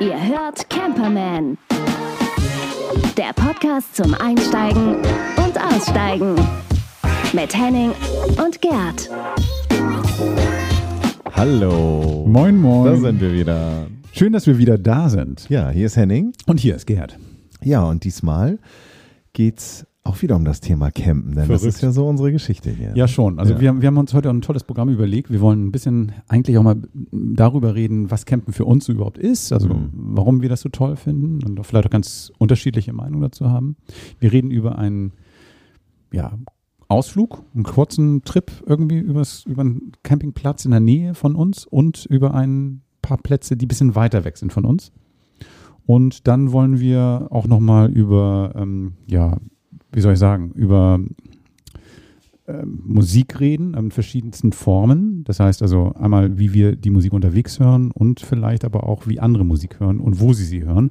Ihr 0.00 0.26
hört 0.26 0.70
Camperman. 0.70 1.58
Der 3.18 3.34
Podcast 3.34 3.94
zum 3.94 4.14
Einsteigen 4.14 4.96
und 5.36 5.60
Aussteigen. 5.60 6.34
Mit 7.34 7.54
Henning 7.54 7.92
und 8.42 8.62
Gerd. 8.62 9.10
Hallo. 11.32 12.24
Moin, 12.26 12.56
moin. 12.56 12.86
Da 12.86 12.96
sind 12.96 13.20
wir 13.20 13.34
wieder. 13.34 13.86
Schön, 14.12 14.32
dass 14.32 14.46
wir 14.46 14.56
wieder 14.56 14.78
da 14.78 15.10
sind. 15.10 15.46
Ja, 15.50 15.68
hier 15.68 15.86
ist 15.86 15.96
Henning. 15.98 16.32
Und 16.46 16.58
hier 16.58 16.74
ist 16.74 16.86
Gerd. 16.86 17.18
Ja, 17.62 17.84
und 17.84 18.04
diesmal 18.04 18.58
geht's 19.34 19.86
auch 20.06 20.20
wieder 20.20 20.36
um 20.36 20.44
das 20.44 20.60
Thema 20.60 20.90
Campen, 20.90 21.30
denn 21.30 21.48
das 21.48 21.60
Verrückt. 21.60 21.64
ist 21.64 21.80
ja 21.82 21.90
so 21.90 22.06
unsere 22.06 22.30
Geschichte 22.30 22.70
hier. 22.70 22.92
Ja, 22.94 23.08
schon. 23.08 23.38
Also 23.38 23.54
Ja. 23.54 23.60
Wir, 23.60 23.68
haben, 23.70 23.80
wir 23.80 23.86
haben 23.86 23.96
uns 23.96 24.12
heute 24.12 24.28
ein 24.28 24.42
tolles 24.42 24.62
Programm 24.64 24.90
überlegt. 24.90 25.30
Wir 25.30 25.40
wollen 25.40 25.66
ein 25.66 25.72
bisschen 25.72 26.12
eigentlich 26.28 26.58
auch 26.58 26.62
mal 26.62 26.76
darüber 27.10 27.74
reden, 27.74 28.10
was 28.10 28.26
Campen 28.26 28.52
für 28.52 28.66
uns 28.66 28.84
so 28.84 28.92
überhaupt 28.92 29.16
ist, 29.16 29.50
also 29.52 29.68
Mhm. 29.68 29.90
warum 29.94 30.42
wir 30.42 30.50
das 30.50 30.60
so 30.60 30.68
toll 30.68 30.96
finden 30.96 31.42
und 31.42 31.58
auch 31.58 31.64
vielleicht 31.64 31.86
auch 31.86 31.90
ganz 31.90 32.30
unterschiedliche 32.38 32.92
Meinungen 32.92 33.22
dazu 33.22 33.48
haben. 33.50 33.76
Wir 34.20 34.30
reden 34.30 34.50
über 34.50 34.76
einen 34.78 35.12
ja, 36.12 36.36
Ausflug, 36.88 37.42
einen 37.54 37.64
kurzen 37.64 38.22
Trip 38.24 38.52
irgendwie 38.66 38.98
übers, 38.98 39.44
über 39.46 39.62
einen 39.62 39.92
Campingplatz 40.02 40.66
in 40.66 40.72
der 40.72 40.80
Nähe 40.80 41.14
von 41.14 41.34
uns 41.34 41.64
und 41.66 42.04
über 42.06 42.34
ein 42.34 42.82
paar 43.00 43.16
Plätze, 43.16 43.56
die 43.56 43.64
ein 43.64 43.68
bisschen 43.68 43.94
weiter 43.94 44.24
weg 44.24 44.36
sind 44.36 44.52
von 44.52 44.66
uns. 44.66 44.92
Und 45.86 46.28
dann 46.28 46.52
wollen 46.52 46.78
wir 46.78 47.28
auch 47.30 47.46
nochmal 47.46 47.90
über, 47.90 48.52
ähm, 48.54 48.92
ja, 49.06 49.38
wie 49.94 50.00
soll 50.00 50.14
ich 50.14 50.18
sagen, 50.18 50.50
über 50.54 51.00
ähm, 52.46 52.82
Musik 52.84 53.40
reden 53.40 53.74
in 53.74 53.90
verschiedensten 53.90 54.52
Formen. 54.52 55.24
Das 55.24 55.40
heißt 55.40 55.62
also 55.62 55.94
einmal, 55.94 56.38
wie 56.38 56.52
wir 56.52 56.76
die 56.76 56.90
Musik 56.90 57.12
unterwegs 57.12 57.58
hören 57.58 57.90
und 57.90 58.20
vielleicht 58.20 58.64
aber 58.64 58.84
auch, 58.84 59.06
wie 59.06 59.18
andere 59.18 59.44
Musik 59.44 59.80
hören 59.80 59.98
und 60.00 60.20
wo 60.20 60.34
sie 60.34 60.44
sie 60.44 60.64
hören. 60.64 60.90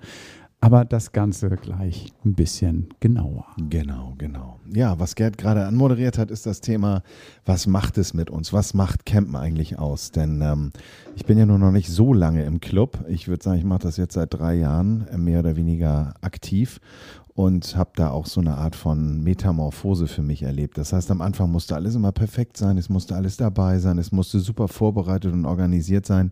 Aber 0.61 0.85
das 0.85 1.11
Ganze 1.11 1.49
gleich 1.49 2.13
ein 2.23 2.35
bisschen 2.35 2.87
genauer. 3.01 3.45
Genau, 3.69 4.13
genau. 4.17 4.61
Ja, 4.73 4.97
was 4.97 5.15
Gerd 5.15 5.37
gerade 5.37 5.65
anmoderiert 5.65 6.17
hat, 6.17 6.31
ist 6.31 6.45
das 6.45 6.61
Thema, 6.61 7.03
was 7.45 7.67
macht 7.67 7.97
es 7.97 8.13
mit 8.13 8.29
uns? 8.29 8.53
Was 8.53 8.73
macht 8.73 9.05
Campen 9.05 9.35
eigentlich 9.35 9.77
aus? 9.77 10.11
Denn 10.11 10.41
ähm, 10.41 10.71
ich 11.15 11.25
bin 11.25 11.37
ja 11.37 11.45
nur 11.45 11.59
noch 11.59 11.71
nicht 11.71 11.89
so 11.89 12.13
lange 12.13 12.45
im 12.45 12.61
Club. 12.61 13.03
Ich 13.09 13.27
würde 13.27 13.43
sagen, 13.43 13.57
ich 13.57 13.65
mache 13.65 13.83
das 13.83 13.97
jetzt 13.97 14.13
seit 14.13 14.33
drei 14.33 14.55
Jahren, 14.55 15.05
äh, 15.09 15.17
mehr 15.17 15.41
oder 15.41 15.57
weniger 15.57 16.13
aktiv 16.21 16.79
und 17.35 17.75
habe 17.75 17.91
da 17.95 18.09
auch 18.09 18.27
so 18.27 18.41
eine 18.41 18.57
Art 18.57 18.75
von 18.75 19.23
Metamorphose 19.23 20.07
für 20.07 20.21
mich 20.21 20.43
erlebt. 20.43 20.77
Das 20.77 20.93
heißt, 20.93 21.09
am 21.09 21.21
Anfang 21.21 21.51
musste 21.51 21.75
alles 21.75 21.95
immer 21.95 22.11
perfekt 22.11 22.57
sein, 22.57 22.77
es 22.77 22.89
musste 22.89 23.15
alles 23.15 23.37
dabei 23.37 23.79
sein, 23.79 23.97
es 23.97 24.11
musste 24.11 24.39
super 24.39 24.67
vorbereitet 24.67 25.33
und 25.33 25.45
organisiert 25.45 26.05
sein, 26.05 26.31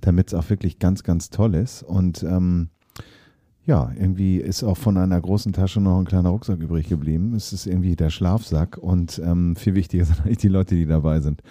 damit 0.00 0.28
es 0.28 0.34
auch 0.34 0.50
wirklich 0.50 0.80
ganz, 0.80 1.04
ganz 1.04 1.30
toll 1.30 1.54
ist. 1.54 1.84
Und 1.84 2.24
ähm, 2.24 2.70
ja, 3.64 3.92
irgendwie 3.96 4.38
ist 4.38 4.64
auch 4.64 4.76
von 4.76 4.96
einer 4.96 5.20
großen 5.20 5.52
Tasche 5.52 5.80
noch 5.80 6.00
ein 6.00 6.06
kleiner 6.06 6.30
Rucksack 6.30 6.58
übrig 6.58 6.88
geblieben. 6.88 7.34
Es 7.34 7.52
ist 7.52 7.66
irgendwie 7.66 7.94
der 7.94 8.10
Schlafsack 8.10 8.76
und 8.78 9.22
ähm, 9.24 9.54
viel 9.54 9.76
wichtiger 9.76 10.04
sind 10.06 10.22
eigentlich 10.22 10.38
die 10.38 10.48
Leute, 10.48 10.74
die 10.74 10.86
dabei 10.86 11.20
sind. 11.20 11.42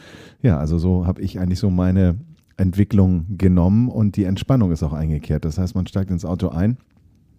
Ja, 0.42 0.58
also 0.58 0.78
so 0.78 1.08
habe 1.08 1.22
ich 1.22 1.40
eigentlich 1.40 1.60
so 1.60 1.70
meine 1.70 2.20
Entwicklung 2.58 3.38
genommen 3.38 3.88
und 3.88 4.18
die 4.18 4.26
Entspannung 4.26 4.74
ist 4.74 4.84
auch 4.84 4.92
eingekehrt. 4.92 5.46
Das 5.46 5.58
heißt, 5.58 5.76
man 5.76 5.88
steigt 5.88 6.12
ins 6.12 6.26
Auto 6.26 6.50
ein 6.50 6.78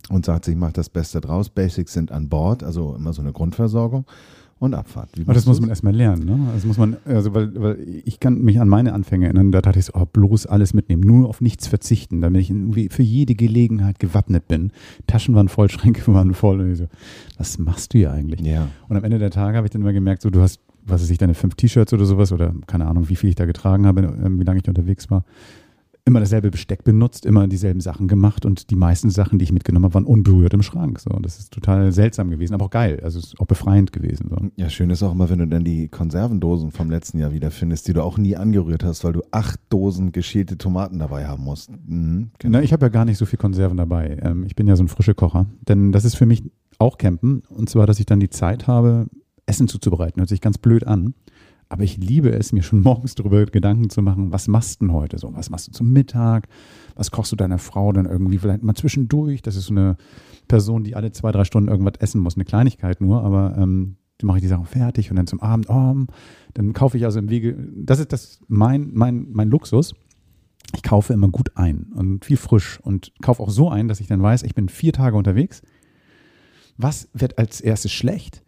und 0.09 0.27
sagt 0.27 0.45
sich, 0.45 0.57
macht 0.57 0.79
das 0.79 0.89
Beste 0.89 1.21
draus. 1.21 1.49
Basics 1.49 1.93
sind 1.93 2.13
an 2.13 2.29
Bord, 2.29 2.63
also 2.63 2.95
immer 2.95 3.13
so 3.13 3.23
eine 3.23 3.33
Grundversorgung 3.33 4.05
und 4.63 4.75
Abfahrt. 4.75 5.11
Aber 5.21 5.35
das 5.35 5.45
muss 5.45 5.61
man 5.61 5.71
erstmal 5.71 5.93
lernen. 5.93 6.25
Ne? 6.25 6.39
Das 6.55 6.65
muss 6.65 6.79
man, 6.79 6.97
also 7.05 7.35
weil, 7.35 7.51
weil 7.61 7.79
ich 8.05 8.21
kann 8.21 8.41
mich 8.43 8.61
an 8.61 8.69
meine 8.69 8.93
Anfänge 8.93 9.27
erinnern, 9.27 9.51
da 9.51 9.61
dachte 9.61 9.81
ich 9.81 9.87
so, 9.87 9.95
oh, 9.95 10.07
bloß 10.07 10.47
alles 10.47 10.73
mitnehmen, 10.73 11.03
nur 11.03 11.29
auf 11.29 11.41
nichts 11.41 11.67
verzichten, 11.67 12.21
damit 12.21 12.43
ich 12.43 12.51
irgendwie 12.51 12.89
für 12.89 13.03
jede 13.03 13.35
Gelegenheit 13.35 13.99
gewappnet 13.99 14.47
bin. 14.47 14.71
Taschen 15.09 15.35
waren 15.35 15.49
voll, 15.49 15.69
Schränke 15.71 16.07
waren 16.15 16.33
voll. 16.33 16.61
Und 16.61 16.71
ich 16.71 16.79
so, 16.79 16.87
was 17.39 17.59
machst 17.59 17.93
du 17.93 17.99
hier 17.99 18.13
eigentlich? 18.13 18.41
Ja, 18.41 18.69
Und 18.89 18.97
am 18.97 19.03
Ende 19.03 19.19
der 19.19 19.31
Tage 19.31 19.57
habe 19.57 19.67
ich 19.67 19.73
dann 19.73 19.83
immer 19.83 19.93
gemerkt, 19.93 20.23
so 20.23 20.31
du 20.31 20.41
hast, 20.41 20.61
was 20.87 21.03
weiß 21.03 21.11
ich, 21.11 21.19
deine 21.19 21.35
fünf 21.35 21.57
T-Shirts 21.57 21.93
oder 21.93 22.05
sowas 22.05 22.31
oder 22.31 22.55
keine 22.69 22.87
Ahnung, 22.87 23.09
wie 23.09 23.17
viel 23.17 23.31
ich 23.31 23.37
da 23.37 23.47
getragen 23.47 23.85
habe, 23.85 24.03
ähm, 24.03 24.39
wie 24.39 24.45
lange 24.45 24.61
ich 24.61 24.69
unterwegs 24.69 25.11
war. 25.11 25.25
Immer 26.05 26.19
dasselbe 26.19 26.51
Besteck 26.51 26.83
benutzt, 26.83 27.27
immer 27.27 27.47
dieselben 27.47 27.81
Sachen 27.81 28.09
gemacht 28.09 28.45
und 28.45 28.71
die 28.71 28.75
meisten 28.75 29.09
Sachen, 29.09 29.39
die 29.39 29.45
ich 29.45 29.53
mitgenommen 29.53 29.85
habe, 29.85 29.95
waren 29.95 30.05
unberührt 30.05 30.53
im 30.53 30.63
Schrank. 30.63 30.99
So, 30.99 31.11
das 31.21 31.39
ist 31.39 31.53
total 31.53 31.93
seltsam 31.93 32.29
gewesen, 32.29 32.55
aber 32.55 32.65
auch 32.65 32.71
geil. 32.71 32.99
Also 33.05 33.21
es 33.21 33.27
ist 33.27 33.41
auch 33.41 33.47
befreiend 33.47 33.93
gewesen. 33.93 34.29
So. 34.29 34.37
Ja, 34.57 34.69
schön 34.69 34.91
ist 34.91 35.05
auch 35.05 35.13
immer, 35.13 35.31
wenn 35.31 35.39
du 35.39 35.47
dann 35.47 35.63
die 35.63 35.87
Konservendosen 35.87 36.73
vom 36.73 36.91
letzten 36.91 37.21
Jahr 37.21 37.33
wiederfindest, 37.33 37.87
die 37.87 37.93
du 37.93 38.03
auch 38.03 38.19
nie 38.19 38.37
angerührt 38.37 38.83
hast, 38.83 39.05
weil 39.05 39.13
du 39.13 39.23
acht 39.31 39.61
Dosen 39.69 40.11
geschälte 40.11 40.59
Tomaten 40.59 40.99
dabei 40.99 41.27
haben 41.27 41.45
musst. 41.45 41.71
Mhm, 41.71 42.33
genau. 42.41 42.59
Na, 42.59 42.65
ich 42.65 42.73
habe 42.73 42.87
ja 42.87 42.89
gar 42.89 43.05
nicht 43.05 43.19
so 43.19 43.25
viel 43.25 43.39
Konserven 43.39 43.77
dabei. 43.77 44.19
Ähm, 44.23 44.43
ich 44.45 44.57
bin 44.57 44.67
ja 44.67 44.75
so 44.75 44.83
ein 44.83 44.89
frische 44.89 45.15
Kocher. 45.15 45.47
Denn 45.69 45.93
das 45.93 46.05
ist 46.05 46.17
für 46.17 46.27
mich 46.27 46.43
auch 46.81 46.99
Campen. 46.99 47.45
Und 47.49 47.71
zwar, 47.71 47.87
dass 47.87 48.01
ich 48.01 48.07
dann 48.07 48.19
die 48.19 48.31
Zeit 48.31 48.67
habe, 48.67 49.07
Essen 49.47 49.69
zuzubereiten. 49.69 50.21
Hört 50.21 50.29
sich 50.29 50.41
ganz 50.41 50.59
blöd 50.59 50.85
an. 50.85 51.15
Aber 51.73 51.85
ich 51.85 51.97
liebe 51.97 52.31
es, 52.31 52.53
mir 52.53 52.63
schon 52.63 52.81
morgens 52.83 53.15
darüber 53.15 53.45
Gedanken 53.47 53.89
zu 53.89 54.03
machen, 54.03 54.31
was 54.31 54.47
machst 54.47 54.81
du 54.81 54.87
denn 54.87 54.95
heute 54.95 55.19
so? 55.19 55.35
Was 55.35 55.49
machst 55.49 55.69
du 55.69 55.73
zum 55.73 55.91
Mittag? 55.91 56.49
Was 56.97 57.11
kochst 57.11 57.33
du 57.33 57.37
deiner 57.37 57.59
Frau 57.59 57.93
dann 57.93 58.05
irgendwie 58.05 58.37
vielleicht 58.37 58.63
mal 58.63 58.75
zwischendurch? 58.75 59.41
Das 59.41 59.57
ist 59.57 59.67
so 59.67 59.73
eine 59.73 59.97
Person, 60.49 60.85
die 60.85 60.95
alle 60.95 61.13
zwei, 61.13 61.33
drei 61.33 61.45
Stunden 61.45 61.71
irgendwas 61.71 61.95
essen 61.99 62.21
muss. 62.21 62.37
Eine 62.37 62.45
Kleinigkeit 62.45 63.01
nur, 63.01 63.23
aber 63.23 63.57
ähm, 63.57 63.97
dann 64.19 64.27
mache 64.27 64.37
ich 64.37 64.43
die 64.43 64.49
Sachen 64.49 64.67
fertig 64.67 65.11
und 65.11 65.17
dann 65.17 65.27
zum 65.27 65.41
Abend, 65.41 65.71
oh, 65.71 65.97
dann 66.53 66.73
kaufe 66.75 66.99
ich 66.99 67.07
also 67.07 67.19
im 67.19 67.31
Wege, 67.31 67.57
das 67.75 67.99
ist 67.99 68.13
das 68.13 68.41
mein, 68.49 68.91
mein, 68.93 69.29
mein 69.33 69.49
Luxus 69.49 69.95
ich 70.75 70.83
kaufe 70.83 71.13
immer 71.13 71.29
gut 71.29 71.51
ein 71.57 71.93
und 71.95 72.25
viel 72.25 72.37
frisch 72.37 72.81
und 72.81 73.13
kaufe 73.21 73.43
auch 73.43 73.51
so 73.51 73.69
ein, 73.69 73.89
dass 73.89 74.01
ich 74.01 74.07
dann 74.07 74.23
weiß, 74.23 74.43
ich 74.43 74.55
bin 74.55 74.69
vier 74.69 74.93
Tage 74.93 75.17
unterwegs. 75.17 75.61
Was 76.79 77.09
wird 77.13 77.37
als 77.37 77.61
erstes 77.61 77.93
schlecht? 77.93 78.43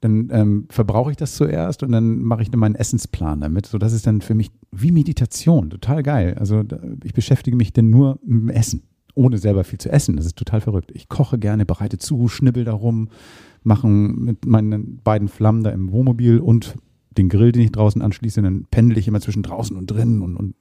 Dann 0.00 0.28
ähm, 0.32 0.66
verbrauche 0.70 1.10
ich 1.10 1.16
das 1.16 1.34
zuerst 1.34 1.82
und 1.82 1.92
dann 1.92 2.22
mache 2.22 2.42
ich 2.42 2.50
dann 2.50 2.60
meinen 2.60 2.74
Essensplan 2.74 3.40
damit. 3.40 3.66
So, 3.66 3.78
das 3.78 3.92
ist 3.92 4.06
dann 4.06 4.22
für 4.22 4.34
mich 4.34 4.50
wie 4.72 4.92
Meditation, 4.92 5.70
total 5.70 6.02
geil. 6.02 6.36
Also 6.38 6.62
da, 6.62 6.78
ich 7.04 7.12
beschäftige 7.12 7.56
mich 7.56 7.72
dann 7.72 7.90
nur 7.90 8.18
mit 8.24 8.42
dem 8.42 8.48
Essen, 8.48 8.82
ohne 9.14 9.38
selber 9.38 9.64
viel 9.64 9.78
zu 9.78 9.90
essen. 9.90 10.16
Das 10.16 10.26
ist 10.26 10.36
total 10.36 10.60
verrückt. 10.60 10.90
Ich 10.94 11.08
koche 11.08 11.38
gerne, 11.38 11.66
bereite 11.66 11.98
zu, 11.98 12.28
schnibbel 12.28 12.64
darum, 12.64 13.08
machen 13.62 14.24
mit 14.24 14.46
meinen 14.46 15.00
beiden 15.04 15.28
Flammen 15.28 15.64
da 15.64 15.70
im 15.70 15.92
Wohnmobil 15.92 16.38
und 16.38 16.76
den 17.16 17.28
Grill, 17.28 17.52
den 17.52 17.62
ich 17.62 17.72
draußen 17.72 18.02
anschließe, 18.02 18.40
dann 18.40 18.66
pendel 18.70 18.96
ich 18.96 19.08
immer 19.08 19.20
zwischen 19.20 19.42
draußen 19.42 19.76
und 19.76 19.90
drinnen 19.90 20.22
und, 20.22 20.36
und 20.36 20.54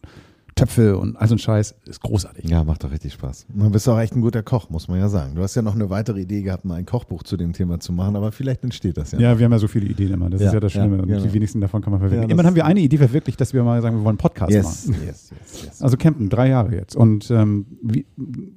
Töpfe 0.60 0.98
und 0.98 1.16
all 1.18 1.28
so 1.28 1.36
ein 1.36 1.40
Scheiß. 1.40 1.76
Ist 1.86 2.02
großartig. 2.02 2.50
Ja, 2.50 2.64
macht 2.64 2.84
doch 2.84 2.92
richtig 2.92 3.14
Spaß. 3.14 3.46
Du 3.54 3.70
bist 3.70 3.88
auch 3.90 4.00
echt 4.00 4.16
ein 4.16 4.22
guter 4.22 4.44
Koch, 4.44 4.70
muss 4.70 4.88
man 4.88 5.00
ja 5.00 5.10
sagen. 5.10 5.36
Du 5.36 5.42
hast 5.42 5.56
ja 5.56 5.62
noch 5.62 5.76
eine 5.76 5.90
weitere 5.90 6.22
Idee 6.22 6.42
gehabt, 6.42 6.66
mal 6.66 6.76
ein 6.76 6.86
Kochbuch 6.86 7.24
zu 7.24 7.38
dem 7.38 7.54
Thema 7.54 7.80
zu 7.80 7.92
machen, 7.94 8.16
aber 8.16 8.32
vielleicht 8.32 8.64
entsteht 8.64 8.98
das 8.98 9.12
ja. 9.12 9.20
Ja, 9.20 9.40
wir 9.40 9.46
haben 9.46 9.52
ja 9.52 9.60
so 9.60 9.68
viele 9.68 9.88
Ideen 9.88 10.12
immer. 10.14 10.30
Das 10.30 10.42
Ja, 10.42 10.48
ist 10.48 10.54
ja 10.54 10.60
das 10.60 10.74
ja, 10.74 10.82
Schlimme. 10.82 11.02
und 11.02 11.08
genau. 11.08 11.22
die 11.24 11.34
wenigsten 11.34 11.62
davon 11.62 11.82
kann 11.82 11.92
man 11.92 12.00
verwirklichen. 12.00 12.30
Ja, 12.30 12.34
Immerhin 12.34 12.48
haben 12.48 12.56
wir 12.56 12.66
eine 12.66 12.80
Idee 12.80 12.98
verwirklicht, 12.98 13.40
dass 13.42 13.54
wir 13.54 13.64
mal 13.64 13.82
sagen, 13.82 13.98
wir 13.98 14.04
wollen 14.04 14.10
einen 14.14 14.18
Podcast 14.18 14.52
Yes, 14.52 14.88
machen. 14.88 15.02
yes, 15.06 15.32
yes, 15.32 15.64
yes. 15.66 15.82
Also 15.82 15.98
campen, 15.98 16.30
drei 16.30 16.50
Jahre 16.50 16.76
jetzt. 16.76 16.96
Und 16.96 17.30
ähm, 17.32 17.66
wie, 17.82 18.06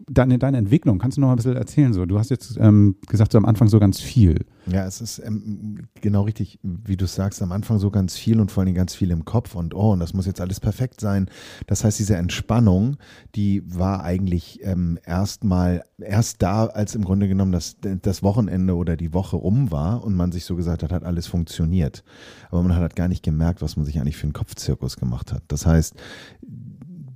deine, 0.09 0.39
deine 0.39 0.59
Entwicklung, 0.59 0.99
kannst 0.99 1.17
du 1.17 1.21
noch 1.21 1.29
mal 1.29 1.35
ein 1.35 1.37
bisschen 1.37 1.57
erzählen? 1.57 1.93
So? 1.93 2.07
Du 2.07 2.19
hast 2.19 2.31
jetzt 2.31 2.57
ähm, 2.61 2.97
gesagt, 3.09 3.33
so 3.33 3.39
am 3.39 3.45
Anfang 3.45 3.69
so 3.69 3.79
ganz 3.79 4.01
viel. 4.01 4.45
Ja, 4.67 4.87
es 4.87 5.01
ist 5.01 5.19
ähm, 5.19 5.89
genau 6.01 6.23
richtig, 6.23 6.61
wie 6.63 6.97
du 6.97 7.07
sagst, 7.07 7.43
am 7.43 7.51
Anfang 7.51 7.79
so 7.79 7.91
ganz 7.91 8.17
viel 8.17 8.41
und 8.41 8.53
vor 8.53 8.63
allem 8.63 8.75
ganz 8.75 8.95
viel 8.95 9.11
im 9.11 9.25
Kopf 9.25 9.57
und 9.57 9.75
oh, 9.75 9.93
und 9.93 9.99
das 10.01 10.15
muss 10.15 10.27
jetzt 10.27 10.41
alles 10.41 10.61
perfekt 10.61 11.01
sein. 11.01 11.29
Das 11.67 11.83
heißt, 11.83 11.99
diese 11.99 12.17
Entspannung, 12.17 12.97
die 13.35 13.63
war 13.67 14.05
eigentlich 14.05 14.61
ähm, 14.63 14.99
erst 15.05 15.43
mal, 15.43 15.85
erst 15.99 16.43
da, 16.43 16.67
als 16.67 16.95
im 16.95 17.05
Grunde 17.05 17.27
genommen 17.27 17.51
das, 17.51 17.77
das 17.81 18.23
Wochenende 18.23 18.77
oder 18.77 18.97
die 18.97 19.13
Woche 19.13 19.37
um 19.37 19.73
war 19.73 20.05
und 20.05 20.15
man 20.15 20.31
sich 20.31 20.45
so 20.45 20.55
gesagt 20.55 20.85
hat, 20.85 20.93
hat 20.93 21.05
alles 21.05 21.27
funktioniert. 21.27 22.05
Aber 22.51 22.63
man 22.63 22.75
hat 22.75 22.83
halt 22.83 22.97
gar 22.97 23.09
nicht 23.09 23.25
gemerkt, 23.25 23.63
was 23.63 23.77
man 23.77 23.85
sich 23.85 23.99
eigentlich 23.99 24.17
für 24.17 24.25
einen 24.25 24.33
Kopfzirkus 24.33 24.97
gemacht 24.97 25.33
hat. 25.33 25.43
Das 25.49 25.67
heißt, 25.67 25.97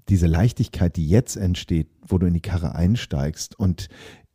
diese 0.09 0.27
Leichtigkeit, 0.27 0.97
die 0.97 1.09
jetzt 1.09 1.37
entsteht, 1.37 1.89
wo 2.07 2.19
du 2.19 2.27
in 2.27 2.35
die 2.35 2.41
Karre 2.41 2.75
einsteigst 2.75 3.59
und 3.59 3.89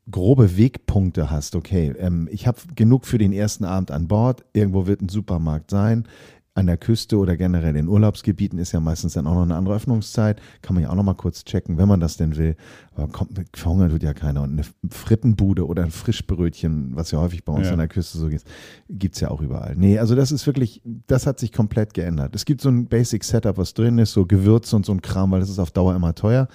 grobe 0.10 0.58
Wegpunkte 0.58 1.30
hast, 1.30 1.56
okay, 1.56 1.94
ähm, 2.00 2.28
ich 2.32 2.48
habe 2.48 2.58
genug 2.76 3.06
für 3.06 3.18
den 3.18 3.34
ersten 3.34 3.66
Abend 3.66 3.92
an 3.92 4.08
Bord, 4.08 4.44
irgendwo 4.54 4.88
wird 4.88 5.02
ein 5.02 5.10
Supermarkt 5.10 5.70
sein, 5.70 6.06
an 6.54 6.68
der 6.68 6.76
Küste 6.76 7.18
oder 7.18 7.38
generell 7.38 7.78
in 7.78 7.88
Urlaubsgebieten 7.88 8.60
ist 8.60 8.74
ja 8.74 8.82
meistens 8.82 9.14
dann 9.14 9.26
auch 9.26 9.36
noch 9.36 9.44
eine 9.44 9.56
andere 9.56 9.74
Öffnungszeit, 9.76 10.42
kann 10.62 10.74
man 10.74 10.84
ja 10.84 10.90
auch 10.90 10.96
noch 10.96 11.04
mal 11.04 11.14
kurz 11.14 11.46
checken, 11.46 11.78
wenn 11.78 11.88
man 11.88 12.02
das 12.02 12.18
denn 12.18 12.36
will, 12.36 12.58
aber 12.94 13.08
kommt, 13.08 13.40
verhungert 13.54 13.92
tut 13.92 14.04
ja 14.04 14.14
keiner 14.14 14.42
und 14.42 14.52
eine 14.52 14.64
Frittenbude 14.90 15.66
oder 15.66 15.84
ein 15.84 15.92
Frischbrötchen, 15.92 16.92
was 16.94 17.12
ja 17.12 17.20
häufig 17.20 17.46
bei 17.46 17.54
uns 17.54 17.68
Ja. 17.68 17.72
an 17.74 17.78
der 17.80 17.88
Küste 17.88 18.18
so 18.18 18.28
ist, 18.28 18.46
gibt's 18.90 19.22
ja 19.22 19.30
auch 19.32 19.42
überall. 19.42 19.76
Nee, 19.78 19.98
also 19.98 20.14
das 20.14 20.34
ist 20.34 20.46
wirklich, 20.46 20.82
das 21.08 21.26
hat 21.26 21.40
sich 21.40 21.54
komplett 21.54 21.94
geändert. 21.94 22.36
Es 22.36 22.44
gibt 22.44 22.60
so 22.60 22.68
ein 22.68 22.88
Basic 22.88 23.24
Setup, 23.24 23.58
was 23.58 23.74
drin 23.74 23.98
ist, 23.98 24.12
so 24.12 24.26
Gewürze 24.26 24.76
und 24.76 24.86
so 24.86 24.92
ein 24.92 25.02
Kram, 25.02 25.32
weil 25.32 25.40
das 25.40 25.50
ist 25.50 25.60
auf 25.60 25.72
Dauer 25.72 25.96
immer 25.96 26.16
teuer. 26.16 26.50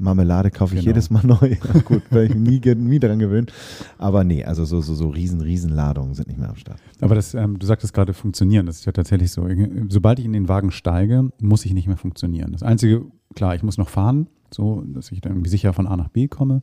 Marmelade 0.00 0.50
kaufe 0.50 0.74
ich 0.74 0.80
Genau. 0.80 0.90
jedes 0.90 1.10
Mal 1.10 1.22
neu. 1.24 1.36
Ja, 1.42 1.80
gut, 1.84 2.02
weil 2.10 2.26
ich 2.30 2.34
nie, 2.34 2.60
nie 2.74 2.98
daran 2.98 3.18
gewöhnt. 3.18 3.52
Aber 3.98 4.24
nee, 4.24 4.44
also 4.44 4.64
so, 4.64 4.80
so, 4.80 4.94
so 4.94 5.08
riesen, 5.10 5.40
riesen 5.40 5.70
Ladungen 5.70 6.14
sind 6.14 6.28
nicht 6.28 6.38
mehr 6.38 6.48
am 6.48 6.56
Start. 6.56 6.80
Aber 7.00 7.14
das, 7.14 7.34
ähm, 7.34 7.58
du 7.58 7.66
sagtest 7.66 7.92
gerade 7.92 8.12
funktionieren, 8.14 8.66
das 8.66 8.80
ist 8.80 8.84
ja 8.86 8.92
tatsächlich 8.92 9.30
so. 9.30 9.46
Sobald 9.88 10.18
ich 10.18 10.24
in 10.24 10.32
den 10.32 10.48
Wagen 10.48 10.70
steige, 10.70 11.30
muss 11.40 11.64
ich 11.64 11.74
nicht 11.74 11.86
mehr 11.86 11.96
funktionieren. 11.96 12.52
Das 12.52 12.62
Einzige, 12.62 13.04
klar, 13.34 13.54
ich 13.54 13.62
muss 13.62 13.78
noch 13.78 13.88
fahren, 13.88 14.28
so 14.52 14.82
dass 14.86 15.12
ich 15.12 15.20
dann 15.20 15.32
irgendwie 15.32 15.50
sicher 15.50 15.72
von 15.72 15.86
A 15.86 15.96
nach 15.96 16.08
B 16.08 16.28
komme. 16.28 16.62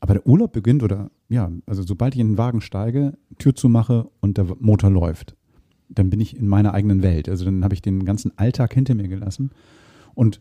Aber 0.00 0.14
der 0.14 0.26
Urlaub 0.26 0.52
beginnt 0.52 0.82
oder 0.82 1.10
ja, 1.28 1.50
also 1.66 1.82
sobald 1.82 2.14
ich 2.14 2.20
in 2.20 2.28
den 2.32 2.38
Wagen 2.38 2.60
steige, 2.60 3.14
Tür 3.38 3.54
zumache 3.54 4.08
und 4.20 4.36
der 4.38 4.46
Motor 4.60 4.90
läuft, 4.90 5.34
dann 5.88 6.10
bin 6.10 6.20
ich 6.20 6.36
in 6.36 6.48
meiner 6.48 6.74
eigenen 6.74 7.02
Welt. 7.02 7.28
Also 7.28 7.44
dann 7.44 7.64
habe 7.64 7.74
ich 7.74 7.82
den 7.82 8.04
ganzen 8.04 8.36
Alltag 8.36 8.74
hinter 8.74 8.94
mir 8.94 9.08
gelassen. 9.08 9.50
Und 10.14 10.40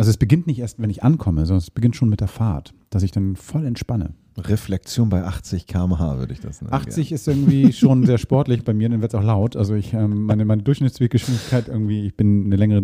also 0.00 0.10
es 0.10 0.16
beginnt 0.16 0.46
nicht 0.46 0.58
erst, 0.58 0.80
wenn 0.80 0.88
ich 0.88 1.04
ankomme, 1.04 1.44
sondern 1.44 1.58
es 1.58 1.70
beginnt 1.70 1.94
schon 1.94 2.08
mit 2.08 2.20
der 2.20 2.28
Fahrt, 2.28 2.72
dass 2.88 3.02
ich 3.02 3.10
dann 3.10 3.36
voll 3.36 3.66
entspanne. 3.66 4.14
Reflexion 4.38 5.10
bei 5.10 5.24
80 5.24 5.66
km/h 5.66 6.16
würde 6.16 6.32
ich 6.32 6.40
das 6.40 6.62
nennen. 6.62 6.72
80 6.72 7.12
ist 7.12 7.28
irgendwie 7.28 7.70
schon 7.74 8.06
sehr 8.06 8.16
sportlich 8.16 8.64
bei 8.64 8.72
mir, 8.72 8.88
dann 8.88 9.02
wird 9.02 9.12
es 9.12 9.20
auch 9.20 9.22
laut. 9.22 9.56
Also 9.56 9.74
ich, 9.74 9.92
ähm, 9.92 10.22
meine, 10.22 10.46
meine 10.46 10.62
Durchschnittsweggeschwindigkeit 10.62 11.68
irgendwie, 11.68 12.06
ich 12.06 12.16
bin 12.16 12.46
eine 12.46 12.56
längere 12.56 12.82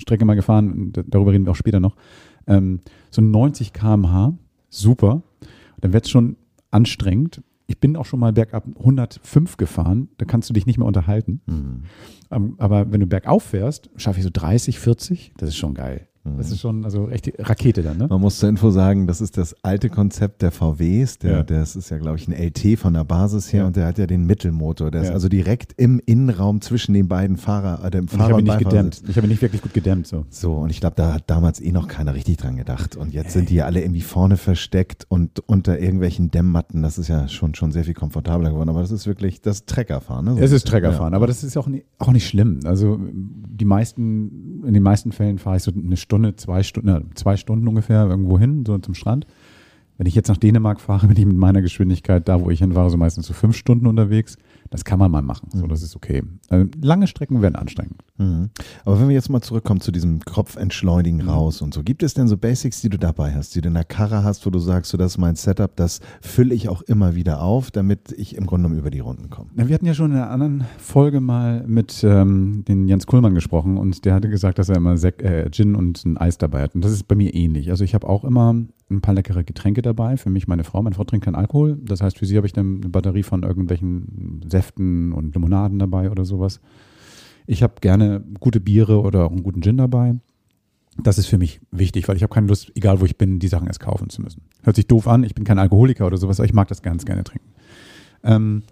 Strecke 0.00 0.24
mal 0.24 0.36
gefahren, 0.36 0.92
darüber 0.92 1.32
reden 1.32 1.46
wir 1.46 1.50
auch 1.50 1.56
später 1.56 1.80
noch, 1.80 1.96
ähm, 2.46 2.78
so 3.10 3.20
90 3.20 3.72
km/h, 3.72 4.34
super. 4.68 5.24
Dann 5.80 5.92
wird 5.92 6.04
es 6.04 6.10
schon 6.10 6.36
anstrengend. 6.70 7.42
Ich 7.66 7.80
bin 7.80 7.96
auch 7.96 8.04
schon 8.04 8.20
mal 8.20 8.32
bergab 8.32 8.66
105 8.78 9.56
gefahren, 9.56 10.10
da 10.18 10.26
kannst 10.26 10.48
du 10.48 10.54
dich 10.54 10.66
nicht 10.66 10.78
mehr 10.78 10.86
unterhalten. 10.86 11.40
Mhm. 11.46 11.82
Ähm, 12.30 12.54
aber 12.58 12.92
wenn 12.92 13.00
du 13.00 13.08
bergauf 13.08 13.42
fährst, 13.42 13.90
schaffe 13.96 14.18
ich 14.18 14.24
so 14.24 14.30
30, 14.32 14.78
40, 14.78 15.32
das 15.38 15.48
ist 15.48 15.56
schon 15.56 15.74
geil. 15.74 16.06
Das 16.24 16.34
Mhm. 16.48 16.52
ist 16.52 16.60
schon, 16.60 16.84
also 16.84 17.08
echt 17.08 17.26
die 17.26 17.34
Rakete 17.36 17.82
dann, 17.82 17.98
ne? 17.98 18.06
Man 18.08 18.20
muss 18.20 18.38
zur 18.38 18.48
Info 18.48 18.70
sagen, 18.70 19.08
das 19.08 19.20
ist 19.20 19.36
das 19.36 19.56
alte 19.64 19.88
Konzept 19.90 20.40
der 20.42 20.52
VWs. 20.52 21.18
Der, 21.18 21.32
Ja. 21.32 21.42
Das 21.42 21.74
ist 21.74 21.90
ja, 21.90 21.98
glaube 21.98 22.16
ich, 22.16 22.28
ein 22.28 22.32
LT 22.32 22.76
von 22.78 22.94
der 22.94 23.02
Basis 23.04 23.52
her 23.52 23.62
Ja. 23.62 23.66
und 23.66 23.74
der 23.74 23.86
hat 23.86 23.98
ja 23.98 24.06
den 24.06 24.24
Mittelmotor. 24.24 24.92
Der 24.92 25.02
ist 25.02 25.08
Ja. 25.08 25.14
also 25.14 25.28
direkt 25.28 25.72
im 25.78 26.00
Innenraum 26.06 26.60
zwischen 26.60 26.94
den 26.94 27.08
beiden 27.08 27.36
Fahrer, 27.36 27.84
äh, 27.84 27.90
dem 27.90 28.02
Und 28.02 28.04
ich 28.06 28.10
Fahrer 28.12 28.22
habe 28.24 28.34
und 28.34 28.40
ihn 28.40 28.44
nicht 28.46 28.58
gedämmt. 28.58 29.02
Ich 29.08 29.16
habe 29.16 29.26
ihn 29.26 29.30
nicht 29.30 29.42
wirklich 29.42 29.62
gut 29.62 29.74
gedämmt, 29.74 30.06
so. 30.06 30.24
So, 30.30 30.54
und 30.54 30.70
ich 30.70 30.78
glaube, 30.80 30.94
da 30.96 31.12
hat 31.14 31.24
damals 31.28 31.60
eh 31.60 31.72
noch 31.72 31.88
keiner 31.88 32.14
richtig 32.14 32.36
dran 32.36 32.56
gedacht. 32.56 32.96
Und 32.96 33.12
jetzt 33.12 33.32
sind 33.32 33.50
die 33.50 33.56
ja 33.56 33.64
alle 33.66 33.80
irgendwie 33.82 34.00
vorne 34.02 34.36
versteckt 34.36 35.06
und 35.08 35.40
unter 35.48 35.80
irgendwelchen 35.80 36.30
Dämmmatten. 36.30 36.82
Das 36.82 36.98
ist 36.98 37.08
ja 37.08 37.26
schon, 37.26 37.56
schon 37.56 37.72
sehr 37.72 37.82
viel 37.84 37.94
komfortabler 37.94 38.50
geworden. 38.50 38.68
Aber 38.68 38.80
das 38.80 38.92
ist 38.92 39.08
wirklich 39.08 39.40
das 39.40 39.66
Treckerfahren. 39.66 40.24
Ne? 40.26 40.34
So 40.34 40.38
Es 40.40 40.52
ist. 40.52 40.68
Treckerfahren, 40.68 41.14
aber 41.14 41.26
das 41.26 41.42
ist 41.42 41.56
auch 41.56 41.68
auch 41.98 42.12
nicht 42.12 42.26
schlimm. 42.28 42.60
Also 42.64 43.00
die 43.12 43.64
meisten, 43.64 44.51
in 44.64 44.74
den 44.74 44.82
meisten 44.82 45.12
Fällen 45.12 45.38
fahre 45.38 45.56
ich 45.56 45.62
so 45.62 45.72
eine 45.72 45.96
Stunde, 45.96 46.36
zwei 46.36 46.62
Stunden, 46.62 47.10
zwei 47.14 47.36
Stunden 47.36 47.68
ungefähr 47.68 48.06
irgendwo 48.06 48.38
hin, 48.38 48.64
so 48.66 48.78
zum 48.78 48.94
Strand. 48.94 49.26
Wenn 49.98 50.06
ich 50.06 50.14
jetzt 50.14 50.28
nach 50.28 50.36
Dänemark 50.36 50.80
fahre, 50.80 51.06
bin 51.08 51.16
ich 51.16 51.26
mit 51.26 51.36
meiner 51.36 51.62
Geschwindigkeit 51.62 52.28
da, 52.28 52.40
wo 52.40 52.50
ich 52.50 52.60
hinfahre, 52.60 52.90
so 52.90 52.96
meistens 52.96 53.26
so 53.26 53.34
fünf 53.34 53.56
Stunden 53.56 53.86
unterwegs. 53.86 54.36
Das 54.72 54.86
kann 54.86 54.98
man 54.98 55.10
mal 55.10 55.20
machen. 55.20 55.48
So, 55.52 55.66
das 55.66 55.82
ist 55.82 55.94
okay. 55.94 56.22
Also, 56.48 56.66
lange 56.80 57.06
Strecken 57.06 57.42
werden 57.42 57.56
anstrengend. 57.56 58.02
Mhm. 58.16 58.48
Aber 58.86 58.98
wenn 58.98 59.08
wir 59.08 59.14
jetzt 59.14 59.28
mal 59.28 59.42
zurückkommen 59.42 59.82
zu 59.82 59.92
diesem 59.92 60.20
Kopfentschleunigen 60.20 61.22
Mhm. 61.22 61.28
raus 61.28 61.60
und 61.60 61.74
so, 61.74 61.82
gibt 61.82 62.02
es 62.02 62.14
denn 62.14 62.26
so 62.26 62.38
Basics, 62.38 62.80
die 62.80 62.88
du 62.88 62.98
dabei 62.98 63.34
hast, 63.34 63.54
die 63.54 63.60
du 63.60 63.68
in 63.68 63.74
der 63.74 63.84
Karre 63.84 64.24
hast, 64.24 64.46
wo 64.46 64.50
du 64.50 64.58
sagst, 64.58 64.90
so 64.90 64.96
das 64.96 65.12
ist 65.12 65.18
mein 65.18 65.36
Setup, 65.36 65.76
das 65.76 66.00
fülle 66.22 66.54
ich 66.54 66.70
auch 66.70 66.80
immer 66.82 67.14
wieder 67.14 67.42
auf, 67.42 67.70
damit 67.70 68.12
ich 68.12 68.34
im 68.34 68.46
Grunde 68.46 68.62
genommen 68.68 68.78
über 68.80 68.90
die 68.90 69.00
Runden 69.00 69.28
komme? 69.28 69.50
Na, 69.54 69.68
Wir 69.68 69.74
hatten 69.74 69.84
ja 69.86 69.92
schon 69.92 70.12
in 70.12 70.16
einer 70.16 70.30
anderen 70.30 70.64
Folge 70.78 71.20
mal 71.20 71.64
mit 71.66 72.02
ähm, 72.02 72.64
den 72.66 72.88
Jens 72.88 73.06
Kuhlmann 73.06 73.34
gesprochen 73.34 73.76
und 73.76 74.06
der 74.06 74.14
hatte 74.14 74.30
gesagt, 74.30 74.58
dass 74.58 74.70
er 74.70 74.76
immer 74.76 74.96
Sek 74.96 75.22
äh, 75.22 75.50
Gin 75.50 75.74
und 75.74 76.02
ein 76.06 76.16
Eis 76.16 76.38
dabei 76.38 76.62
hat. 76.62 76.74
Und 76.74 76.82
das 76.82 76.92
ist 76.92 77.06
bei 77.08 77.14
mir 77.14 77.34
ähnlich. 77.34 77.70
Also 77.70 77.84
ich 77.84 77.94
habe 77.94 78.08
auch 78.08 78.24
immer 78.24 78.54
ein 78.92 79.00
paar 79.00 79.14
leckere 79.14 79.44
Getränke 79.44 79.82
dabei. 79.82 80.16
Für 80.16 80.30
mich, 80.30 80.46
meine 80.46 80.64
Frau. 80.64 80.82
Meine 80.82 80.94
Frau 80.94 81.04
trinkt 81.04 81.24
keinen 81.24 81.34
Alkohol. 81.34 81.78
Das 81.82 82.00
heißt, 82.00 82.18
für 82.18 82.26
sie 82.26 82.36
habe 82.36 82.46
ich 82.46 82.56
eine 82.56 82.64
Batterie 82.64 83.22
von 83.22 83.42
irgendwelchen 83.42 84.42
Säften 84.48 85.12
und 85.12 85.34
Limonaden 85.34 85.78
dabei 85.78 86.10
oder 86.10 86.24
sowas. 86.24 86.60
Ich 87.46 87.62
habe 87.62 87.74
gerne 87.80 88.22
gute 88.40 88.60
Biere 88.60 89.00
oder 89.00 89.28
einen 89.28 89.42
guten 89.42 89.62
Gin 89.62 89.76
dabei. 89.76 90.14
Das 91.02 91.18
ist 91.18 91.26
für 91.26 91.38
mich 91.38 91.60
wichtig, 91.70 92.06
weil 92.06 92.16
ich 92.16 92.22
habe 92.22 92.32
keine 92.32 92.48
Lust, 92.48 92.70
egal 92.74 93.00
wo 93.00 93.06
ich 93.06 93.16
bin, 93.16 93.38
die 93.38 93.48
Sachen 93.48 93.66
erst 93.66 93.80
kaufen 93.80 94.10
zu 94.10 94.20
müssen. 94.20 94.42
Hört 94.62 94.76
sich 94.76 94.86
doof 94.86 95.08
an, 95.08 95.24
ich 95.24 95.34
bin 95.34 95.44
kein 95.44 95.58
Alkoholiker 95.58 96.06
oder 96.06 96.18
sowas, 96.18 96.38
aber 96.38 96.46
ich 96.46 96.52
mag 96.52 96.68
das 96.68 96.82
ganz 96.82 97.06
gerne 97.06 97.24
trinken. 97.24 97.48
Ähm, 98.22 98.62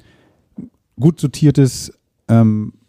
gut 0.99 1.19
sortiertes 1.19 1.99
ähm, 2.29 2.75
äh, 2.75 2.80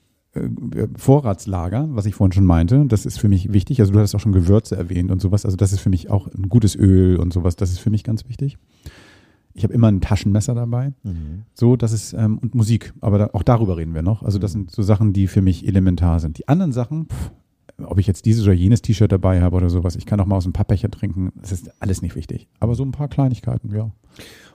Vorratslager, 0.95 1.89
was 1.91 2.05
ich 2.05 2.15
vorhin 2.15 2.31
schon 2.31 2.45
meinte, 2.45 2.85
das 2.87 3.05
ist 3.05 3.19
für 3.19 3.27
mich 3.27 3.51
wichtig. 3.51 3.81
Also 3.81 3.91
du 3.91 3.99
hast 3.99 4.15
auch 4.15 4.19
schon 4.19 4.31
Gewürze 4.31 4.77
erwähnt 4.77 5.11
und 5.11 5.21
sowas. 5.21 5.43
Also 5.45 5.57
das 5.57 5.73
ist 5.73 5.81
für 5.81 5.89
mich 5.89 6.09
auch 6.09 6.27
ein 6.27 6.47
gutes 6.47 6.75
Öl 6.75 7.17
und 7.17 7.33
sowas. 7.33 7.57
Das 7.57 7.71
ist 7.71 7.79
für 7.79 7.89
mich 7.89 8.03
ganz 8.03 8.27
wichtig. 8.29 8.57
Ich 9.53 9.65
habe 9.65 9.73
immer 9.73 9.89
ein 9.89 9.99
Taschenmesser 9.99 10.55
dabei. 10.55 10.93
So, 11.53 11.75
das 11.75 11.91
ist, 11.91 12.13
ähm, 12.13 12.37
und 12.37 12.55
Musik. 12.55 12.93
Aber 13.01 13.17
da, 13.17 13.29
auch 13.33 13.43
darüber 13.43 13.75
reden 13.75 13.93
wir 13.93 14.01
noch. 14.01 14.23
Also 14.23 14.39
das 14.39 14.53
sind 14.53 14.71
so 14.71 14.81
Sachen, 14.81 15.11
die 15.11 15.27
für 15.27 15.41
mich 15.41 15.67
elementar 15.67 16.21
sind. 16.21 16.37
Die 16.37 16.47
anderen 16.47 16.71
Sachen, 16.71 17.07
pff, 17.07 17.31
ob 17.83 17.99
ich 17.99 18.07
jetzt 18.07 18.25
dieses 18.25 18.43
oder 18.43 18.53
jenes 18.53 18.81
T-Shirt 18.81 19.11
dabei 19.11 19.41
habe 19.41 19.55
oder 19.57 19.69
sowas, 19.69 19.95
ich 19.95 20.05
kann 20.05 20.19
auch 20.19 20.25
mal 20.25 20.37
aus 20.37 20.45
einem 20.45 20.53
Pappbecher 20.53 20.89
trinken, 20.89 21.31
das 21.35 21.51
ist 21.51 21.71
alles 21.81 22.01
nicht 22.01 22.15
wichtig. 22.15 22.47
Aber 22.59 22.75
so 22.75 22.83
ein 22.83 22.91
paar 22.91 23.07
Kleinigkeiten, 23.07 23.73
ja. 23.75 23.91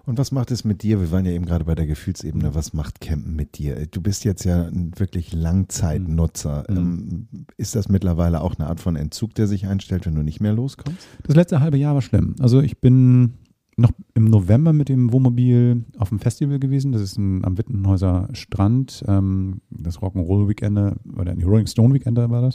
Und 0.06 0.18
was 0.18 0.30
macht 0.30 0.52
es 0.52 0.64
mit 0.64 0.84
dir? 0.84 1.00
Wir 1.00 1.10
waren 1.10 1.24
ja 1.24 1.32
eben 1.32 1.46
gerade 1.46 1.64
bei 1.64 1.74
der 1.74 1.86
Gefühlsebene. 1.86 2.54
Was 2.54 2.72
macht 2.72 3.00
Campen 3.00 3.34
mit 3.34 3.58
dir? 3.58 3.86
Du 3.86 4.00
bist 4.00 4.24
jetzt 4.24 4.44
ja 4.44 4.62
ein 4.62 4.92
wirklich 4.96 5.32
Langzeitnutzer. 5.32 6.64
Mhm. 6.68 6.76
Ähm, 6.76 7.28
ist 7.56 7.74
das 7.74 7.88
mittlerweile 7.88 8.40
auch 8.40 8.54
eine 8.54 8.68
Art 8.68 8.78
von 8.78 8.94
Entzug, 8.94 9.34
der 9.34 9.48
sich 9.48 9.66
einstellt, 9.66 10.06
wenn 10.06 10.14
du 10.14 10.22
nicht 10.22 10.40
mehr 10.40 10.52
loskommst? 10.52 11.08
Das 11.24 11.34
letzte 11.34 11.60
halbe 11.60 11.76
Jahr 11.76 11.94
war 11.94 12.02
schlimm. 12.02 12.36
Also 12.38 12.60
ich 12.60 12.80
bin 12.80 13.34
noch 13.76 13.90
im 14.14 14.26
November 14.26 14.72
mit 14.72 14.88
dem 14.88 15.12
Wohnmobil 15.12 15.84
auf 15.98 16.10
dem 16.10 16.20
Festival 16.20 16.60
gewesen. 16.60 16.92
Das 16.92 17.02
ist 17.02 17.18
ein, 17.18 17.44
am 17.44 17.58
Wittenhäuser 17.58 18.28
Strand. 18.32 19.04
Ähm, 19.08 19.60
das 19.70 19.98
Rock'n'Roll 19.98 20.48
Weekende 20.48 20.94
oder 21.18 21.34
die 21.34 21.44
Rolling 21.44 21.66
Stone 21.66 21.92
Weekende 21.92 22.30
war 22.30 22.42
das. 22.42 22.54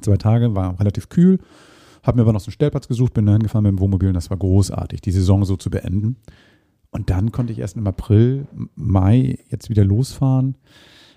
Zwei 0.00 0.16
Tage, 0.16 0.54
war 0.54 0.80
relativ 0.80 1.10
kühl. 1.10 1.38
Habe 2.02 2.16
mir 2.16 2.22
aber 2.22 2.32
noch 2.32 2.40
so 2.40 2.46
einen 2.46 2.54
Stellplatz 2.54 2.88
gesucht, 2.88 3.12
bin 3.12 3.26
da 3.26 3.32
hingefahren 3.32 3.64
mit 3.64 3.72
dem 3.72 3.78
Wohnmobil 3.78 4.08
und 4.08 4.14
das 4.14 4.30
war 4.30 4.38
großartig, 4.38 5.02
die 5.02 5.12
Saison 5.12 5.44
so 5.44 5.56
zu 5.56 5.70
beenden. 5.70 6.16
Und 6.92 7.10
dann 7.10 7.32
konnte 7.32 7.52
ich 7.52 7.58
erst 7.58 7.76
im 7.76 7.86
April, 7.86 8.46
Mai 8.76 9.38
jetzt 9.48 9.68
wieder 9.70 9.84
losfahren. 9.84 10.56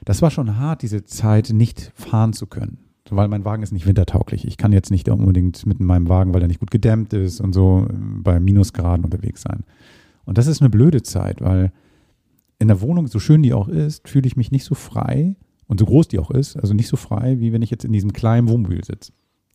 Das 0.03 0.21
war 0.23 0.31
schon 0.31 0.57
hart, 0.57 0.81
diese 0.81 1.05
Zeit 1.05 1.51
nicht 1.51 1.91
fahren 1.93 2.33
zu 2.33 2.47
können 2.47 2.85
weil 3.11 3.27
mein 3.27 3.45
Wagen 3.45 3.63
ist 3.63 3.71
nicht 3.71 3.85
wintertauglich. 3.85 4.45
Ich 4.45 4.57
kann 4.57 4.73
jetzt 4.73 4.89
nicht 4.89 5.07
unbedingt 5.09 5.65
mit 5.65 5.79
meinem 5.79 6.09
Wagen, 6.09 6.33
weil 6.33 6.41
er 6.41 6.47
nicht 6.47 6.59
gut 6.59 6.71
gedämmt 6.71 7.13
ist 7.13 7.39
und 7.39 7.53
so 7.53 7.87
bei 7.91 8.39
Minusgraden 8.39 9.05
unterwegs 9.05 9.43
sein. 9.43 9.63
Und 10.25 10.37
das 10.37 10.47
ist 10.47 10.61
eine 10.61 10.69
blöde 10.69 11.03
Zeit, 11.03 11.41
weil 11.41 11.71
in 12.57 12.67
der 12.67 12.81
Wohnung, 12.81 13.07
so 13.07 13.19
schön 13.19 13.43
die 13.43 13.53
auch 13.53 13.67
ist, 13.67 14.07
fühle 14.07 14.27
ich 14.27 14.37
mich 14.37 14.51
nicht 14.51 14.63
so 14.63 14.73
frei 14.73 15.35
und 15.67 15.79
so 15.79 15.85
groß 15.85 16.07
die 16.07 16.19
auch 16.19 16.31
ist, 16.31 16.55
also 16.55 16.73
nicht 16.73 16.87
so 16.87 16.97
frei, 16.97 17.39
wie 17.39 17.53
wenn 17.53 17.61
ich 17.61 17.69
jetzt 17.69 17.85
in 17.85 17.91
diesem 17.91 18.13
kleinen 18.13 18.49
Wohnmobil 18.49 18.83
sitze. 18.83 19.11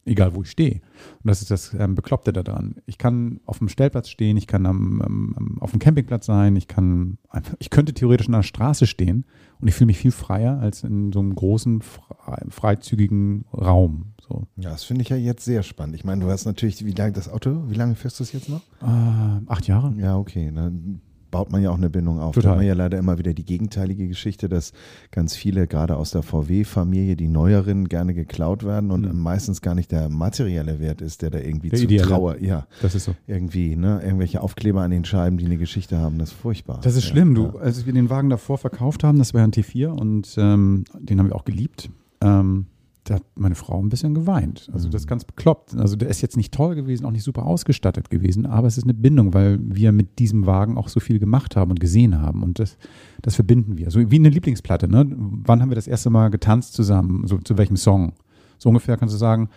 Egal, 0.07 0.35
wo 0.35 0.43
ich 0.43 0.51
stehe. 0.51 0.81
Und 1.23 1.29
das 1.29 1.43
ist 1.43 1.51
das 1.51 1.75
ähm, 1.75 1.95
Bekloppte 1.95 2.33
daran. 2.33 2.77
Ich 2.87 2.97
kann 2.97 3.41
auf 3.45 3.59
dem 3.59 3.69
Stellplatz 3.69 4.09
stehen, 4.09 4.39
ich 4.39 4.47
kann 4.47 4.65
am, 4.65 5.03
am, 5.03 5.59
auf 5.61 5.73
dem 5.73 5.79
Campingplatz 5.79 6.27
sein, 6.27 6.57
ich 6.57 6.69
kann 6.69 7.19
einfach, 7.29 7.55
ich 7.59 7.71
könnte 7.71 7.93
theoretisch 7.93 8.27
an 8.27 8.33
der 8.33 8.43
Straße 8.43 8.87
stehen 8.87 9.27
und 9.61 9.69
ich 9.69 9.75
fühle 9.75 9.87
mich 9.87 9.99
viel 9.99 10.11
freier 10.11 10.59
als 10.59 10.85
in 10.85 11.13
so 11.13 11.21
einem 11.21 11.35
großen, 11.35 11.83
frei, 11.83 12.43
freizügigen 12.49 13.45
Raum. 13.53 14.15
So. 14.27 14.47
Ja, 14.57 14.71
das 14.71 14.85
finde 14.85 15.03
ich 15.03 15.11
ja 15.11 15.17
jetzt 15.17 15.45
sehr 15.45 15.63
spannend. 15.63 15.97
Ich 15.97 16.05
meine, 16.05 16.25
du 16.25 16.31
hast 16.31 16.47
natürlich, 16.47 16.85
wie 16.85 16.93
lange 16.93 17.13
das 17.13 17.29
Auto, 17.29 17.65
wie 17.69 17.75
lange 17.75 17.95
fährst 17.95 18.21
du 18.21 18.25
es 18.25 18.33
jetzt 18.33 18.49
noch? 18.49 18.63
Äh, 18.81 19.43
acht 19.47 19.67
Jahre? 19.67 19.95
Ja, 19.99 20.17
okay. 20.17 20.51
Dann 20.55 21.03
baut 21.31 21.51
man 21.53 21.63
ja 21.63 21.71
auch 21.71 21.77
eine 21.77 21.91
Bindung 21.91 22.19
auf. 22.21 22.35
Total. 22.35 22.43
Da 22.49 22.55
haben 22.55 22.61
wir 22.61 22.69
ja 22.69 22.75
leider 22.75 22.99
immer 22.99 23.19
wieder 23.19 23.33
die 23.35 23.45
gegenteilige 23.45 24.09
Geschichte, 24.09 24.49
dass 24.49 24.73
ganz 25.11 25.35
viele, 25.37 25.67
gerade 25.67 25.97
aus 25.97 26.11
der 26.11 26.23
VW-Familie, 26.23 27.17
die 27.17 27.29
neueren 27.29 27.89
gerne 27.89 28.15
geklaut 28.15 28.65
werden 28.65 28.91
und 28.91 29.03
Mhm. 29.13 29.21
meistens 29.21 29.61
gar 29.63 29.75
nicht 29.75 29.93
der 29.93 30.09
materielle 30.09 30.81
Wert 30.81 31.01
ist, 31.01 31.23
der 31.23 31.31
da 31.31 31.39
irgendwie 31.39 31.69
Der 31.71 31.79
zu 31.79 31.85
ideelle. 31.85 32.07
Trauer, 32.09 32.41
ja, 32.41 32.67
Das 32.83 32.95
ist 32.95 33.05
so. 33.05 33.15
irgendwie, 33.27 33.77
ne, 33.77 34.01
irgendwelche 34.03 34.41
Aufkleber 34.43 34.83
an 34.83 34.91
den 34.91 35.05
Scheiben, 35.05 35.39
die 35.39 35.45
eine 35.47 35.57
Geschichte 35.57 35.99
haben, 35.99 36.19
das 36.19 36.31
ist 36.31 36.37
furchtbar. 36.39 36.81
Das 36.83 36.97
ist 36.97 37.05
ja, 37.05 37.11
schlimm. 37.11 37.35
Du, 37.35 37.59
als 37.59 37.87
wir 37.87 37.93
den 37.93 38.11
Wagen 38.11 38.31
davor 38.31 38.59
verkauft 38.59 39.05
haben, 39.05 39.19
das 39.19 39.35
war 39.35 39.43
ein 39.43 39.53
T4 39.53 39.89
und 39.89 40.35
ähm, 40.39 40.85
den 40.99 41.19
haben 41.19 41.29
wir 41.29 41.37
auch 41.37 41.45
geliebt. 41.45 41.91
Ähm, 42.23 42.67
da 43.11 43.17
hat 43.17 43.25
meine 43.35 43.57
Frau 43.57 43.83
ein 43.83 43.89
bisschen 43.89 44.15
geweint. 44.15 44.71
Also 44.73 44.89
das 44.89 45.03
ist 45.03 45.07
ganz 45.09 45.25
bekloppt. 45.25 45.75
Also 45.75 45.97
der 45.97 46.09
ist 46.09 46.21
jetzt 46.21 46.37
nicht 46.37 46.55
toll 46.55 46.77
gewesen, 46.77 47.05
auch 47.05 47.11
nicht 47.11 47.25
super 47.25 47.45
ausgestattet 47.45 48.09
gewesen, 48.09 48.47
aber 48.47 48.69
es 48.69 48.79
ist 48.79 48.85
eine 48.85 48.95
Bindung, 48.95 49.35
weil 49.35 49.59
wir 49.61 49.91
mit 49.91 50.21
diesem 50.21 50.47
Wagen 50.47 50.79
auch 50.79 50.87
so 50.87 51.01
viel 51.01 51.19
gemacht 51.19 51.57
haben 51.57 51.73
und 51.73 51.81
gesehen 51.81 52.21
haben 52.21 52.45
und 52.45 52.61
das, 52.61 52.79
das 53.21 53.35
verbinden 53.35 53.77
wir. 53.79 53.91
So 53.91 54.13
wie 54.13 54.17
eine 54.17 54.29
Lieblingsplatte. 54.29 54.87
Ne? 54.87 55.07
Wann 55.11 55.61
haben 55.61 55.73
wir 55.73 55.75
das 55.75 55.89
erste 55.89 56.09
Mal 56.09 56.31
getanzt 56.31 56.75
zusammen? 56.75 57.27
So 57.27 57.39
zu 57.39 57.59
welchem 57.59 57.77
Song? 57.77 58.13
So 58.59 58.69
ungefähr 58.69 58.97
kannst 58.97 59.13
du 59.13 59.19
sagen, 59.19 59.49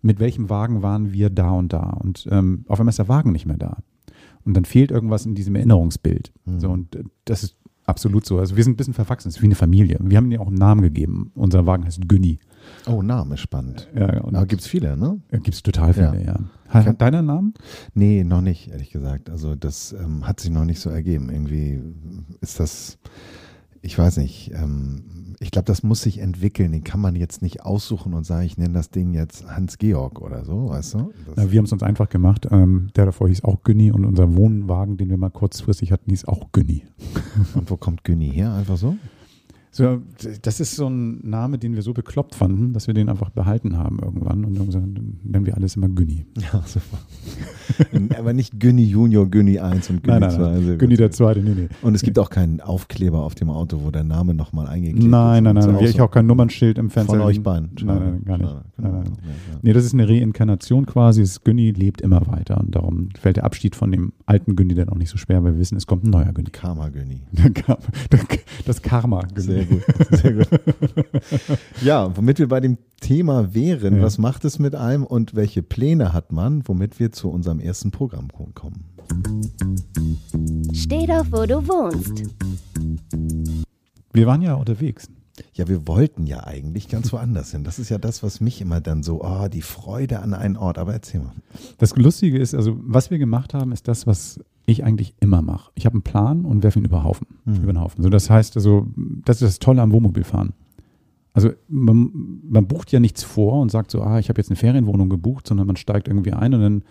mit 0.00 0.18
welchem 0.18 0.48
Wagen 0.48 0.82
waren 0.82 1.12
wir 1.12 1.28
da 1.28 1.50
und 1.50 1.74
da? 1.74 1.90
Und 2.02 2.26
ähm, 2.30 2.64
auf 2.68 2.80
einmal 2.80 2.90
ist 2.90 2.98
der 2.98 3.08
Wagen 3.08 3.32
nicht 3.32 3.44
mehr 3.44 3.58
da. 3.58 3.76
Und 4.46 4.54
dann 4.54 4.64
fehlt 4.64 4.90
irgendwas 4.90 5.26
in 5.26 5.34
diesem 5.34 5.56
Erinnerungsbild. 5.56 6.32
So, 6.56 6.70
und 6.70 6.96
äh, 6.96 7.04
das 7.26 7.42
ist 7.42 7.56
absolut 7.84 8.26
so. 8.26 8.38
Also 8.38 8.56
wir 8.56 8.64
sind 8.64 8.74
ein 8.74 8.76
bisschen 8.76 8.94
verwachsen, 8.94 9.28
es 9.28 9.36
ist 9.36 9.42
wie 9.42 9.46
eine 9.46 9.54
Familie. 9.54 9.98
Wir 10.00 10.16
haben 10.16 10.30
ihm 10.30 10.40
auch 10.40 10.48
einen 10.48 10.56
Namen 10.56 10.82
gegeben. 10.82 11.30
Unser 11.34 11.66
Wagen 11.66 11.84
heißt 11.84 12.08
Günni. 12.08 12.38
Oh, 12.86 13.02
Name, 13.02 13.36
spannend. 13.36 13.88
Ja, 13.94 14.20
und 14.22 14.34
Aber 14.34 14.46
gibt 14.46 14.62
es 14.62 14.68
viele, 14.68 14.96
ne? 14.96 15.20
gibt 15.30 15.54
es 15.54 15.62
total 15.62 15.92
viele, 15.92 16.24
ja. 16.24 16.36
Hat, 16.68 16.86
hat 16.86 17.00
deiner 17.00 17.22
Namen? 17.22 17.54
Nee, 17.94 18.24
noch 18.24 18.40
nicht, 18.40 18.68
ehrlich 18.68 18.90
gesagt. 18.90 19.30
Also 19.30 19.54
das 19.54 19.92
ähm, 19.92 20.26
hat 20.26 20.40
sich 20.40 20.50
noch 20.50 20.64
nicht 20.64 20.80
so 20.80 20.90
ergeben. 20.90 21.30
Irgendwie 21.30 21.80
ist 22.40 22.58
das, 22.58 22.98
ich 23.84 23.98
weiß 23.98 24.16
nicht, 24.16 24.50
ähm, 24.54 25.02
ich 25.40 25.50
glaube, 25.50 25.66
das 25.66 25.82
muss 25.82 26.00
sich 26.00 26.18
entwickeln. 26.18 26.72
Den 26.72 26.84
kann 26.84 27.00
man 27.00 27.16
jetzt 27.16 27.42
nicht 27.42 27.62
aussuchen 27.62 28.14
und 28.14 28.24
sagen, 28.24 28.46
ich 28.46 28.56
nenne 28.56 28.72
das 28.72 28.90
Ding 28.90 29.12
jetzt 29.12 29.46
Hans-Georg 29.46 30.22
oder 30.22 30.44
so, 30.44 30.70
weißt 30.70 30.94
du? 30.94 31.12
Ja, 31.36 31.50
wir 31.50 31.58
haben 31.58 31.66
es 31.66 31.72
uns 31.72 31.82
einfach 31.82 32.08
gemacht. 32.08 32.48
Ähm, 32.50 32.88
der 32.96 33.06
davor 33.06 33.28
hieß 33.28 33.44
auch 33.44 33.62
Günni 33.62 33.92
und 33.92 34.06
unser 34.06 34.34
Wohnwagen, 34.36 34.96
den 34.96 35.10
wir 35.10 35.18
mal 35.18 35.30
kurzfristig 35.30 35.92
hatten, 35.92 36.10
hieß 36.10 36.24
auch 36.24 36.50
Günni. 36.52 36.84
und 37.54 37.70
wo 37.70 37.76
kommt 37.76 38.04
Günni 38.04 38.30
her? 38.30 38.54
Einfach 38.54 38.78
so? 38.78 38.96
So, 39.70 40.00
das 40.42 40.60
ist 40.60 40.76
so 40.76 40.88
ein 40.88 41.28
Name, 41.28 41.58
den 41.58 41.74
wir 41.74 41.82
so 41.82 41.92
bekloppt 41.92 42.36
fanden, 42.36 42.72
dass 42.72 42.86
wir 42.86 42.94
den 42.94 43.08
einfach 43.08 43.30
behalten 43.30 43.76
haben 43.76 43.98
irgendwann 43.98 44.44
und 44.44 44.56
dann 44.56 45.18
nennen 45.24 45.46
wir 45.46 45.56
alles 45.56 45.74
immer 45.74 45.88
Günni. 45.88 46.26
Ja, 46.38 46.62
super. 46.64 46.98
Aber 48.18 48.32
nicht 48.32 48.58
Günni 48.58 48.84
Junior, 48.84 49.26
Günni 49.28 49.58
1 49.58 49.90
und 49.90 50.02
Günni 50.02 50.20
2. 50.20 50.42
Also 50.42 50.76
Günni 50.76 50.96
der 50.96 51.10
zweite, 51.10 51.40
nee, 51.40 51.54
nee. 51.54 51.68
Und 51.82 51.94
es 51.94 52.02
gibt 52.02 52.18
auch 52.18 52.30
keinen 52.30 52.60
Aufkleber 52.60 53.22
auf 53.22 53.34
dem 53.34 53.50
Auto, 53.50 53.80
wo 53.82 53.90
der 53.90 54.04
Name 54.04 54.34
nochmal 54.34 54.66
eingeklebt 54.66 55.06
nein, 55.06 55.44
ist. 55.46 55.54
Nein, 55.54 55.54
nein, 55.54 55.74
nein. 55.74 55.94
Wir 55.94 56.04
auch 56.04 56.10
kein 56.10 56.26
Nummernschild 56.26 56.78
im 56.78 56.90
Fenster. 56.90 57.16
Von 57.16 57.22
euch 57.22 57.42
beiden. 57.42 57.70
Nein, 57.82 57.98
nein, 57.98 58.24
gar 58.24 58.38
nicht. 58.38 58.54
Nein, 58.76 58.92
nein. 58.92 59.12
Nee, 59.62 59.72
das 59.72 59.84
ist 59.84 59.94
eine 59.94 60.08
Reinkarnation 60.08 60.86
quasi. 60.86 61.22
Das 61.22 61.44
Günni 61.44 61.70
lebt 61.70 62.00
immer 62.00 62.26
weiter 62.26 62.58
und 62.60 62.74
darum 62.74 63.08
fällt 63.20 63.36
der 63.36 63.44
Abschied 63.44 63.76
von 63.76 63.90
dem 63.90 64.12
alten 64.26 64.56
Günni 64.56 64.74
dann 64.74 64.88
auch 64.88 64.96
nicht 64.96 65.10
so 65.10 65.16
schwer, 65.16 65.42
weil 65.44 65.54
wir 65.54 65.60
wissen, 65.60 65.76
es 65.76 65.86
kommt 65.86 66.04
ein 66.04 66.10
neuer 66.10 66.32
Günni. 66.32 66.50
Karma 66.50 66.88
Günni. 66.88 67.22
Das 68.66 68.80
Karma 68.82 69.20
Günni. 69.34 69.40
Sehr 69.40 69.64
gut. 69.64 69.82
Sehr 70.10 70.32
gut. 70.32 70.48
ja, 71.82 72.16
womit 72.16 72.38
wir 72.38 72.48
bei 72.48 72.60
dem 72.60 72.78
Thema 73.04 73.52
wären, 73.52 73.96
ja. 73.96 74.02
was 74.02 74.16
macht 74.16 74.46
es 74.46 74.58
mit 74.58 74.74
einem 74.74 75.04
und 75.04 75.34
welche 75.34 75.62
Pläne 75.62 76.14
hat 76.14 76.32
man, 76.32 76.66
womit 76.66 76.98
wir 76.98 77.12
zu 77.12 77.28
unserem 77.28 77.60
ersten 77.60 77.90
Programm 77.90 78.28
kommen. 78.54 78.84
Steh 80.72 81.06
doch, 81.06 81.26
wo 81.30 81.44
du 81.44 81.68
wohnst. 81.68 82.22
Wir 84.14 84.26
waren 84.26 84.40
ja 84.40 84.54
unterwegs. 84.54 85.10
Ja, 85.52 85.68
wir 85.68 85.86
wollten 85.86 86.26
ja 86.26 86.44
eigentlich 86.46 86.88
ganz 86.88 87.12
woanders 87.12 87.50
hin. 87.50 87.62
Das 87.62 87.78
ist 87.78 87.90
ja 87.90 87.98
das, 87.98 88.22
was 88.22 88.40
mich 88.40 88.62
immer 88.62 88.80
dann 88.80 89.02
so, 89.02 89.22
oh, 89.22 89.48
die 89.48 89.60
Freude 89.60 90.20
an 90.20 90.32
einen 90.32 90.56
Ort. 90.56 90.78
Aber 90.78 90.94
erzähl 90.94 91.20
mal. 91.20 91.34
Das 91.76 91.94
Lustige 91.96 92.38
ist, 92.38 92.54
also 92.54 92.74
was 92.80 93.10
wir 93.10 93.18
gemacht 93.18 93.52
haben, 93.52 93.72
ist 93.72 93.86
das, 93.86 94.06
was 94.06 94.40
ich 94.64 94.82
eigentlich 94.82 95.14
immer 95.20 95.42
mache. 95.42 95.70
Ich 95.74 95.84
habe 95.84 95.94
einen 95.94 96.02
Plan 96.02 96.46
und 96.46 96.62
werfe 96.62 96.78
ihn 96.78 96.86
über 96.86 97.04
Haufen. 97.04 97.26
Mhm. 97.44 97.56
Über 97.56 97.72
den 97.74 97.80
Haufen. 97.80 98.02
So, 98.02 98.08
das 98.08 98.30
heißt 98.30 98.56
also, 98.56 98.86
das 98.96 99.42
ist 99.42 99.48
das 99.48 99.58
Tolle 99.58 99.82
am 99.82 99.92
Wohnmobilfahren. 99.92 100.54
Also 101.34 101.50
man, 101.68 102.40
man 102.48 102.66
bucht 102.66 102.92
ja 102.92 103.00
nichts 103.00 103.24
vor 103.24 103.60
und 103.60 103.70
sagt 103.70 103.90
so, 103.90 104.00
ah, 104.02 104.20
ich 104.20 104.28
habe 104.28 104.40
jetzt 104.40 104.50
eine 104.50 104.56
Ferienwohnung 104.56 105.10
gebucht, 105.10 105.46
sondern 105.48 105.66
man 105.66 105.76
steigt 105.76 106.08
irgendwie 106.08 106.32
ein 106.32 106.54
und 106.54 106.60
dann 106.60 106.84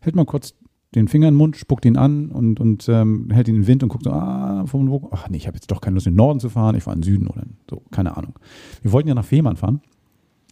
hält 0.00 0.16
man 0.16 0.26
kurz 0.26 0.54
den 0.94 1.06
Finger 1.06 1.28
in 1.28 1.34
den 1.34 1.38
Mund, 1.38 1.56
spuckt 1.56 1.84
ihn 1.84 1.96
an 1.96 2.30
und, 2.30 2.58
und 2.58 2.88
ähm, 2.88 3.28
hält 3.30 3.46
ihn 3.46 3.56
in 3.56 3.60
den 3.62 3.66
Wind 3.68 3.82
und 3.82 3.90
guckt 3.90 4.04
so, 4.04 4.10
ah, 4.10 4.64
von 4.66 4.90
wo? 4.90 5.10
Ach 5.12 5.28
nee, 5.28 5.36
ich 5.36 5.46
habe 5.46 5.56
jetzt 5.56 5.70
doch 5.70 5.82
keine 5.82 5.94
Lust 5.94 6.06
in 6.06 6.14
den 6.14 6.16
Norden 6.16 6.40
zu 6.40 6.48
fahren, 6.48 6.74
ich 6.74 6.82
fahre 6.82 6.96
in 6.96 7.02
den 7.02 7.12
Süden 7.12 7.26
oder 7.28 7.44
so, 7.68 7.82
keine 7.90 8.16
Ahnung. 8.16 8.38
Wir 8.82 8.90
wollten 8.90 9.08
ja 9.08 9.14
nach 9.14 9.24
Fehmarn 9.24 9.56
fahren. 9.56 9.82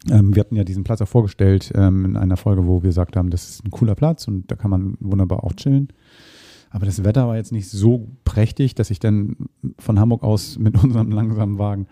Ähm, 0.09 0.35
wir 0.35 0.41
hatten 0.41 0.55
ja 0.55 0.63
diesen 0.63 0.83
Platz 0.83 1.01
auch 1.01 1.07
vorgestellt 1.07 1.73
ähm, 1.75 2.05
in 2.05 2.17
einer 2.17 2.37
Folge, 2.37 2.67
wo 2.67 2.83
wir 2.83 2.89
gesagt 2.89 3.17
haben, 3.17 3.31
das 3.31 3.49
ist 3.49 3.65
ein 3.65 3.71
cooler 3.71 3.95
Platz 3.95 4.27
und 4.27 4.49
da 4.49 4.55
kann 4.55 4.71
man 4.71 4.95
wunderbar 4.99 5.43
auch 5.43 5.53
chillen. 5.53 5.89
Aber 6.69 6.85
das 6.85 7.03
Wetter 7.03 7.27
war 7.27 7.35
jetzt 7.35 7.51
nicht 7.51 7.67
so 7.67 8.07
prächtig, 8.23 8.75
dass 8.75 8.91
ich 8.91 8.99
dann 8.99 9.35
von 9.79 9.99
Hamburg 9.99 10.23
aus 10.23 10.59
mit 10.59 10.81
unserem 10.83 11.11
langsamen 11.11 11.57
Wagen 11.57 11.87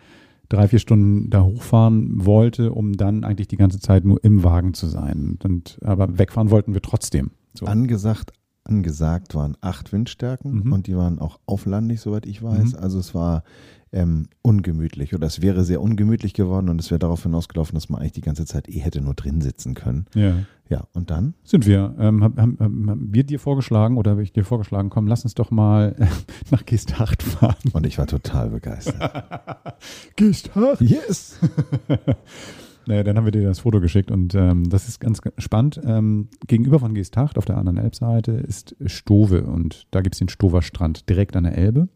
drei, 0.49 0.67
vier 0.67 0.79
Stunden 0.79 1.29
da 1.29 1.43
hochfahren 1.43 2.25
wollte, 2.25 2.71
um 2.71 2.93
dann 2.93 3.23
eigentlich 3.23 3.47
die 3.47 3.57
ganze 3.57 3.79
Zeit 3.79 4.05
nur 4.05 4.23
im 4.23 4.43
Wagen 4.43 4.73
zu 4.73 4.87
sein. 4.87 5.37
Und, 5.43 5.79
aber 5.83 6.17
wegfahren 6.17 6.51
wollten 6.51 6.73
wir 6.73 6.81
trotzdem. 6.81 7.31
So. 7.53 7.65
Angesagt, 7.65 8.33
angesagt 8.63 9.35
waren 9.35 9.57
acht 9.61 9.91
Windstärken 9.91 10.63
mhm. 10.65 10.73
und 10.73 10.87
die 10.87 10.95
waren 10.95 11.19
auch 11.19 11.39
auflandig, 11.45 12.01
soweit 12.01 12.25
ich 12.25 12.41
weiß. 12.43 12.73
Mhm. 12.73 12.79
Also 12.79 12.99
es 12.99 13.13
war 13.15 13.43
ähm, 13.91 14.27
ungemütlich 14.41 15.13
oder 15.13 15.27
es 15.27 15.41
wäre 15.41 15.63
sehr 15.63 15.81
ungemütlich 15.81 16.33
geworden 16.33 16.69
und 16.69 16.79
es 16.79 16.91
wäre 16.91 16.99
darauf 16.99 17.23
hinausgelaufen, 17.23 17.75
dass 17.75 17.89
man 17.89 18.01
eigentlich 18.01 18.13
die 18.13 18.21
ganze 18.21 18.45
Zeit 18.45 18.67
eh 18.69 18.79
hätte 18.79 19.01
nur 19.01 19.13
drin 19.13 19.41
sitzen 19.41 19.73
können. 19.73 20.05
Ja. 20.13 20.35
Ja, 20.69 20.85
und 20.93 21.09
dann? 21.09 21.33
Sind 21.43 21.65
wir. 21.65 21.95
Ähm, 21.97 22.23
haben, 22.23 22.37
haben, 22.37 22.89
haben, 22.89 23.13
wir 23.13 23.23
dir 23.23 23.39
vorgeschlagen 23.39 23.97
oder 23.97 24.11
habe 24.11 24.23
ich 24.23 24.33
dir 24.33 24.43
vorgeschlagen, 24.43 24.89
komm, 24.89 25.07
lass 25.07 25.23
uns 25.23 25.33
doch 25.33 25.49
mal 25.49 25.95
nach 26.51 26.65
Geesthacht 26.65 27.23
fahren. 27.23 27.55
Und 27.71 27.85
ich 27.85 27.97
war 27.97 28.07
total 28.07 28.49
begeistert. 28.49 28.99
Geesthacht? 30.17 30.81
Yes! 30.81 31.39
naja, 32.85 33.03
dann 33.03 33.17
haben 33.17 33.25
wir 33.25 33.31
dir 33.31 33.47
das 33.47 33.59
Foto 33.59 33.79
geschickt 33.79 34.11
und 34.11 34.35
ähm, 34.35 34.69
das 34.69 34.89
ist 34.89 34.99
ganz 34.99 35.21
spannend. 35.37 35.79
Ähm, 35.85 36.27
gegenüber 36.47 36.79
von 36.79 36.93
Geesthacht 36.93 37.37
auf 37.37 37.45
der 37.45 37.57
anderen 37.57 37.77
Elbseite 37.77 38.33
ist 38.33 38.75
Stove 38.85 39.43
und 39.43 39.87
da 39.91 40.01
gibt 40.01 40.15
es 40.15 40.19
den 40.19 40.29
Stover 40.29 40.61
Strand 40.61 41.07
direkt 41.09 41.37
an 41.37 41.45
der 41.45 41.57
Elbe. 41.57 41.87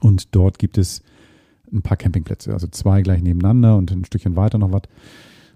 Und 0.00 0.34
dort 0.34 0.58
gibt 0.58 0.78
es 0.78 1.02
ein 1.72 1.82
paar 1.82 1.96
Campingplätze, 1.96 2.52
also 2.52 2.66
zwei 2.66 3.02
gleich 3.02 3.22
nebeneinander 3.22 3.76
und 3.76 3.90
ein 3.92 4.04
Stückchen 4.04 4.36
weiter 4.36 4.58
noch 4.58 4.72
was. 4.72 4.82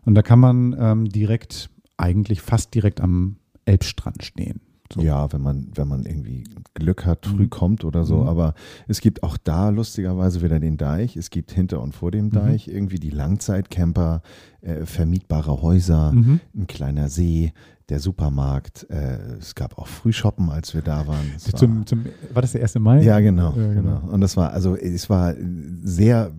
Und 0.05 0.14
da 0.14 0.23
kann 0.23 0.38
man 0.38 0.76
ähm, 0.79 1.09
direkt, 1.09 1.71
eigentlich 1.97 2.41
fast 2.41 2.75
direkt 2.75 3.00
am 3.00 3.37
Elbstrand 3.64 4.25
stehen. 4.25 4.61
So. 4.93 5.00
Ja, 5.00 5.33
wenn 5.33 5.41
man, 5.41 5.69
wenn 5.75 5.88
man 5.88 6.05
irgendwie 6.05 6.45
Glück 6.75 7.07
hat, 7.07 7.26
früh 7.26 7.45
mhm. 7.45 7.50
kommt 7.50 7.85
oder 7.85 8.05
so. 8.05 8.23
Mhm. 8.23 8.29
Aber 8.29 8.55
es 8.87 9.00
gibt 9.00 9.23
auch 9.23 9.37
da 9.37 9.71
lustigerweise 9.71 10.43
wieder 10.43 10.61
den 10.61 10.76
Deich. 10.76 11.17
Es 11.17 11.31
gibt 11.31 11.53
hinter 11.53 11.81
und 11.81 11.95
vor 11.95 12.11
dem 12.11 12.26
mhm. 12.26 12.33
Deich 12.33 12.67
mhm. 12.67 12.75
irgendwie 12.75 12.99
die 12.99 13.11
Langzeitcamper, 13.11 14.23
äh, 14.61 14.85
vermietbare 14.85 15.62
Häuser, 15.62 16.12
mhm. 16.12 16.41
ein 16.55 16.67
kleiner 16.67 17.09
See 17.09 17.53
der 17.88 18.00
Supermarkt. 18.00 18.87
Äh, 18.91 19.37
es 19.38 19.55
gab 19.55 19.79
auch 19.79 19.87
Frühshoppen, 19.87 20.50
als 20.50 20.75
wir 20.75 20.83
da 20.83 21.07
waren. 21.07 21.31
War, 21.33 21.59
zum, 21.59 21.87
zum, 21.87 22.05
war, 22.33 22.43
das 22.43 22.53
der 22.53 22.62
1. 22.62 22.76
Mai? 22.76 23.03
Ja, 23.03 23.21
genau, 23.21 23.55
ja, 23.57 23.73
genau. 23.73 24.00
genau. 24.00 24.12
Und 24.12 24.21
das 24.21 24.37
war, 24.37 24.53
also 24.53 24.76
es 24.76 25.11
war 25.11 25.35
sehr 25.83 26.33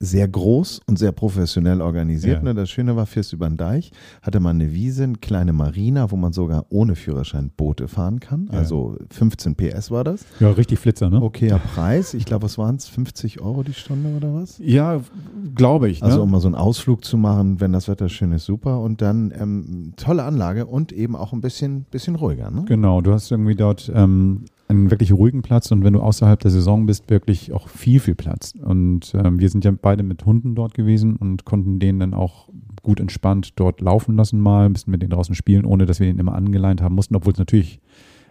sehr 0.00 0.28
groß 0.28 0.80
und 0.86 0.98
sehr 0.98 1.10
professionell 1.12 1.80
organisiert. 1.80 2.38
Ja. 2.38 2.42
Ne? 2.42 2.54
Das 2.54 2.70
Schöne 2.70 2.94
war, 2.94 3.06
fährst 3.06 3.32
über 3.32 3.48
den 3.48 3.56
Deich, 3.56 3.90
hatte 4.22 4.38
man 4.38 4.60
eine 4.60 4.72
Wiese, 4.72 5.04
eine 5.04 5.16
kleine 5.16 5.52
Marina, 5.52 6.10
wo 6.10 6.16
man 6.16 6.32
sogar 6.32 6.66
ohne 6.68 6.94
Führerschein 6.94 7.50
Boote 7.56 7.88
fahren 7.88 8.20
kann. 8.20 8.48
Ja. 8.52 8.58
Also 8.58 8.96
15 9.10 9.56
PS 9.56 9.90
war 9.90 10.04
das. 10.04 10.24
Ja, 10.38 10.50
richtig 10.50 10.78
Flitzer, 10.78 11.10
ne? 11.10 11.20
Okayer 11.20 11.58
Preis. 11.58 12.14
Ich 12.14 12.24
glaube, 12.24 12.44
was 12.44 12.58
waren 12.58 12.76
es? 12.76 12.86
50 12.86 13.40
Euro 13.40 13.64
die 13.64 13.74
Stunde 13.74 14.16
oder 14.16 14.34
was? 14.34 14.58
Ja, 14.58 15.00
glaube 15.54 15.88
ich. 15.88 16.00
Ne? 16.00 16.06
Also 16.06 16.22
um 16.22 16.30
mal 16.30 16.40
so 16.40 16.48
einen 16.48 16.54
Ausflug 16.54 17.04
zu 17.04 17.16
machen, 17.16 17.60
wenn 17.60 17.72
das 17.72 17.88
Wetter 17.88 18.08
schön 18.08 18.30
ist, 18.32 18.44
super. 18.44 18.80
Und 18.80 19.02
dann 19.02 19.32
ähm, 19.36 19.94
tolle 19.96 20.22
Anlage 20.22 20.66
und 20.66 20.92
eben 20.92 21.16
auch 21.16 21.32
ein 21.32 21.40
bisschen, 21.40 21.86
bisschen 21.90 22.14
ruhiger. 22.14 22.50
Ne? 22.52 22.64
Genau, 22.66 23.00
du 23.00 23.12
hast 23.12 23.32
irgendwie 23.32 23.56
dort 23.56 23.90
ähm, 23.92 24.44
einen 24.68 24.90
wirklich 24.90 25.12
ruhigen 25.12 25.42
Platz 25.42 25.70
und 25.70 25.82
wenn 25.82 25.94
du 25.94 26.00
außerhalb 26.00 26.38
der 26.38 26.50
Saison 26.50 26.86
bist, 26.86 27.08
wirklich 27.08 27.52
auch 27.52 27.68
viel, 27.68 28.00
viel 28.00 28.14
Platz. 28.14 28.52
Und 28.62 29.14
ähm, 29.14 29.40
wir 29.40 29.48
sind 29.48 29.64
ja 29.64 29.70
beide 29.70 30.02
mit 30.02 30.24
Hunden 30.26 30.54
dort 30.54 30.74
gewesen 30.74 31.16
und 31.16 31.44
konnten 31.46 31.78
denen 31.78 32.00
dann 32.00 32.14
auch 32.14 32.48
gut 32.82 33.00
entspannt 33.00 33.52
dort 33.56 33.80
laufen 33.80 34.16
lassen 34.16 34.40
mal, 34.40 34.66
ein 34.66 34.74
bisschen 34.74 34.90
mit 34.90 35.02
denen 35.02 35.10
draußen 35.10 35.34
spielen, 35.34 35.64
ohne 35.64 35.86
dass 35.86 36.00
wir 36.00 36.06
den 36.06 36.18
immer 36.18 36.34
angeleint 36.34 36.82
haben 36.82 36.94
mussten, 36.94 37.16
obwohl 37.16 37.32
es 37.32 37.38
natürlich 37.38 37.80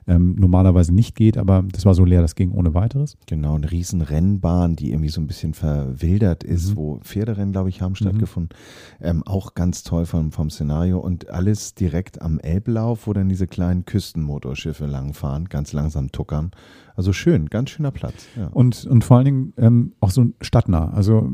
ähm, 0.08 0.36
normalerweise 0.40 0.94
nicht 0.94 1.16
geht, 1.16 1.38
aber 1.38 1.64
das 1.72 1.86
war 1.86 1.94
so 1.94 2.06
leer, 2.06 2.22
das 2.22 2.36
ging 2.36 2.52
ohne 2.52 2.74
weiteres. 2.74 3.18
Genau, 3.28 3.56
eine 3.56 3.70
riesen 3.70 4.02
Rennbahn, 4.02 4.76
die 4.76 4.92
irgendwie 4.92 5.10
so 5.10 5.20
ein 5.20 5.28
bisschen 5.28 5.54
verwildert 5.54 6.44
ist, 6.44 6.72
mhm. 6.72 6.76
wo 6.78 7.00
Pferderennen, 7.00 7.52
glaube 7.52 7.70
ich, 7.70 7.82
haben 7.82 7.92
mhm. 7.92 7.96
stattgefunden. 7.96 8.58
Ähm, 9.02 9.24
auch 9.26 9.54
ganz 9.54 9.84
toll 9.84 10.06
vom, 10.06 10.32
vom 10.32 10.50
Szenario 10.50 11.00
und 11.00 11.30
alles 11.30 11.76
direkt 11.76 12.22
am 12.22 12.40
Elblauf, 12.40 13.08
wo 13.08 13.14
dann 13.14 13.30
diese 13.30 13.48
kleinen 13.48 13.86
Küstenmotorschiffe 13.86 14.86
langfahren, 14.86 15.46
ganz 15.46 15.74
langsam 15.74 16.12
tuckern. 16.12 16.52
Also 16.96 17.14
schön, 17.14 17.48
ganz 17.48 17.70
schöner 17.70 17.92
Platz. 17.92 18.26
Ja. 18.36 18.48
Und, 18.48 18.86
und 18.86 19.04
vor 19.04 19.18
allen 19.18 19.26
Dingen 19.26 19.54
ähm, 19.58 19.94
auch 20.00 20.10
so 20.10 20.28
stadtnah. 20.42 20.90
Also 20.92 21.30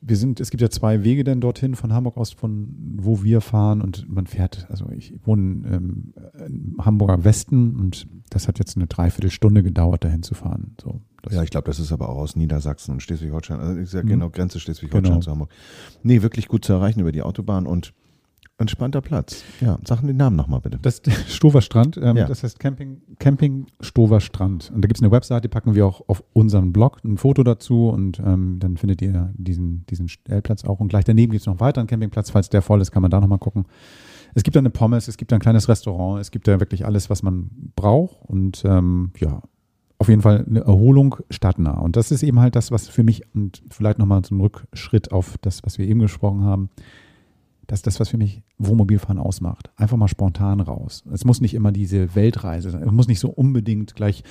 wir 0.00 0.16
sind, 0.16 0.40
es 0.40 0.50
gibt 0.50 0.60
ja 0.60 0.70
zwei 0.70 1.02
Wege 1.02 1.24
denn 1.24 1.40
dorthin 1.40 1.74
von 1.74 1.92
Hamburg 1.92 2.16
aus, 2.16 2.32
von 2.32 2.68
wo 2.96 3.22
wir 3.22 3.40
fahren 3.40 3.82
und 3.82 4.08
man 4.08 4.26
fährt, 4.26 4.66
also 4.70 4.88
ich 4.90 5.14
wohne 5.24 5.68
ähm, 5.68 6.14
im 6.46 6.76
Hamburger 6.84 7.24
Westen 7.24 7.76
und 7.76 8.06
das 8.30 8.46
hat 8.46 8.58
jetzt 8.58 8.76
eine 8.76 8.86
Dreiviertelstunde 8.86 9.62
gedauert, 9.62 10.04
dahin 10.04 10.22
zu 10.22 10.34
fahren. 10.34 10.76
So, 10.80 11.00
ja, 11.30 11.42
ich 11.42 11.50
glaube, 11.50 11.66
das 11.66 11.80
ist 11.80 11.92
aber 11.92 12.08
auch 12.08 12.18
aus 12.18 12.36
Niedersachsen 12.36 12.92
und 12.92 13.02
Schleswig-Holstein. 13.02 13.58
Also 13.58 13.80
ich 13.80 13.90
sage 13.90 14.06
mhm. 14.06 14.10
genau, 14.10 14.30
Grenze 14.30 14.60
Schleswig-Holstein 14.60 15.12
genau. 15.12 15.20
zu 15.20 15.30
Hamburg. 15.30 15.50
Nee, 16.02 16.22
wirklich 16.22 16.48
gut 16.48 16.64
zu 16.64 16.72
erreichen 16.72 17.00
über 17.00 17.12
die 17.12 17.22
Autobahn 17.22 17.66
und 17.66 17.92
Entspannter 18.60 19.00
Platz. 19.00 19.44
Ja, 19.60 19.78
sagen 19.84 20.08
den 20.08 20.16
Namen 20.16 20.34
nochmal 20.34 20.60
bitte. 20.60 20.80
Das 20.82 20.98
ist 20.98 21.10
Stover 21.30 21.62
Strand. 21.62 21.96
Ähm, 21.96 22.16
ja. 22.16 22.26
Das 22.26 22.42
heißt 22.42 22.58
Camping, 22.58 23.00
Camping 23.20 23.66
Stover 23.80 24.20
Strand. 24.20 24.72
Und 24.74 24.82
da 24.82 24.88
gibt 24.88 24.98
es 24.98 25.02
eine 25.02 25.12
Webseite, 25.12 25.42
die 25.42 25.48
packen 25.48 25.76
wir 25.76 25.86
auch 25.86 26.02
auf 26.08 26.24
unseren 26.32 26.72
Blog, 26.72 26.98
ein 27.04 27.18
Foto 27.18 27.44
dazu 27.44 27.88
und 27.88 28.18
ähm, 28.18 28.56
dann 28.58 28.76
findet 28.76 29.00
ihr 29.00 29.32
diesen, 29.34 29.86
diesen 29.86 30.08
Stellplatz 30.08 30.64
auch. 30.64 30.80
Und 30.80 30.88
gleich 30.88 31.04
daneben 31.04 31.30
gibt 31.30 31.42
es 31.42 31.46
noch 31.46 31.52
einen 31.52 31.60
weiteren 31.60 31.86
Campingplatz. 31.86 32.30
Falls 32.30 32.48
der 32.48 32.60
voll 32.60 32.80
ist, 32.80 32.90
kann 32.90 33.00
man 33.00 33.12
da 33.12 33.20
nochmal 33.20 33.38
gucken. 33.38 33.64
Es 34.34 34.42
gibt 34.42 34.56
da 34.56 34.58
eine 34.58 34.70
Pommes, 34.70 35.06
es 35.06 35.16
gibt 35.16 35.30
da 35.30 35.36
ein 35.36 35.40
kleines 35.40 35.68
Restaurant, 35.68 36.20
es 36.20 36.32
gibt 36.32 36.48
da 36.48 36.58
wirklich 36.58 36.84
alles, 36.84 37.08
was 37.10 37.22
man 37.22 37.50
braucht. 37.76 38.16
Und 38.26 38.64
ähm, 38.64 39.12
ja, 39.20 39.40
auf 39.98 40.08
jeden 40.08 40.22
Fall 40.22 40.44
eine 40.44 40.60
Erholung 40.60 41.14
stadtnah. 41.30 41.78
Und 41.78 41.94
das 41.94 42.10
ist 42.10 42.24
eben 42.24 42.40
halt 42.40 42.56
das, 42.56 42.72
was 42.72 42.88
für 42.88 43.04
mich 43.04 43.22
und 43.36 43.62
vielleicht 43.70 44.00
nochmal 44.00 44.24
so 44.24 44.34
ein 44.34 44.40
Rückschritt 44.40 45.12
auf 45.12 45.36
das, 45.42 45.62
was 45.62 45.78
wir 45.78 45.86
eben 45.86 46.00
gesprochen 46.00 46.42
haben 46.42 46.70
das 47.68 47.80
ist 47.80 47.86
das, 47.86 48.00
was 48.00 48.08
für 48.08 48.16
mich 48.16 48.42
Wohnmobilfahren 48.56 49.18
ausmacht. 49.18 49.70
Einfach 49.76 49.98
mal 49.98 50.08
spontan 50.08 50.60
raus. 50.60 51.04
Es 51.12 51.26
muss 51.26 51.42
nicht 51.42 51.52
immer 51.52 51.70
diese 51.70 52.14
Weltreise 52.14 52.70
sein. 52.70 52.82
Es 52.82 52.90
muss 52.90 53.08
nicht 53.08 53.20
so 53.20 53.28
unbedingt 53.28 53.94
gleich 53.94 54.24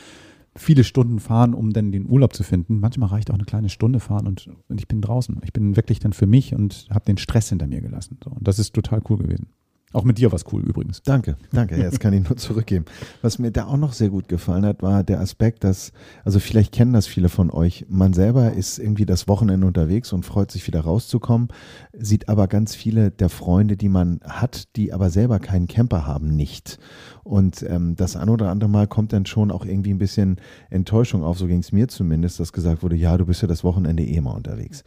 viele 0.56 0.84
Stunden 0.84 1.20
fahren, 1.20 1.54
um 1.54 1.72
dann 1.72 1.92
den 1.92 2.10
Urlaub 2.10 2.34
zu 2.34 2.44
finden. 2.44 2.80
Manchmal 2.80 3.10
reicht 3.10 3.30
auch 3.30 3.36
eine 3.36 3.46
kleine 3.46 3.70
Stunde 3.70 4.00
fahren 4.00 4.26
und, 4.26 4.50
und 4.68 4.82
ich 4.82 4.88
bin 4.88 5.02
draußen. 5.02 5.40
Ich 5.44 5.54
bin 5.54 5.76
wirklich 5.76 6.00
dann 6.00 6.14
für 6.14 6.26
mich 6.26 6.56
und 6.56 6.88
habe 6.90 7.06
den 7.06 7.18
Stress 7.18 7.50
hinter 7.50 7.68
mir 7.68 7.80
gelassen. 7.80 8.18
So, 8.24 8.32
und 8.32 8.48
das 8.48 8.58
ist 8.58 8.74
total 8.74 9.04
cool 9.08 9.18
gewesen. 9.18 9.48
Auch 9.94 10.04
mit 10.04 10.18
dir 10.18 10.32
war 10.32 10.36
es 10.36 10.44
cool 10.52 10.64
übrigens. 10.64 11.02
Danke, 11.04 11.38
danke. 11.54 11.78
Jetzt 11.78 12.02
kann 12.02 12.12
ich 12.12 12.28
nur 12.28 12.36
zurückgeben. 12.36 12.84
Was 13.22 13.40
mir 13.40 13.52
da 13.52 13.68
auch 13.68 13.78
noch 13.78 13.94
sehr 13.94 14.10
gut 14.10 14.28
gefallen 14.28 14.66
hat, 14.66 14.82
war 14.82 15.02
der 15.02 15.22
Aspekt, 15.22 15.64
dass, 15.64 15.94
also 16.26 16.40
vielleicht 16.40 16.74
kennen 16.74 16.92
das 16.92 17.08
viele 17.08 17.30
von 17.30 17.50
euch, 17.50 17.86
man 17.88 18.12
selber 18.12 18.52
ist 18.52 18.80
irgendwie 18.80 19.06
das 19.06 19.30
Wochenende 19.30 19.66
unterwegs 19.66 20.12
und 20.12 20.26
freut 20.26 20.52
sich 20.52 20.68
wieder 20.68 20.82
rauszukommen, 20.82 21.48
sieht 21.94 22.28
aber 22.28 22.48
ganz 22.50 22.76
viele 22.76 23.12
der 23.12 23.30
Freunde, 23.30 23.78
die 23.78 23.88
man 23.88 24.20
hat, 24.26 24.76
die 24.76 24.92
aber 24.92 25.10
selber 25.10 25.40
keinen 25.40 25.68
Camper 25.68 26.06
haben, 26.06 26.36
nicht. 26.36 26.80
Und 27.24 27.64
ähm, 27.64 27.96
das 27.96 28.18
ein 28.18 28.28
oder 28.28 28.50
andere 28.50 28.70
Mal 28.70 28.88
kommt 28.88 29.14
dann 29.14 29.26
schon 29.26 29.52
auch 29.52 29.66
irgendwie 29.66 29.94
ein 29.94 30.00
bisschen 30.00 30.38
Enttäuschung 30.70 31.24
auf, 31.24 31.38
so 31.38 31.48
ging 31.48 31.60
es 31.60 31.72
mir 31.72 31.88
zumindest, 31.88 32.42
dass 32.42 32.52
gesagt 32.52 32.84
wurde, 32.84 32.98
ja, 32.98 33.18
du 33.18 33.26
bist 33.26 33.42
ja 33.42 33.48
das 33.48 33.64
Wochenende 33.64 34.04
eh 34.04 34.20
mal 34.20 34.32
unterwegs. 34.32 34.84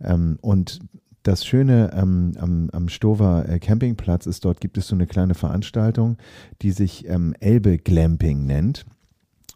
Ähm, 0.00 0.38
und 0.42 0.78
das 1.24 1.44
Schöne 1.44 1.90
ähm, 1.94 2.32
am, 2.38 2.70
am 2.72 2.88
Stover 2.88 3.48
äh, 3.48 3.58
Campingplatz 3.58 4.26
ist, 4.26 4.44
dort 4.44 4.60
gibt 4.60 4.78
es 4.78 4.86
so 4.86 4.94
eine 4.94 5.06
kleine 5.06 5.34
Veranstaltung, 5.34 6.18
die 6.62 6.70
sich 6.70 7.08
ähm, 7.08 7.34
Elbe 7.40 7.78
Glamping 7.78 8.46
nennt. 8.46 8.84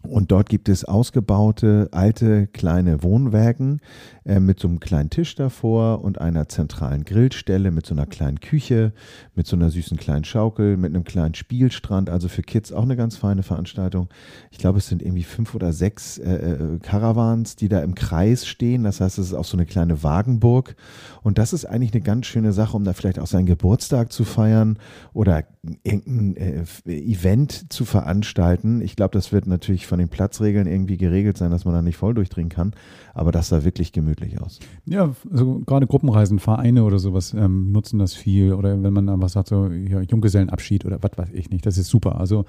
Und 0.02 0.30
dort 0.30 0.48
gibt 0.48 0.68
es 0.68 0.84
ausgebaute 0.84 1.88
alte 1.92 2.46
kleine 2.46 3.02
Wohnwägen 3.02 3.80
äh, 4.28 4.40
mit 4.40 4.60
so 4.60 4.68
einem 4.68 4.78
kleinen 4.78 5.08
Tisch 5.08 5.34
davor 5.36 6.04
und 6.04 6.20
einer 6.20 6.50
zentralen 6.50 7.04
Grillstelle 7.04 7.70
mit 7.70 7.86
so 7.86 7.94
einer 7.94 8.04
kleinen 8.04 8.40
Küche, 8.40 8.92
mit 9.34 9.46
so 9.46 9.56
einer 9.56 9.70
süßen 9.70 9.96
kleinen 9.96 10.24
Schaukel, 10.24 10.76
mit 10.76 10.94
einem 10.94 11.04
kleinen 11.04 11.34
Spielstrand. 11.34 12.10
Also 12.10 12.28
für 12.28 12.42
Kids 12.42 12.70
auch 12.70 12.82
eine 12.82 12.94
ganz 12.94 13.16
feine 13.16 13.42
Veranstaltung. 13.42 14.08
Ich 14.50 14.58
glaube, 14.58 14.78
es 14.78 14.88
sind 14.88 15.00
irgendwie 15.00 15.22
fünf 15.22 15.54
oder 15.54 15.72
sechs 15.72 16.18
äh, 16.18 16.34
äh 16.34 16.78
Caravans, 16.80 17.56
die 17.56 17.68
da 17.68 17.80
im 17.80 17.94
Kreis 17.94 18.46
stehen. 18.46 18.84
Das 18.84 19.00
heißt, 19.00 19.18
es 19.18 19.28
ist 19.28 19.34
auch 19.34 19.46
so 19.46 19.56
eine 19.56 19.64
kleine 19.64 20.02
Wagenburg. 20.02 20.76
Und 21.22 21.38
das 21.38 21.54
ist 21.54 21.64
eigentlich 21.64 21.94
eine 21.94 22.02
ganz 22.02 22.26
schöne 22.26 22.52
Sache, 22.52 22.76
um 22.76 22.84
da 22.84 22.92
vielleicht 22.92 23.18
auch 23.18 23.26
seinen 23.26 23.46
Geburtstag 23.46 24.12
zu 24.12 24.24
feiern 24.24 24.78
oder 25.14 25.44
irgendein 25.84 26.36
äh, 26.36 26.64
Event 26.86 27.72
zu 27.72 27.86
veranstalten. 27.86 28.82
Ich 28.82 28.94
glaube, 28.94 29.12
das 29.12 29.32
wird 29.32 29.46
natürlich 29.46 29.86
von 29.86 29.98
den 29.98 30.10
Platzregeln 30.10 30.66
irgendwie 30.66 30.98
geregelt 30.98 31.38
sein, 31.38 31.50
dass 31.50 31.64
man 31.64 31.72
da 31.72 31.80
nicht 31.80 31.96
voll 31.96 32.12
durchdringen 32.12 32.50
kann. 32.50 32.74
Aber 33.14 33.32
das 33.32 33.48
sah 33.48 33.64
wirklich 33.64 33.92
gemütlich 33.92 34.17
aus. 34.40 34.58
Ja, 34.86 35.14
also 35.30 35.60
gerade 35.66 35.86
Gruppenreisen, 35.86 36.38
Vereine 36.38 36.84
oder 36.84 36.98
sowas 36.98 37.34
ähm, 37.34 37.72
nutzen 37.72 37.98
das 37.98 38.14
viel. 38.14 38.52
Oder 38.52 38.82
wenn 38.82 38.92
man 38.92 39.08
einfach 39.08 39.28
sagt, 39.28 39.48
so 39.48 39.66
ja, 39.66 40.00
Junggesellenabschied 40.00 40.84
oder 40.84 40.98
was 41.02 41.16
weiß 41.16 41.30
ich 41.32 41.50
nicht, 41.50 41.66
das 41.66 41.78
ist 41.78 41.88
super. 41.88 42.20
Also 42.20 42.44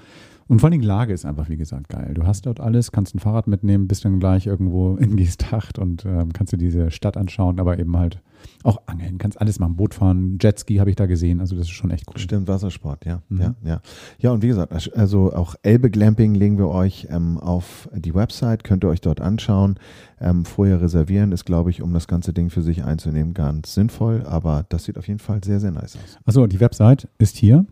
und 0.50 0.58
vor 0.58 0.68
allem 0.68 0.80
die 0.80 0.86
Lage 0.86 1.12
ist 1.12 1.24
einfach, 1.24 1.48
wie 1.48 1.56
gesagt, 1.56 1.88
geil. 1.88 2.12
Du 2.12 2.26
hast 2.26 2.44
dort 2.44 2.58
alles, 2.58 2.90
kannst 2.90 3.14
ein 3.14 3.20
Fahrrad 3.20 3.46
mitnehmen, 3.46 3.86
bist 3.86 4.04
dann 4.04 4.18
gleich 4.18 4.48
irgendwo 4.48 4.96
in 4.96 5.16
Geesthacht 5.16 5.78
und 5.78 6.04
ähm, 6.04 6.32
kannst 6.32 6.52
dir 6.52 6.58
diese 6.58 6.90
Stadt 6.90 7.16
anschauen, 7.16 7.60
aber 7.60 7.78
eben 7.78 7.96
halt 7.96 8.20
auch 8.62 8.82
angeln, 8.86 9.18
kannst 9.18 9.40
alles 9.40 9.58
machen, 9.58 9.76
Boot 9.76 9.94
fahren, 9.94 10.38
Jetski 10.40 10.76
habe 10.76 10.90
ich 10.90 10.96
da 10.96 11.06
gesehen, 11.06 11.40
also 11.40 11.56
das 11.56 11.66
ist 11.66 11.72
schon 11.72 11.90
echt 11.90 12.06
cool. 12.08 12.18
Stimmt, 12.18 12.48
Wassersport, 12.48 13.04
ja, 13.06 13.22
mhm. 13.28 13.40
ja, 13.40 13.54
ja. 13.64 13.80
Ja, 14.18 14.30
und 14.32 14.42
wie 14.42 14.48
gesagt, 14.48 14.96
also 14.96 15.32
auch 15.32 15.54
Elbe 15.62 15.90
Glamping 15.90 16.34
legen 16.34 16.58
wir 16.58 16.68
euch 16.68 17.08
ähm, 17.10 17.38
auf 17.38 17.88
die 17.94 18.14
Website, 18.14 18.64
könnt 18.64 18.84
ihr 18.84 18.88
euch 18.88 19.00
dort 19.00 19.20
anschauen. 19.20 19.76
Ähm, 20.20 20.44
vorher 20.44 20.82
reservieren 20.82 21.32
ist, 21.32 21.46
glaube 21.46 21.70
ich, 21.70 21.80
um 21.80 21.94
das 21.94 22.06
ganze 22.06 22.32
Ding 22.32 22.50
für 22.50 22.62
sich 22.62 22.84
einzunehmen, 22.84 23.32
ganz 23.32 23.74
sinnvoll, 23.74 24.24
aber 24.26 24.66
das 24.68 24.84
sieht 24.84 24.98
auf 24.98 25.08
jeden 25.08 25.20
Fall 25.20 25.42
sehr, 25.42 25.60
sehr 25.60 25.70
nice 25.70 25.96
aus. 25.96 26.18
Also 26.24 26.46
die 26.46 26.60
Website 26.60 27.08
ist 27.18 27.36
hier. 27.36 27.64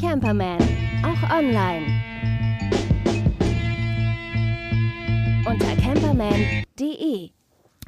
Camperman, 0.00 0.58
auch 1.04 1.30
online. 1.30 1.86
Unter 5.46 5.76
camperman.de. 5.76 7.30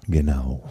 Genau. 0.06 0.62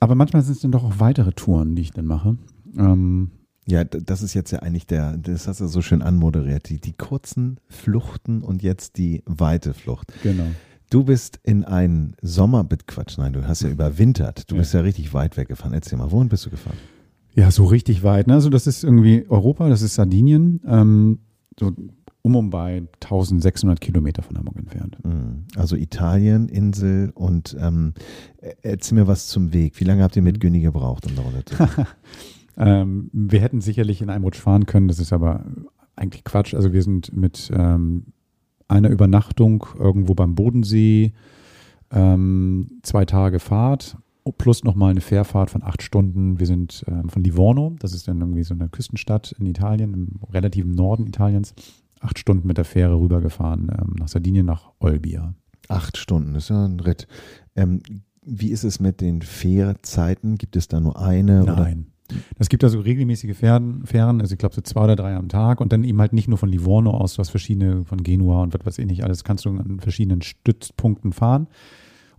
Aber 0.00 0.14
manchmal 0.14 0.42
sind 0.42 0.56
es 0.56 0.60
dann 0.60 0.72
doch 0.72 0.84
auch 0.84 0.98
weitere 0.98 1.32
Touren, 1.32 1.74
die 1.74 1.82
ich 1.82 1.92
dann 1.92 2.06
mache. 2.06 2.36
Ähm, 2.76 3.30
ja, 3.66 3.84
das 3.84 4.22
ist 4.22 4.34
jetzt 4.34 4.50
ja 4.50 4.58
eigentlich 4.58 4.86
der, 4.86 5.16
das 5.16 5.48
hast 5.48 5.60
du 5.60 5.66
so 5.66 5.80
schön 5.80 6.02
anmoderiert, 6.02 6.68
die, 6.68 6.80
die 6.80 6.92
kurzen 6.92 7.58
Fluchten 7.68 8.42
und 8.42 8.62
jetzt 8.62 8.98
die 8.98 9.22
weite 9.24 9.72
Flucht. 9.72 10.12
Genau. 10.22 10.46
Du 10.90 11.04
bist 11.04 11.40
in 11.42 11.64
einen 11.64 12.14
Sommer, 12.20 12.66
Quatsch, 12.86 13.16
nein, 13.16 13.32
du 13.32 13.48
hast 13.48 13.62
ja 13.62 13.70
überwintert. 13.70 14.50
Du 14.50 14.54
ja. 14.54 14.60
bist 14.60 14.74
ja 14.74 14.80
richtig 14.80 15.14
weit 15.14 15.36
weggefahren. 15.36 15.72
Erzähl 15.72 15.98
mal, 15.98 16.10
wohin 16.12 16.28
bist 16.28 16.44
du 16.44 16.50
gefahren? 16.50 16.76
Ja, 17.34 17.50
so 17.50 17.64
richtig 17.64 18.02
weit. 18.02 18.26
Ne? 18.26 18.34
Also 18.34 18.50
das 18.50 18.66
ist 18.66 18.84
irgendwie 18.84 19.24
Europa, 19.28 19.68
das 19.68 19.82
ist 19.82 19.94
Sardinien, 19.94 20.60
ähm, 20.66 21.18
so 21.58 21.72
um 22.24 22.36
und 22.36 22.48
bei 22.48 22.82
1600 23.02 23.82
Kilometer 23.82 24.22
von 24.22 24.38
Hamburg 24.38 24.56
entfernt. 24.56 24.96
Mhm. 25.04 25.44
Also 25.56 25.76
Italien, 25.76 26.48
Insel 26.48 27.12
und 27.14 27.54
ähm, 27.60 27.92
erzähl 28.62 28.96
mir 28.96 29.06
was 29.06 29.28
zum 29.28 29.52
Weg. 29.52 29.78
Wie 29.78 29.84
lange 29.84 30.02
habt 30.02 30.16
ihr 30.16 30.22
mit 30.22 30.36
mhm. 30.36 30.40
Günni 30.40 30.60
gebraucht, 30.60 31.06
um 31.06 31.14
darunter 31.14 31.44
zu 31.44 31.56
fahren? 31.56 31.86
ähm, 32.56 33.10
wir 33.12 33.40
hätten 33.40 33.60
sicherlich 33.60 34.00
in 34.00 34.08
einem 34.08 34.24
Rutsch 34.24 34.40
fahren 34.40 34.64
können, 34.64 34.88
das 34.88 34.98
ist 34.98 35.12
aber 35.12 35.44
eigentlich 35.96 36.24
Quatsch. 36.24 36.54
Also 36.54 36.72
wir 36.72 36.82
sind 36.82 37.14
mit 37.14 37.50
ähm, 37.54 38.06
einer 38.68 38.88
Übernachtung 38.88 39.66
irgendwo 39.78 40.14
beim 40.14 40.34
Bodensee, 40.34 41.12
ähm, 41.90 42.80
zwei 42.82 43.04
Tage 43.04 43.38
Fahrt 43.38 43.98
plus 44.38 44.64
nochmal 44.64 44.90
eine 44.90 45.02
Fährfahrt 45.02 45.50
von 45.50 45.62
acht 45.62 45.82
Stunden. 45.82 46.40
Wir 46.40 46.46
sind 46.46 46.84
ähm, 46.88 47.08
von 47.08 47.22
Livorno, 47.22 47.76
das 47.78 47.92
ist 47.92 48.08
dann 48.08 48.20
irgendwie 48.20 48.42
so 48.42 48.54
eine 48.54 48.68
Küstenstadt 48.68 49.32
in 49.38 49.46
Italien, 49.46 49.92
im 49.92 50.20
relativen 50.32 50.72
Norden 50.72 51.06
Italiens, 51.06 51.54
acht 52.00 52.18
Stunden 52.18 52.46
mit 52.46 52.58
der 52.58 52.64
Fähre 52.64 52.98
rübergefahren 52.98 53.70
ähm, 53.70 53.94
nach 53.98 54.08
Sardinien, 54.08 54.46
nach 54.46 54.72
Olbia. 54.78 55.34
Acht 55.68 55.96
Stunden, 55.96 56.34
das 56.34 56.44
ist 56.44 56.50
ja 56.50 56.64
ein 56.64 56.80
Ritt. 56.80 57.06
Ähm, 57.56 57.80
wie 58.22 58.50
ist 58.50 58.64
es 58.64 58.80
mit 58.80 59.00
den 59.00 59.22
Fährzeiten? 59.22 60.36
Gibt 60.36 60.56
es 60.56 60.68
da 60.68 60.80
nur 60.80 61.00
eine? 61.00 61.44
Nein. 61.44 61.52
Oder? 61.52 61.76
Es 62.38 62.48
gibt 62.48 62.64
also 62.64 62.80
regelmäßige 62.80 63.36
Fähren, 63.36 63.86
Fähren, 63.86 64.20
also 64.20 64.34
ich 64.34 64.38
glaube 64.38 64.54
so 64.54 64.60
zwei 64.60 64.84
oder 64.84 64.96
drei 64.96 65.16
am 65.16 65.28
Tag 65.28 65.60
und 65.60 65.72
dann 65.72 65.84
eben 65.84 66.00
halt 66.00 66.12
nicht 66.12 66.28
nur 66.28 66.36
von 66.36 66.50
Livorno 66.50 66.90
aus, 66.90 67.14
du 67.14 67.20
hast 67.20 67.30
verschiedene 67.30 67.84
von 67.84 68.02
Genua 68.02 68.42
und 68.42 68.54
was 68.54 68.64
weiß 68.64 68.78
ich 68.78 68.86
nicht, 68.86 69.04
alles 69.04 69.24
kannst 69.24 69.46
du 69.46 69.50
an 69.50 69.80
verschiedenen 69.80 70.20
Stützpunkten 70.22 71.12
fahren. 71.12 71.48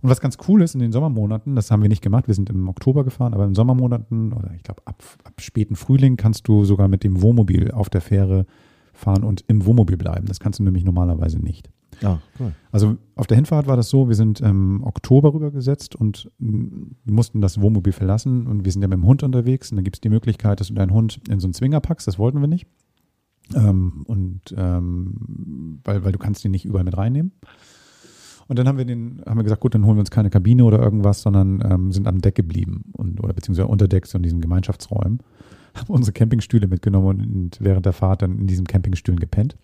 Und 0.02 0.10
was 0.10 0.20
ganz 0.20 0.36
cool 0.48 0.62
ist 0.62 0.74
in 0.74 0.80
den 0.80 0.92
Sommermonaten, 0.92 1.54
das 1.54 1.70
haben 1.70 1.82
wir 1.82 1.88
nicht 1.88 2.02
gemacht, 2.02 2.26
wir 2.26 2.34
sind 2.34 2.50
im 2.50 2.68
Oktober 2.68 3.04
gefahren, 3.04 3.32
aber 3.32 3.44
in 3.44 3.54
Sommermonaten 3.54 4.32
oder 4.32 4.52
ich 4.54 4.62
glaube 4.62 4.82
ab, 4.84 5.02
ab 5.24 5.40
späten 5.40 5.76
Frühling 5.76 6.16
kannst 6.16 6.48
du 6.48 6.64
sogar 6.64 6.88
mit 6.88 7.04
dem 7.04 7.22
Wohnmobil 7.22 7.70
auf 7.70 7.88
der 7.88 8.00
Fähre 8.00 8.46
fahren 8.96 9.24
und 9.24 9.44
im 9.48 9.64
Wohnmobil 9.66 9.96
bleiben. 9.96 10.26
Das 10.26 10.40
kannst 10.40 10.58
du 10.58 10.62
nämlich 10.62 10.84
normalerweise 10.84 11.38
nicht. 11.38 11.70
Ah, 12.02 12.18
cool. 12.38 12.52
Also 12.72 12.96
auf 13.14 13.26
der 13.26 13.36
Hinfahrt 13.36 13.66
war 13.66 13.76
das 13.76 13.88
so, 13.88 14.08
wir 14.08 14.14
sind 14.14 14.40
im 14.40 14.82
Oktober 14.84 15.32
rübergesetzt 15.32 15.96
und 15.96 16.30
mussten 16.38 17.40
das 17.40 17.60
Wohnmobil 17.60 17.92
verlassen 17.92 18.46
und 18.46 18.64
wir 18.64 18.72
sind 18.72 18.82
ja 18.82 18.88
mit 18.88 18.98
dem 18.98 19.06
Hund 19.06 19.22
unterwegs 19.22 19.70
und 19.70 19.76
dann 19.76 19.84
gibt 19.84 19.96
es 19.96 20.00
die 20.00 20.08
Möglichkeit, 20.08 20.60
dass 20.60 20.68
du 20.68 20.74
deinen 20.74 20.92
Hund 20.92 21.20
in 21.28 21.40
so 21.40 21.46
einen 21.46 21.54
Zwinger 21.54 21.80
packst, 21.80 22.06
das 22.06 22.18
wollten 22.18 22.40
wir 22.40 22.48
nicht. 22.48 22.66
Ähm, 23.54 24.04
und 24.06 24.54
ähm, 24.56 25.80
weil, 25.84 26.04
weil 26.04 26.12
du 26.12 26.18
kannst 26.18 26.44
den 26.44 26.50
nicht 26.50 26.64
überall 26.64 26.84
mit 26.84 26.96
reinnehmen. 26.96 27.32
Und 28.48 28.58
dann 28.58 28.68
haben 28.68 28.78
wir 28.78 28.84
den, 28.84 29.22
haben 29.26 29.38
wir 29.38 29.44
gesagt, 29.44 29.60
gut, 29.60 29.74
dann 29.74 29.84
holen 29.86 29.96
wir 29.96 30.00
uns 30.00 30.10
keine 30.10 30.30
Kabine 30.30 30.64
oder 30.64 30.80
irgendwas, 30.80 31.22
sondern 31.22 31.62
ähm, 31.68 31.92
sind 31.92 32.06
am 32.06 32.20
Deck 32.20 32.34
geblieben 32.34 32.84
und 32.92 33.22
oder 33.22 33.32
beziehungsweise 33.32 33.68
unter 33.68 33.88
Deck 33.88 34.06
so 34.06 34.18
in 34.18 34.22
diesen 34.22 34.40
Gemeinschaftsräumen. 34.40 35.20
Haben 35.76 35.92
unsere 35.92 36.12
Campingstühle 36.12 36.68
mitgenommen 36.68 37.20
und 37.20 37.58
während 37.60 37.86
der 37.86 37.92
Fahrt 37.92 38.22
dann 38.22 38.38
in 38.38 38.46
diesen 38.46 38.66
Campingstühlen 38.66 39.20
gepennt. 39.20 39.56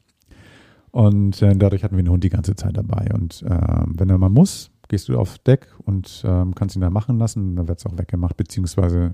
Und 0.91 1.41
äh, 1.41 1.57
dadurch 1.57 1.85
hatten 1.85 1.97
wir 1.97 2.03
den 2.03 2.11
Hund 2.11 2.23
die 2.23 2.29
ganze 2.29 2.55
Zeit 2.55 2.77
dabei. 2.77 3.09
Und 3.15 3.43
äh, 3.43 3.85
wenn 3.87 4.11
er 4.11 4.19
mal 4.19 4.29
muss, 4.29 4.71
gehst 4.93 5.09
du 5.09 5.19
auf 5.19 5.39
Deck 5.39 5.69
und 5.87 6.23
ähm, 6.27 6.55
kannst 6.55 6.77
ihn 6.77 6.83
da 6.83 6.91
machen 6.91 7.19
lassen. 7.19 7.57
Dann 7.57 7.67
wird 7.67 7.79
es 7.79 7.87
auch 7.87 7.97
weggemacht, 7.97 8.37
beziehungsweise 8.37 9.13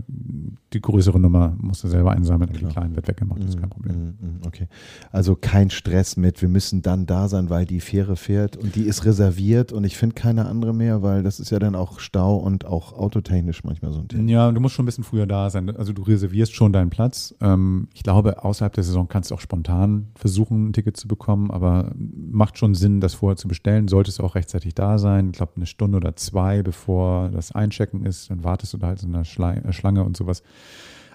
die 0.73 0.81
größere 0.81 1.21
Nummer 1.21 1.55
musst 1.57 1.85
du 1.85 1.89
selber 1.89 2.11
einsammeln 2.11 2.51
und 2.51 2.61
die 2.61 2.65
kleinen 2.65 2.97
wird 2.97 3.07
weggemacht. 3.07 3.41
Das 3.41 3.51
ist 3.51 3.61
kein 3.61 3.71
Problem. 3.71 3.97
Mm, 3.97 4.09
mm, 4.09 4.27
mm, 4.27 4.41
okay. 4.45 4.67
Also 5.13 5.37
kein 5.37 5.71
Stress 5.71 6.17
mit, 6.17 6.43
wir 6.43 6.49
müssen 6.49 6.83
dann 6.83 7.07
da 7.07 7.29
sein, 7.29 7.49
weil 7.49 7.65
die 7.65 7.79
Fähre 7.79 8.17
fährt 8.17 8.57
und 8.57 8.75
die 8.75 8.83
ist 8.83 9.05
reserviert 9.05 9.71
und 9.73 9.85
ich 9.85 9.97
finde 9.97 10.17
keine 10.17 10.47
andere 10.47 10.75
mehr, 10.75 11.03
weil 11.03 11.23
das 11.23 11.39
ist 11.39 11.51
ja 11.51 11.61
dann 11.61 11.77
auch 11.77 12.01
Stau 12.01 12.39
und 12.39 12.65
auch 12.65 12.93
autotechnisch 12.93 13.63
manchmal 13.63 13.93
so 13.93 14.01
ein 14.01 14.09
Thema. 14.09 14.29
Ja, 14.29 14.51
du 14.51 14.61
musst 14.61 14.75
schon 14.75 14.83
ein 14.83 14.87
bisschen 14.87 15.05
früher 15.05 15.29
da 15.29 15.49
sein. 15.49 15.71
Also 15.77 15.93
du 15.93 16.03
reservierst 16.03 16.53
schon 16.53 16.73
deinen 16.73 16.91
Platz. 16.91 17.37
Ähm, 17.41 17.87
ich 17.95 18.03
glaube, 18.03 18.43
außerhalb 18.45 18.73
der 18.73 18.83
Saison 18.83 19.07
kannst 19.07 19.31
du 19.31 19.37
auch 19.37 19.41
spontan 19.41 20.09
versuchen, 20.17 20.71
ein 20.71 20.73
Ticket 20.73 20.97
zu 20.97 21.07
bekommen, 21.07 21.53
aber 21.53 21.93
macht 21.95 22.59
schon 22.59 22.75
Sinn, 22.75 23.01
das 23.01 23.15
vorher 23.15 23.37
zu 23.37 23.47
bestellen. 23.47 23.87
Solltest 23.87 24.19
du 24.19 24.25
auch 24.25 24.35
rechtzeitig 24.35 24.75
da 24.75 24.99
sein. 24.99 25.29
Ich 25.29 25.37
glaube, 25.37 25.53
eine 25.55 25.68
Stunde 25.69 25.99
oder 25.99 26.17
zwei, 26.17 26.63
bevor 26.63 27.29
das 27.31 27.53
Einchecken 27.53 28.05
ist. 28.05 28.31
Dann 28.31 28.45
wartest 28.45 28.73
du 28.73 28.79
da 28.79 28.89
halt 28.89 29.03
in 29.03 29.15
einer 29.15 29.23
äh, 29.23 29.73
Schlange 29.73 30.05
und 30.05 30.17
sowas. 30.17 30.43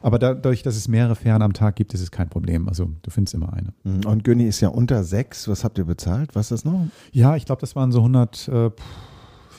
Aber 0.02 0.20
dadurch, 0.20 0.64
dass 0.64 0.76
es 0.76 0.88
mehrere 0.90 1.16
Fähren 1.16 1.42
am 1.42 1.54
Tag 1.54 1.78
gibt, 1.78 1.94
ist 1.94 2.02
es 2.02 2.12
kein 2.12 2.30
Problem. 2.30 2.68
Also 2.68 2.90
du 3.04 3.10
findest 3.10 3.34
immer 3.36 3.54
eine. 3.54 3.74
Mhm. 3.84 4.06
Und 4.06 4.24
Günni 4.24 4.46
ist 4.46 4.60
ja 4.60 4.68
unter 4.68 5.04
sechs. 5.04 5.48
Was 5.48 5.64
habt 5.64 5.78
ihr 5.78 5.86
bezahlt? 5.86 6.36
Was 6.36 6.52
ist 6.52 6.52
das 6.52 6.66
noch? 6.66 6.88
Ja, 7.12 7.36
ich 7.38 7.46
glaube, 7.46 7.62
das 7.62 7.76
waren 7.76 7.92
so 7.92 8.00
100, 8.00 8.48
äh, 8.50 8.72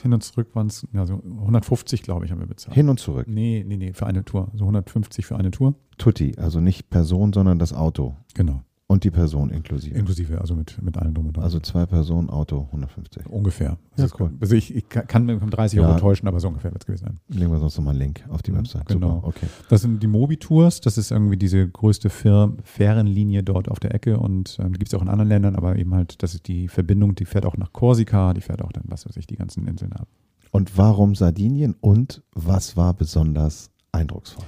hin 0.03 0.13
und 0.13 0.23
zurück 0.23 0.49
waren 0.53 0.67
es, 0.67 0.87
ja, 0.93 1.05
so 1.07 1.15
150, 1.15 2.03
glaube 2.03 2.25
ich, 2.25 2.31
haben 2.31 2.39
wir 2.39 2.45
bezahlt. 2.45 2.75
Hin 2.75 2.89
und 2.89 2.99
zurück? 2.99 3.27
Nee, 3.27 3.65
nee, 3.67 3.77
nee, 3.77 3.93
für 3.93 4.05
eine 4.05 4.23
Tour. 4.23 4.49
So 4.53 4.65
150 4.65 5.25
für 5.25 5.35
eine 5.35 5.49
Tour. 5.49 5.73
Tutti, 5.97 6.35
also 6.37 6.59
nicht 6.59 6.91
Person, 6.91 7.33
sondern 7.33 7.57
das 7.57 7.73
Auto. 7.73 8.15
Genau. 8.35 8.61
Und 8.87 9.03
die 9.03 9.09
Person 9.09 9.49
inklusive. 9.49 9.95
Inklusive, 9.97 10.39
also 10.39 10.55
mit, 10.55 10.79
mit 10.79 10.95
allen 10.97 11.15
drum 11.15 11.25
und 11.25 11.37
dran. 11.37 11.43
Also 11.43 11.59
zwei 11.59 11.87
Personen, 11.87 12.29
Auto 12.29 12.65
150. 12.67 13.25
ungefähr. 13.27 13.79
Ja, 13.97 14.03
Also, 14.03 14.15
cool. 14.19 14.31
also 14.39 14.53
ich, 14.55 14.75
ich 14.75 14.87
kann 14.87 15.25
mir 15.25 15.41
um 15.41 15.49
30 15.49 15.79
Ja. 15.79 15.87
Euro 15.87 15.97
täuschen, 15.99 16.27
aber 16.27 16.39
so 16.39 16.47
ungefähr 16.49 16.71
wird 16.71 16.83
es 16.83 16.85
gewesen 16.85 17.05
sein. 17.05 17.19
Legen 17.27 17.51
wir 17.51 17.57
sonst 17.57 17.77
nochmal 17.77 17.93
einen 17.95 18.01
Link 18.03 18.23
auf 18.29 18.43
die 18.43 18.51
Mhm, 18.51 18.57
Website. 18.57 18.85
genau. 18.85 19.15
Super, 19.15 19.27
okay. 19.29 19.47
Das 19.69 19.81
sind 19.81 20.03
die 20.03 20.07
Mobi-Tours, 20.07 20.81
das 20.81 20.99
ist 20.99 21.09
irgendwie 21.09 21.35
diese 21.37 21.67
größte 21.67 22.11
Fährenlinie 22.11 23.41
dort 23.41 23.69
auf 23.69 23.79
der 23.79 23.93
Ecke 23.95 24.19
und 24.19 24.57
ähm, 24.59 24.73
die 24.73 24.79
gibt 24.79 24.89
es 24.89 24.93
auch 24.93 25.01
in 25.01 25.09
anderen 25.09 25.29
Ländern, 25.29 25.55
aber 25.55 25.77
eben 25.77 25.93
halt, 25.95 26.21
das 26.21 26.35
ist 26.35 26.47
die 26.47 26.67
Verbindung, 26.67 27.15
die 27.15 27.25
fährt 27.25 27.47
auch 27.47 27.57
nach 27.57 27.73
Korsika, 27.73 28.35
die 28.35 28.41
fährt 28.41 28.61
auch 28.61 28.71
dann, 28.71 28.83
was 28.87 29.07
weiß 29.07 29.17
ich, 29.17 29.25
die 29.25 29.35
ganzen 29.35 29.67
Inseln 29.67 29.93
ab. 29.93 30.07
Und 30.51 30.77
warum 30.77 31.15
Sardinien 31.15 31.75
und 31.81 32.21
was 32.33 32.77
war 32.77 32.93
besonders 32.93 33.71
eindrucksvoll? 33.91 34.45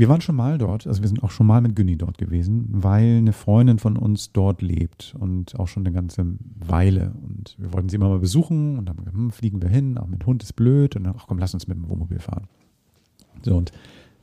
Wir 0.00 0.08
waren 0.08 0.22
schon 0.22 0.34
mal 0.34 0.56
dort, 0.56 0.86
also 0.86 1.02
wir 1.02 1.08
sind 1.08 1.22
auch 1.22 1.30
schon 1.30 1.46
mal 1.46 1.60
mit 1.60 1.76
Günni 1.76 1.98
dort 1.98 2.16
gewesen, 2.16 2.68
weil 2.70 3.18
eine 3.18 3.34
Freundin 3.34 3.78
von 3.78 3.98
uns 3.98 4.32
dort 4.32 4.62
lebt 4.62 5.14
und 5.20 5.60
auch 5.60 5.68
schon 5.68 5.84
eine 5.84 5.94
ganze 5.94 6.24
Weile. 6.58 7.12
Und 7.20 7.54
wir 7.58 7.74
wollten 7.74 7.90
sie 7.90 7.96
immer 7.96 8.08
mal 8.08 8.18
besuchen 8.18 8.78
und 8.78 8.88
haben 8.88 8.96
gesagt, 8.96 9.14
hm, 9.14 9.30
fliegen 9.30 9.60
wir 9.60 9.68
hin, 9.68 9.98
auch 9.98 10.06
mit 10.06 10.24
Hund 10.24 10.42
ist 10.42 10.54
blöd 10.54 10.96
und 10.96 11.04
dann, 11.04 11.16
ach 11.18 11.26
komm, 11.28 11.36
lass 11.36 11.52
uns 11.52 11.68
mit 11.68 11.76
dem 11.76 11.86
Wohnmobil 11.90 12.18
fahren. 12.18 12.44
So, 13.42 13.54
und 13.54 13.72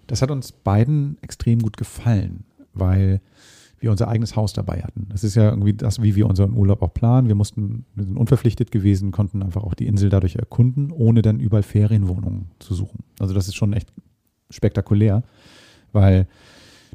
das 0.08 0.24
hat 0.24 0.32
uns 0.32 0.52
beiden 0.52 1.20
extrem 1.22 1.60
gut 1.60 1.78
gefallen, 1.78 2.46
weil 2.74 3.22
wir 3.78 3.92
unser 3.92 4.08
eigenes 4.08 4.36
Haus 4.36 4.54
dabei 4.54 4.82
hatten. 4.82 5.06
Das 5.10 5.24
ist 5.24 5.36
ja 5.36 5.48
irgendwie 5.48 5.74
das, 5.74 6.02
wie 6.02 6.16
wir 6.16 6.26
unseren 6.26 6.54
Urlaub 6.54 6.82
auch 6.82 6.96
planen. 6.96 7.28
Wir 7.28 7.36
mussten, 7.36 7.86
wir 7.94 8.04
sind 8.04 8.18
unverpflichtet 8.18 8.72
gewesen, 8.72 9.12
konnten 9.12 9.44
einfach 9.44 9.62
auch 9.62 9.76
die 9.76 9.86
Insel 9.86 10.10
dadurch 10.10 10.38
erkunden, 10.38 10.90
ohne 10.90 11.22
dann 11.22 11.40
überall 11.40 11.62
Ferienwohnungen 11.62 12.48
zu 12.58 12.74
suchen. 12.74 13.04
Also 13.20 13.36
das 13.36 13.48
ist 13.48 13.54
schon 13.54 13.74
echt 13.74 13.94
spektakulär, 14.50 15.22
weil 15.94 16.28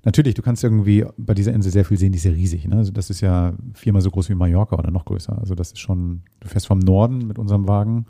natürlich, 0.05 0.35
du 0.35 0.42
kannst 0.42 0.64
irgendwie 0.64 1.05
bei 1.16 1.35
dieser 1.35 1.52
Insel 1.52 1.72
sehr 1.72 1.85
viel 1.85 1.96
sehen, 1.96 2.12
die 2.12 2.18
ist 2.18 2.24
ja 2.24 2.33
riesig. 2.33 2.66
Ne? 2.66 2.76
Also 2.76 2.92
das 2.92 3.11
ist 3.11 3.20
ja 3.20 3.55
viermal 3.74 4.02
so 4.02 4.11
groß 4.11 4.28
wie 4.31 4.35
Mallorca 4.35 4.76
oder 4.76 4.90
noch 4.90 5.05
größer. 5.05 5.38
Also 5.38 5.55
das 5.55 5.68
ist 5.68 5.78
schon, 5.78 6.22
du 6.40 6.48
fährst 6.48 6.66
vom 6.66 6.78
Norden 6.78 7.26
mit 7.26 7.38
unserem 7.38 7.68
Wagen 7.68 8.07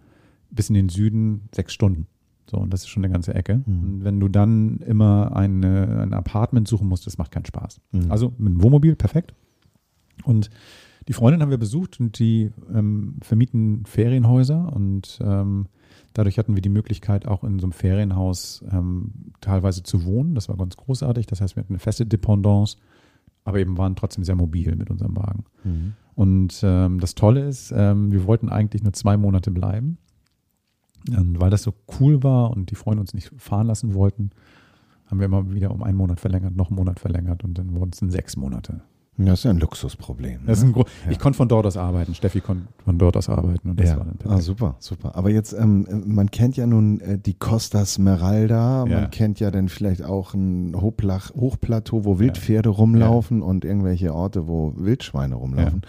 bis 0.50 0.68
in 0.68 0.74
den 0.74 0.88
Süden 0.88 1.48
sechs 1.54 1.72
Stunden. 1.72 2.06
So, 2.50 2.58
und 2.58 2.72
das 2.72 2.82
ist 2.82 2.88
schon 2.88 3.04
eine 3.04 3.12
ganze 3.12 3.34
Ecke. 3.34 3.62
Mhm. 3.64 3.82
Und 3.82 4.04
wenn 4.04 4.20
du 4.20 4.28
dann 4.28 4.78
immer 4.78 5.34
eine, 5.34 6.02
ein 6.02 6.12
Apartment 6.12 6.68
suchen 6.68 6.88
musst, 6.88 7.06
das 7.06 7.18
macht 7.18 7.30
keinen 7.30 7.46
Spaß. 7.46 7.80
Mhm. 7.92 8.10
Also 8.10 8.32
mit 8.36 8.52
dem 8.52 8.62
Wohnmobil, 8.62 8.94
perfekt. 8.94 9.34
Und 10.24 10.50
die 11.08 11.14
Freundin 11.14 11.40
haben 11.42 11.50
wir 11.50 11.58
besucht 11.58 11.98
und 11.98 12.18
die 12.18 12.50
ähm, 12.72 13.16
vermieten 13.22 13.84
Ferienhäuser 13.86 14.72
und 14.72 15.18
ähm, 15.22 15.66
dadurch 16.14 16.38
hatten 16.38 16.54
wir 16.54 16.62
die 16.62 16.68
Möglichkeit, 16.68 17.26
auch 17.26 17.44
in 17.44 17.58
so 17.58 17.66
einem 17.66 17.72
Ferienhaus 17.72 18.64
ähm, 18.70 19.32
teilweise 19.40 19.82
zu 19.82 20.04
wohnen. 20.04 20.34
Das 20.34 20.48
war 20.48 20.56
ganz 20.56 20.76
großartig. 20.76 21.26
Das 21.26 21.40
heißt, 21.40 21.56
wir 21.56 21.62
hatten 21.62 21.72
eine 21.72 21.78
feste 21.78 22.06
Dependance, 22.06 22.76
aber 23.44 23.58
eben 23.58 23.78
waren 23.78 23.96
trotzdem 23.96 24.24
sehr 24.24 24.36
mobil 24.36 24.76
mit 24.76 24.90
unserem 24.90 25.16
Wagen. 25.16 25.44
Mhm. 25.64 25.94
Und 26.14 26.60
ähm, 26.62 27.00
das 27.00 27.14
Tolle 27.14 27.46
ist, 27.46 27.72
ähm, 27.74 28.12
wir 28.12 28.26
wollten 28.26 28.48
eigentlich 28.48 28.82
nur 28.82 28.92
zwei 28.92 29.16
Monate 29.16 29.50
bleiben. 29.50 29.98
Und 31.08 31.40
weil 31.40 31.50
das 31.50 31.62
so 31.62 31.74
cool 31.98 32.22
war 32.22 32.50
und 32.50 32.70
die 32.70 32.76
Freunde 32.76 33.00
uns 33.00 33.14
nicht 33.14 33.32
fahren 33.36 33.66
lassen 33.66 33.94
wollten, 33.94 34.30
haben 35.06 35.18
wir 35.18 35.26
immer 35.26 35.52
wieder 35.52 35.72
um 35.72 35.82
einen 35.82 35.96
Monat 35.96 36.20
verlängert, 36.20 36.54
noch 36.54 36.68
einen 36.68 36.76
Monat 36.76 37.00
verlängert 37.00 37.44
und 37.44 37.58
dann 37.58 37.74
wurden 37.74 37.90
es 37.92 37.98
dann 37.98 38.10
sechs 38.10 38.36
Monate. 38.36 38.82
Das 39.18 39.40
ist 39.40 39.44
ja 39.44 39.50
ein 39.50 39.58
Luxusproblem. 39.58 40.40
Das 40.46 40.58
ist 40.58 40.64
ne? 40.64 40.70
ein 40.70 40.72
Gro 40.72 40.84
Ja. 41.04 41.10
Ich 41.10 41.18
konnte 41.18 41.36
von 41.36 41.48
dort 41.48 41.66
aus 41.66 41.76
arbeiten. 41.76 42.14
Steffi 42.14 42.40
konnte 42.40 42.66
von 42.84 42.98
dort 42.98 43.16
aus 43.16 43.28
arbeiten 43.28 43.70
und 43.70 43.78
das 43.78 43.90
ja, 43.90 43.98
war 43.98 44.06
dann 44.06 44.32
ah, 44.32 44.40
super, 44.40 44.76
super. 44.78 45.14
Aber 45.16 45.30
jetzt, 45.30 45.52
ähm, 45.52 45.86
man 46.06 46.30
kennt 46.30 46.56
ja 46.56 46.66
nun 46.66 47.00
äh, 47.00 47.18
die 47.18 47.34
Costa 47.34 47.84
Smeralda, 47.84 48.86
Ja. 48.86 49.00
man 49.00 49.10
kennt 49.10 49.38
ja 49.38 49.50
dann 49.50 49.68
vielleicht 49.68 50.02
auch 50.02 50.32
ein 50.32 50.74
Hochplach, 50.80 51.34
Hochplateau, 51.34 52.04
wo 52.04 52.18
Wildpferde 52.18 52.70
rumlaufen 52.70 53.42
und 53.42 53.64
irgendwelche 53.64 54.14
Orte, 54.14 54.48
wo 54.48 54.72
Wildschweine 54.76 55.34
rumlaufen. 55.34 55.82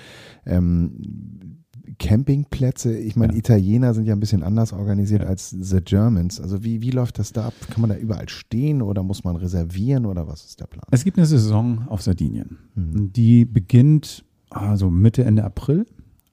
Ähm, 0.45 1.62
Campingplätze, 2.03 2.97
ich 2.97 3.15
meine, 3.15 3.33
Ja. 3.33 3.39
Italiener 3.39 3.93
sind 3.93 4.05
ja 4.05 4.13
ein 4.13 4.19
bisschen 4.19 4.43
anders 4.43 4.73
organisiert 4.73 5.21
Ja. 5.21 5.29
als 5.29 5.51
The 5.51 5.79
Germans. 5.81 6.41
Also 6.41 6.63
wie, 6.63 6.81
wie 6.81 6.91
läuft 6.91 7.17
das 7.17 7.31
da 7.31 7.47
ab? 7.47 7.53
Kann 7.69 7.79
man 7.81 7.89
da 7.89 7.95
überall 7.95 8.27
stehen 8.27 8.81
oder 8.81 9.03
muss 9.03 9.23
man 9.23 9.37
reservieren 9.37 10.05
oder 10.05 10.27
was 10.27 10.43
ist 10.45 10.59
der 10.59 10.67
Plan? 10.67 10.85
Es 10.91 11.03
gibt 11.05 11.17
eine 11.17 11.25
Saison 11.25 11.87
auf 11.87 12.01
Sardinien. 12.01 12.57
Hm. 12.75 13.13
Die 13.13 13.45
beginnt 13.45 14.25
also 14.49 14.89
Mitte, 14.91 15.23
Ende 15.23 15.43
April 15.45 15.85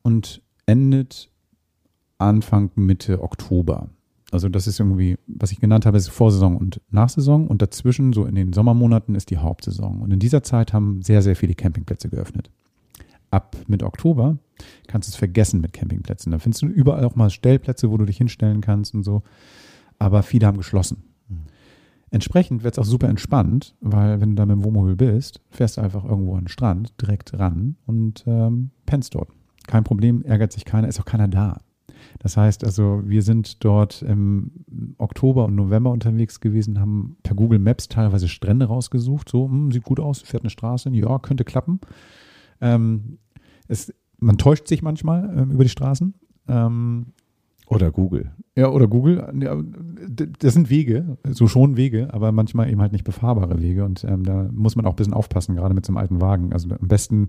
und 0.02 0.42
endet 0.66 1.30
Anfang, 2.18 2.70
Mitte 2.74 3.22
Oktober. 3.22 3.88
Also 4.32 4.48
das 4.48 4.66
ist 4.66 4.78
irgendwie, 4.80 5.16
was 5.26 5.52
ich 5.52 5.60
genannt 5.60 5.86
habe, 5.86 5.96
ist 5.96 6.08
Vorsaison 6.08 6.56
und 6.56 6.80
Nachsaison 6.90 7.46
und 7.48 7.62
dazwischen, 7.62 8.12
so 8.12 8.26
in 8.26 8.34
den 8.34 8.52
Sommermonaten, 8.52 9.14
ist 9.14 9.30
die 9.30 9.38
Hauptsaison. 9.38 10.00
Und 10.00 10.12
in 10.12 10.18
dieser 10.18 10.42
Zeit 10.42 10.72
haben 10.72 11.02
sehr, 11.02 11.22
sehr 11.22 11.34
viele 11.36 11.54
Campingplätze 11.54 12.08
geöffnet. 12.08 12.50
Ab 13.30 13.56
Mitte 13.68 13.86
Oktober 13.86 14.36
kannst 14.86 15.08
du 15.08 15.12
es 15.12 15.16
vergessen 15.16 15.60
mit 15.60 15.72
Campingplätzen. 15.72 16.32
Da 16.32 16.38
findest 16.38 16.62
du 16.62 16.66
überall 16.66 17.04
auch 17.04 17.16
mal 17.16 17.30
Stellplätze, 17.30 17.90
wo 17.90 17.96
du 17.96 18.04
dich 18.04 18.18
hinstellen 18.18 18.60
kannst 18.60 18.94
und 18.94 19.02
so. 19.02 19.22
Aber 19.98 20.22
viele 20.22 20.46
haben 20.46 20.58
geschlossen. 20.58 21.04
Mhm. 21.28 21.44
Entsprechend 22.10 22.64
wird 22.64 22.74
es 22.74 22.78
auch 22.78 22.84
super 22.84 23.08
entspannt, 23.08 23.76
weil 23.80 24.20
wenn 24.20 24.30
du 24.30 24.34
da 24.36 24.46
mit 24.46 24.56
dem 24.56 24.64
Wohnmobil 24.64 24.96
bist, 24.96 25.40
fährst 25.50 25.76
du 25.76 25.80
einfach 25.80 26.04
irgendwo 26.04 26.34
an 26.34 26.44
den 26.44 26.48
Strand, 26.48 27.00
direkt 27.00 27.38
ran 27.38 27.76
und 27.86 28.24
ähm, 28.26 28.70
pennst 28.86 29.14
dort. 29.14 29.30
Kein 29.66 29.84
Problem, 29.84 30.22
ärgert 30.22 30.52
sich 30.52 30.64
keiner, 30.64 30.88
ist 30.88 31.00
auch 31.00 31.04
keiner 31.04 31.28
da. 31.28 31.58
Das 32.18 32.36
heißt 32.36 32.64
also, 32.64 33.02
wir 33.04 33.22
sind 33.22 33.64
dort 33.64 34.02
im 34.02 34.50
Oktober 34.98 35.44
und 35.44 35.54
November 35.54 35.90
unterwegs 35.90 36.40
gewesen, 36.40 36.80
haben 36.80 37.16
per 37.22 37.36
Google 37.36 37.58
Maps 37.58 37.88
teilweise 37.88 38.28
Strände 38.28 38.66
rausgesucht. 38.66 39.28
So, 39.28 39.48
hm, 39.48 39.70
sieht 39.70 39.84
gut 39.84 40.00
aus, 40.00 40.20
fährt 40.20 40.42
eine 40.42 40.50
Straße, 40.50 40.90
ja, 40.90 41.18
könnte 41.18 41.44
klappen. 41.44 41.80
Ähm, 42.60 43.18
es, 43.68 43.92
man 44.20 44.38
täuscht 44.38 44.68
sich 44.68 44.82
manchmal 44.82 45.32
ähm, 45.36 45.50
über 45.50 45.64
die 45.64 45.70
Straßen. 45.70 46.14
Ähm, 46.48 47.06
Oder 47.66 47.90
Google. 47.90 48.32
ja, 48.56 48.68
oder 48.68 48.88
Google. 48.88 49.32
Das 50.38 50.54
sind 50.54 50.70
Wege, 50.70 51.18
so 51.28 51.46
schon 51.46 51.76
Wege, 51.76 52.08
aber 52.12 52.32
manchmal 52.32 52.68
eben 52.70 52.80
halt 52.80 52.92
nicht 52.92 53.04
befahrbare 53.04 53.60
Wege. 53.60 53.84
Und 53.84 54.04
ähm, 54.04 54.24
da 54.24 54.48
muss 54.52 54.74
man 54.76 54.86
auch 54.86 54.94
ein 54.94 54.96
bisschen 54.96 55.14
aufpassen, 55.14 55.56
gerade 55.56 55.74
mit 55.74 55.86
so 55.86 55.90
einem 55.90 55.98
alten 55.98 56.20
Wagen. 56.20 56.52
Also 56.52 56.68
am 56.70 56.88
besten, 56.88 57.28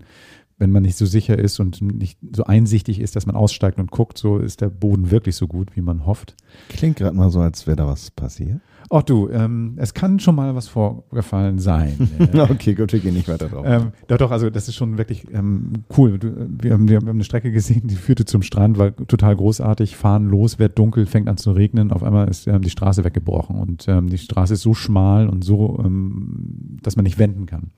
wenn 0.58 0.70
man 0.72 0.82
nicht 0.82 0.96
so 0.96 1.06
sicher 1.06 1.38
ist 1.38 1.60
und 1.60 1.80
nicht 1.80 2.18
so 2.34 2.44
einsichtig 2.44 3.00
ist, 3.00 3.14
dass 3.14 3.26
man 3.26 3.36
aussteigt 3.36 3.78
und 3.78 3.90
guckt, 3.90 4.18
so 4.18 4.38
ist 4.38 4.60
der 4.60 4.68
Boden 4.70 5.10
wirklich 5.10 5.36
so 5.36 5.46
gut, 5.46 5.76
wie 5.76 5.82
man 5.82 6.06
hofft. 6.06 6.34
Klingt 6.68 6.96
gerade 6.96 7.16
mal 7.16 7.30
so, 7.30 7.40
als 7.40 7.66
wäre 7.66 7.76
da 7.76 7.86
was 7.86 8.10
passiert. 8.10 8.60
Ach 8.94 9.02
du, 9.02 9.30
ähm, 9.30 9.72
es 9.76 9.94
kann 9.94 10.20
schon 10.20 10.34
mal 10.34 10.54
was 10.54 10.68
vorgefallen 10.68 11.58
sein. 11.58 12.10
Okay, 12.34 12.74
gut, 12.74 12.92
wir 12.92 13.00
gehen 13.00 13.14
nicht 13.14 13.28
weiter 13.28 13.48
drauf. 13.48 13.64
Ähm, 13.66 13.92
doch, 14.06 14.18
doch, 14.18 14.30
also 14.30 14.50
das 14.50 14.68
ist 14.68 14.74
schon 14.74 14.98
wirklich 14.98 15.24
ähm, 15.32 15.84
cool. 15.96 16.18
Du, 16.18 16.48
wir, 16.60 16.74
haben, 16.74 16.88
wir 16.88 16.96
haben 16.96 17.08
eine 17.08 17.24
Strecke 17.24 17.50
gesehen, 17.52 17.82
die 17.84 17.94
führte 17.94 18.26
zum 18.26 18.42
Strand, 18.42 18.78
war 18.78 18.94
total 18.94 19.34
großartig, 19.34 19.96
fahren 19.96 20.28
los, 20.28 20.58
wird 20.58 20.78
dunkel, 20.78 21.06
fängt 21.06 21.28
an 21.28 21.38
zu 21.38 21.52
regnen, 21.52 21.90
auf 21.90 22.02
einmal 22.02 22.28
ist 22.28 22.46
ähm, 22.46 22.60
die 22.60 22.70
Straße 22.70 23.02
weggebrochen 23.02 23.56
und 23.56 23.88
ähm, 23.88 24.10
die 24.10 24.18
Straße 24.18 24.54
ist 24.54 24.62
so 24.62 24.74
schmal 24.74 25.28
und 25.28 25.42
so, 25.42 25.80
ähm, 25.82 26.78
dass 26.82 26.96
man 26.96 27.04
nicht 27.04 27.18
wenden 27.18 27.46
kann. 27.46 27.70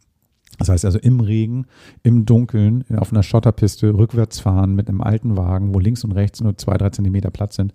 Das 0.59 0.69
heißt 0.69 0.85
also 0.85 0.99
im 0.99 1.21
Regen, 1.21 1.67
im 2.03 2.27
Dunkeln, 2.27 2.85
auf 2.97 3.13
einer 3.13 3.23
Schotterpiste 3.23 3.95
rückwärts 3.95 4.41
fahren 4.41 4.75
mit 4.75 4.89
einem 4.89 5.01
alten 5.01 5.37
Wagen, 5.37 5.75
wo 5.75 5.79
links 5.79 6.03
und 6.03 6.13
rechts 6.13 6.41
nur 6.41 6.57
zwei, 6.57 6.77
drei 6.77 6.91
Zentimeter 6.91 7.31
Platz 7.31 7.57
sind. 7.57 7.73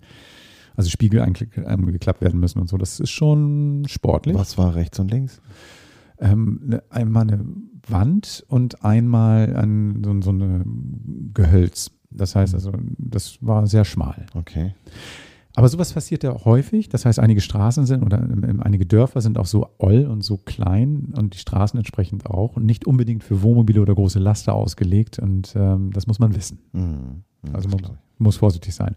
Also 0.80 0.90
Spiegel 0.90 1.20
einge- 1.20 1.46
ähm, 1.66 1.86
werden 2.20 2.40
müssen 2.40 2.58
und 2.58 2.68
so. 2.68 2.76
Das 2.78 3.00
ist 3.00 3.10
schon 3.10 3.84
sportlich. 3.86 4.34
Was 4.34 4.56
war 4.58 4.74
rechts 4.74 4.98
und 4.98 5.10
links? 5.10 5.40
Ähm, 6.18 6.60
ne, 6.64 6.82
einmal 6.90 7.22
eine 7.22 7.44
Wand 7.86 8.44
und 8.48 8.84
einmal 8.84 9.54
ein, 9.56 10.02
so, 10.04 10.20
so 10.22 10.30
eine 10.30 10.64
Gehölz. 11.34 11.90
Das 12.10 12.34
heißt 12.34 12.54
also, 12.54 12.72
das 12.98 13.38
war 13.40 13.66
sehr 13.66 13.84
schmal. 13.84 14.26
Okay. 14.34 14.74
Aber 15.54 15.68
sowas 15.68 15.92
passiert 15.92 16.22
ja 16.22 16.34
häufig. 16.44 16.88
Das 16.88 17.04
heißt, 17.04 17.18
einige 17.18 17.40
Straßen 17.40 17.84
sind 17.84 18.02
oder 18.02 18.18
ähm, 18.22 18.44
ähm, 18.48 18.62
einige 18.62 18.86
Dörfer 18.86 19.20
sind 19.20 19.36
auch 19.36 19.46
so 19.46 19.68
oll 19.78 20.06
und 20.06 20.22
so 20.22 20.36
klein 20.38 21.12
und 21.16 21.34
die 21.34 21.38
Straßen 21.38 21.76
entsprechend 21.78 22.26
auch 22.26 22.56
und 22.56 22.64
nicht 22.64 22.86
unbedingt 22.86 23.22
für 23.24 23.42
Wohnmobile 23.42 23.80
oder 23.82 23.94
große 23.94 24.18
Laster 24.18 24.54
ausgelegt. 24.54 25.18
Und 25.18 25.52
ähm, 25.56 25.90
das 25.92 26.06
muss 26.06 26.18
man 26.18 26.34
wissen. 26.34 26.58
Mhm. 26.72 27.24
Mhm, 27.42 27.54
Also 27.54 27.68
man 27.68 27.80
muss 28.18 28.36
vorsichtig 28.36 28.74
sein. 28.74 28.94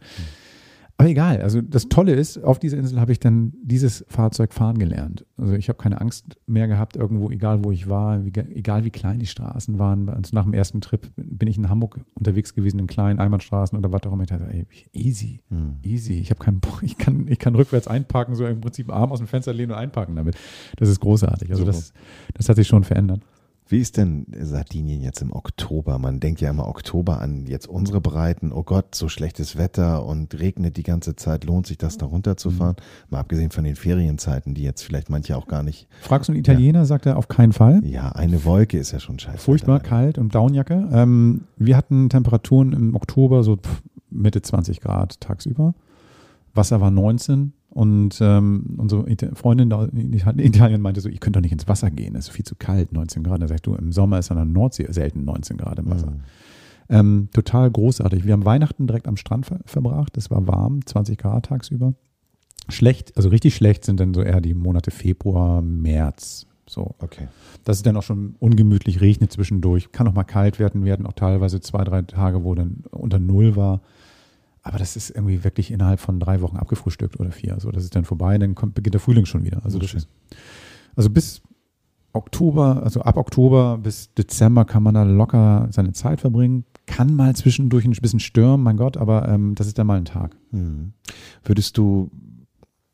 Aber 0.98 1.10
egal, 1.10 1.42
also 1.42 1.60
das 1.62 1.90
Tolle 1.90 2.14
ist, 2.14 2.38
auf 2.44 2.60
dieser 2.60 2.78
Insel 2.78 3.00
habe 3.00 3.12
ich 3.12 3.20
dann 3.20 3.52
dieses 3.64 4.06
Fahrzeug 4.08 4.54
fahren 4.54 4.78
gelernt. 4.78 5.26
Also 5.38 5.54
ich 5.54 5.68
habe 5.68 5.78
keine 5.78 6.00
Angst 6.00 6.38
mehr 6.46 6.68
gehabt, 6.68 6.96
irgendwo, 6.96 7.32
egal 7.32 7.64
wo 7.64 7.72
ich 7.72 7.90
war, 7.90 8.24
wie, 8.24 8.32
egal 8.54 8.86
wie 8.86 8.92
klein 8.92 9.18
die 9.20 9.26
Straßen 9.26 9.80
waren. 9.80 10.08
Also 10.08 10.36
nach 10.36 10.44
dem 10.44 10.54
ersten 10.54 10.82
Trip 10.82 11.12
bin 11.18 11.50
ich 11.50 11.58
in 11.58 11.68
Hamburg 11.68 12.00
unterwegs 12.14 12.54
gewesen, 12.54 12.80
in 12.80 12.88
kleinen 12.88 13.20
Einbahnstraßen 13.20 13.78
oder 13.78 13.92
was 13.92 14.04
auch 14.04 14.14
immer. 14.14 14.24
Ich 14.24 14.30
dachte, 14.30 14.48
ey, 14.50 14.66
easy, 14.94 15.42
Mhm. 15.50 15.78
easy. 15.84 16.14
Ich 16.14 16.30
habe 16.30 16.44
keinen 16.44 16.60
Bock, 16.60 16.84
ich 16.84 16.98
kann, 16.98 17.26
ich 17.28 17.40
kann 17.40 17.56
rückwärts 17.56 17.88
einparken, 17.88 18.36
so 18.36 18.46
im 18.46 18.62
Prinzip 18.62 18.92
Arm 18.92 19.12
aus 19.12 19.20
dem 19.20 19.28
Fenster 19.28 19.52
lehnen 19.52 19.72
und 19.72 19.78
einparken 19.80 20.16
damit. 20.16 20.36
Das 20.78 20.90
ist 20.90 21.00
großartig. 21.00 21.50
Also 21.50 21.64
Super. 21.64 21.72
das, 21.76 21.94
das 22.36 22.50
hat 22.50 22.56
sich 22.56 22.68
schon 22.68 22.84
verändert. 22.84 23.22
Wie 23.74 23.80
ist 23.80 23.98
denn 23.98 24.28
Sardinien 24.40 25.02
jetzt 25.02 25.24
im 25.24 25.34
Oktober? 25.34 25.98
Man 25.98 26.20
denkt 26.20 26.42
ja 26.42 26.52
immer 26.52 26.68
Oktober 26.68 27.20
an 27.20 27.48
jetzt 27.48 27.68
unsere 27.68 28.02
Breiten. 28.02 28.52
Oh 28.52 28.62
Gott, 28.62 28.94
so 28.94 29.10
schlechtes 29.10 29.58
Wetter 29.58 30.06
und 30.06 30.40
regnet 30.40 30.78
die 30.78 30.84
ganze 30.84 31.16
Zeit. 31.16 31.44
Lohnt 31.44 31.66
sich 31.66 31.80
das 31.80 31.98
da 31.98 32.06
runterzufahren? 32.06 32.76
Mhm. 32.78 33.10
Mal 33.10 33.22
abgesehen 33.22 33.50
von 33.50 33.64
den 33.64 33.76
Ferienzeiten, 33.76 34.54
die 34.54 34.62
jetzt 34.62 34.84
vielleicht 34.84 35.10
manche 35.10 35.36
auch 35.36 35.48
gar 35.48 35.64
nicht. 35.64 35.88
Fragst 36.02 36.30
du 36.30 36.34
einen 36.34 36.42
Italiener, 36.42 36.82
ja. 36.82 36.86
sagt 36.86 37.08
er 37.08 37.18
auf 37.18 37.30
keinen 37.30 37.52
Fall. 37.52 37.82
Ja, 37.84 38.10
eine 38.10 38.46
Wolke 38.46 38.78
ist 38.78 38.92
ja 38.92 39.00
schon 39.00 39.18
scheiße. 39.18 39.40
Furchtbar 39.40 39.80
kalt 39.80 40.20
und 40.20 40.36
Downjacke. 40.36 40.90
Ähm, 40.94 41.46
wir 41.58 41.76
hatten 41.76 42.12
Temperaturen 42.12 42.74
im 42.74 42.96
Oktober 42.96 43.42
so 43.42 43.58
Mitte 44.12 44.44
20 44.44 44.82
Grad 44.82 45.20
tagsüber. 45.20 45.74
Wasser 46.54 46.82
war 46.82 46.92
19 46.92 47.54
und 47.70 48.20
ähm, 48.22 48.76
unsere 48.78 49.06
Freundin 49.34 49.70
da 49.70 49.86
in 49.86 50.14
Italien 50.14 50.82
meinte 50.82 51.02
so, 51.02 51.10
ich 51.10 51.20
könnte 51.20 51.40
doch 51.40 51.44
nicht 51.44 51.52
ins 51.52 51.68
Wasser 51.68 51.90
gehen, 51.90 52.16
es 52.16 52.28
ist 52.28 52.36
viel 52.36 52.46
zu 52.46 52.56
kalt, 52.56 52.94
19 52.94 53.24
Grad. 53.24 53.42
Da 53.42 53.48
sagst 53.48 53.66
du, 53.66 53.76
im 53.76 53.92
Sommer 53.92 54.20
ist 54.20 54.30
an 54.30 54.38
der 54.38 54.46
Nordsee 54.46 54.86
selten 54.90 55.26
19 55.26 55.58
Grad 55.58 55.80
im 55.80 55.90
Wasser. 55.90 56.12
Mhm. 56.12 56.22
Ähm, 56.90 57.30
total 57.34 57.72
großartig. 57.72 58.26
Wir 58.26 58.34
haben 58.34 58.46
Weihnachten 58.46 58.88
direkt 58.88 59.08
am 59.08 59.18
Strand 59.18 59.46
ver 59.46 59.60
verbracht. 59.66 60.18
Es 60.18 60.30
war 60.30 60.48
warm, 60.48 60.86
20 60.86 61.18
Grad 61.18 61.46
tagsüber. 61.46 61.94
Schlecht, 62.70 63.18
also 63.18 63.30
richtig 63.30 63.56
schlecht 63.56 63.86
sind 63.86 64.00
dann 64.00 64.14
so 64.14 64.22
eher 64.22 64.40
die 64.40 64.54
Monate 64.54 64.92
Februar, 64.92 65.62
März. 65.62 66.46
So. 66.68 66.96
Okay. 67.00 67.28
Das 67.66 67.78
ist 67.78 67.86
dann 67.86 67.98
auch 67.98 68.04
schon 68.04 68.36
ungemütlich, 68.40 69.02
regnet 69.02 69.32
zwischendurch, 69.32 69.92
kann 69.92 70.08
auch 70.08 70.14
mal 70.14 70.24
kalt 70.24 70.60
werden. 70.60 70.86
Wir 70.86 70.94
hatten 70.94 71.06
auch 71.06 71.14
teilweise 71.14 71.60
zwei, 71.60 71.84
drei 71.84 72.04
Tage, 72.04 72.44
wo 72.44 72.56
dann 72.56 72.84
unter 72.92 73.20
Null 73.20 73.56
war. 73.56 73.82
Aber 74.64 74.78
das 74.78 74.96
ist 74.96 75.10
irgendwie 75.10 75.44
wirklich 75.44 75.72
innerhalb 75.72 76.00
von 76.00 76.20
drei 76.20 76.42
Wochen 76.42 76.56
abgefrühstückt 76.56 77.20
oder 77.20 77.32
vier. 77.32 77.54
Also 77.54 77.70
das 77.72 77.84
ist 77.84 77.96
dann 77.96 78.06
vorbei, 78.06 78.38
dann 78.38 78.56
kommt, 78.56 78.76
beginnt 78.76 78.94
der 78.94 79.02
Frühling 79.02 79.26
schon 79.26 79.44
wieder. 79.44 79.64
Also, 79.66 79.78
das 79.78 79.94
ist, 79.94 80.08
also 80.96 81.10
bis 81.10 81.42
Oktober, 82.14 82.82
also 82.84 83.02
ab 83.02 83.18
Oktober 83.18 83.78
bis 83.78 84.14
Dezember 84.14 84.66
kann 84.66 84.84
man 84.84 84.94
da 84.94 85.04
locker 85.04 85.68
seine 85.72 85.92
Zeit 85.92 86.22
verbringen. 86.22 86.64
Kann 86.86 87.16
mal 87.16 87.36
zwischendurch 87.36 87.86
ein 87.86 87.92
bisschen 87.92 88.20
stürmen, 88.20 88.64
mein 88.64 88.78
Gott, 88.78 88.98
aber 88.98 89.28
ähm, 89.28 89.56
das 89.56 89.68
ist 89.68 89.78
dann 89.78 89.88
mal 89.88 89.98
ein 89.98 90.06
Tag. 90.06 90.36
Hm. 90.52 90.94
Würdest 91.44 91.78
du 91.78 92.12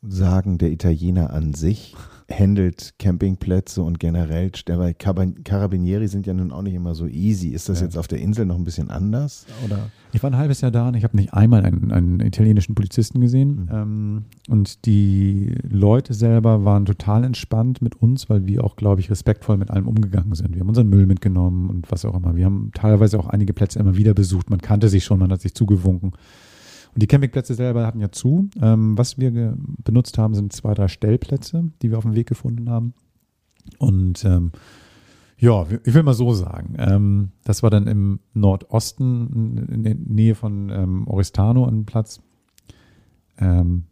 sagen, 0.02 0.58
der 0.58 0.72
Italiener 0.72 1.30
an 1.30 1.54
sich 1.54 1.94
handelt 2.30 2.94
Campingplätze 2.98 3.82
und 3.82 3.98
generell, 3.98 4.50
weil 4.66 4.94
Carabinieri 4.94 6.08
sind 6.08 6.26
ja 6.26 6.34
nun 6.34 6.52
auch 6.52 6.62
nicht 6.62 6.74
immer 6.74 6.94
so 6.94 7.06
easy. 7.06 7.48
Ist 7.48 7.68
das 7.68 7.80
ja. 7.80 7.86
jetzt 7.86 7.98
auf 7.98 8.08
der 8.08 8.20
Insel 8.20 8.46
noch 8.46 8.56
ein 8.56 8.64
bisschen 8.64 8.90
anders? 8.90 9.46
Oder? 9.64 9.90
Ich 10.12 10.22
war 10.22 10.30
ein 10.30 10.36
halbes 10.36 10.60
Jahr 10.60 10.70
da 10.70 10.88
und 10.88 10.94
ich 10.94 11.04
habe 11.04 11.16
nicht 11.16 11.34
einmal 11.34 11.64
einen, 11.64 11.92
einen, 11.92 12.20
italienischen 12.20 12.74
Polizisten 12.74 13.20
gesehen. 13.20 13.62
Mhm. 13.62 13.68
Ähm, 13.72 14.24
und 14.48 14.86
die 14.86 15.54
Leute 15.68 16.14
selber 16.14 16.64
waren 16.64 16.84
total 16.84 17.24
entspannt 17.24 17.82
mit 17.82 17.96
uns, 17.96 18.28
weil 18.28 18.46
wir 18.46 18.64
auch, 18.64 18.76
glaube 18.76 19.00
ich, 19.00 19.10
respektvoll 19.10 19.56
mit 19.56 19.70
allem 19.70 19.86
umgegangen 19.86 20.34
sind. 20.34 20.54
Wir 20.54 20.60
haben 20.60 20.68
unseren 20.68 20.88
Müll 20.88 21.06
mitgenommen 21.06 21.68
und 21.68 21.90
was 21.90 22.04
auch 22.04 22.14
immer. 22.14 22.36
Wir 22.36 22.44
haben 22.44 22.70
teilweise 22.74 23.18
auch 23.18 23.28
einige 23.28 23.52
Plätze 23.52 23.78
immer 23.78 23.96
wieder 23.96 24.14
besucht. 24.14 24.50
Man 24.50 24.60
kannte 24.60 24.88
sich 24.88 25.04
schon, 25.04 25.18
man 25.18 25.32
hat 25.32 25.40
sich 25.40 25.54
zugewunken. 25.54 26.12
Die 27.00 27.06
Campingplätze 27.06 27.54
selber 27.54 27.86
hatten 27.86 28.00
ja 28.00 28.12
zu. 28.12 28.50
Ähm, 28.60 28.96
was 28.96 29.18
wir 29.18 29.56
benutzt 29.82 30.18
haben, 30.18 30.34
sind 30.34 30.52
zwei, 30.52 30.74
drei 30.74 30.88
Stellplätze, 30.88 31.70
die 31.82 31.90
wir 31.90 31.98
auf 31.98 32.04
dem 32.04 32.14
Weg 32.14 32.28
gefunden 32.28 32.68
haben. 32.68 32.94
Und 33.78 34.24
ähm, 34.24 34.52
ja, 35.38 35.66
ich 35.84 35.94
will 35.94 36.02
mal 36.02 36.14
so 36.14 36.34
sagen, 36.34 36.74
ähm, 36.78 37.30
das 37.44 37.62
war 37.62 37.70
dann 37.70 37.86
im 37.86 38.20
Nordosten 38.34 39.56
in 39.72 39.82
der 39.84 39.94
Nähe 39.94 40.34
von 40.34 40.68
ähm, 40.68 41.08
Oristano 41.08 41.66
ein 41.66 41.86
Platz. 41.86 42.20
Ähm, 43.38 43.84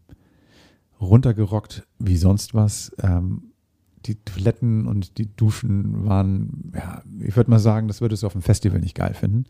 runtergerockt 1.00 1.86
wie 1.98 2.16
sonst 2.16 2.54
was. 2.54 2.94
Ähm, 3.02 3.52
die 4.04 4.16
Toiletten 4.16 4.86
und 4.86 5.18
die 5.18 5.34
Duschen 5.34 6.06
waren, 6.06 6.72
ja, 6.74 7.02
ich 7.20 7.36
würde 7.36 7.50
mal 7.50 7.58
sagen, 7.58 7.88
das 7.88 8.00
würdest 8.00 8.22
du 8.22 8.26
auf 8.26 8.32
dem 8.32 8.42
Festival 8.42 8.80
nicht 8.80 8.94
geil 8.94 9.14
finden. 9.14 9.46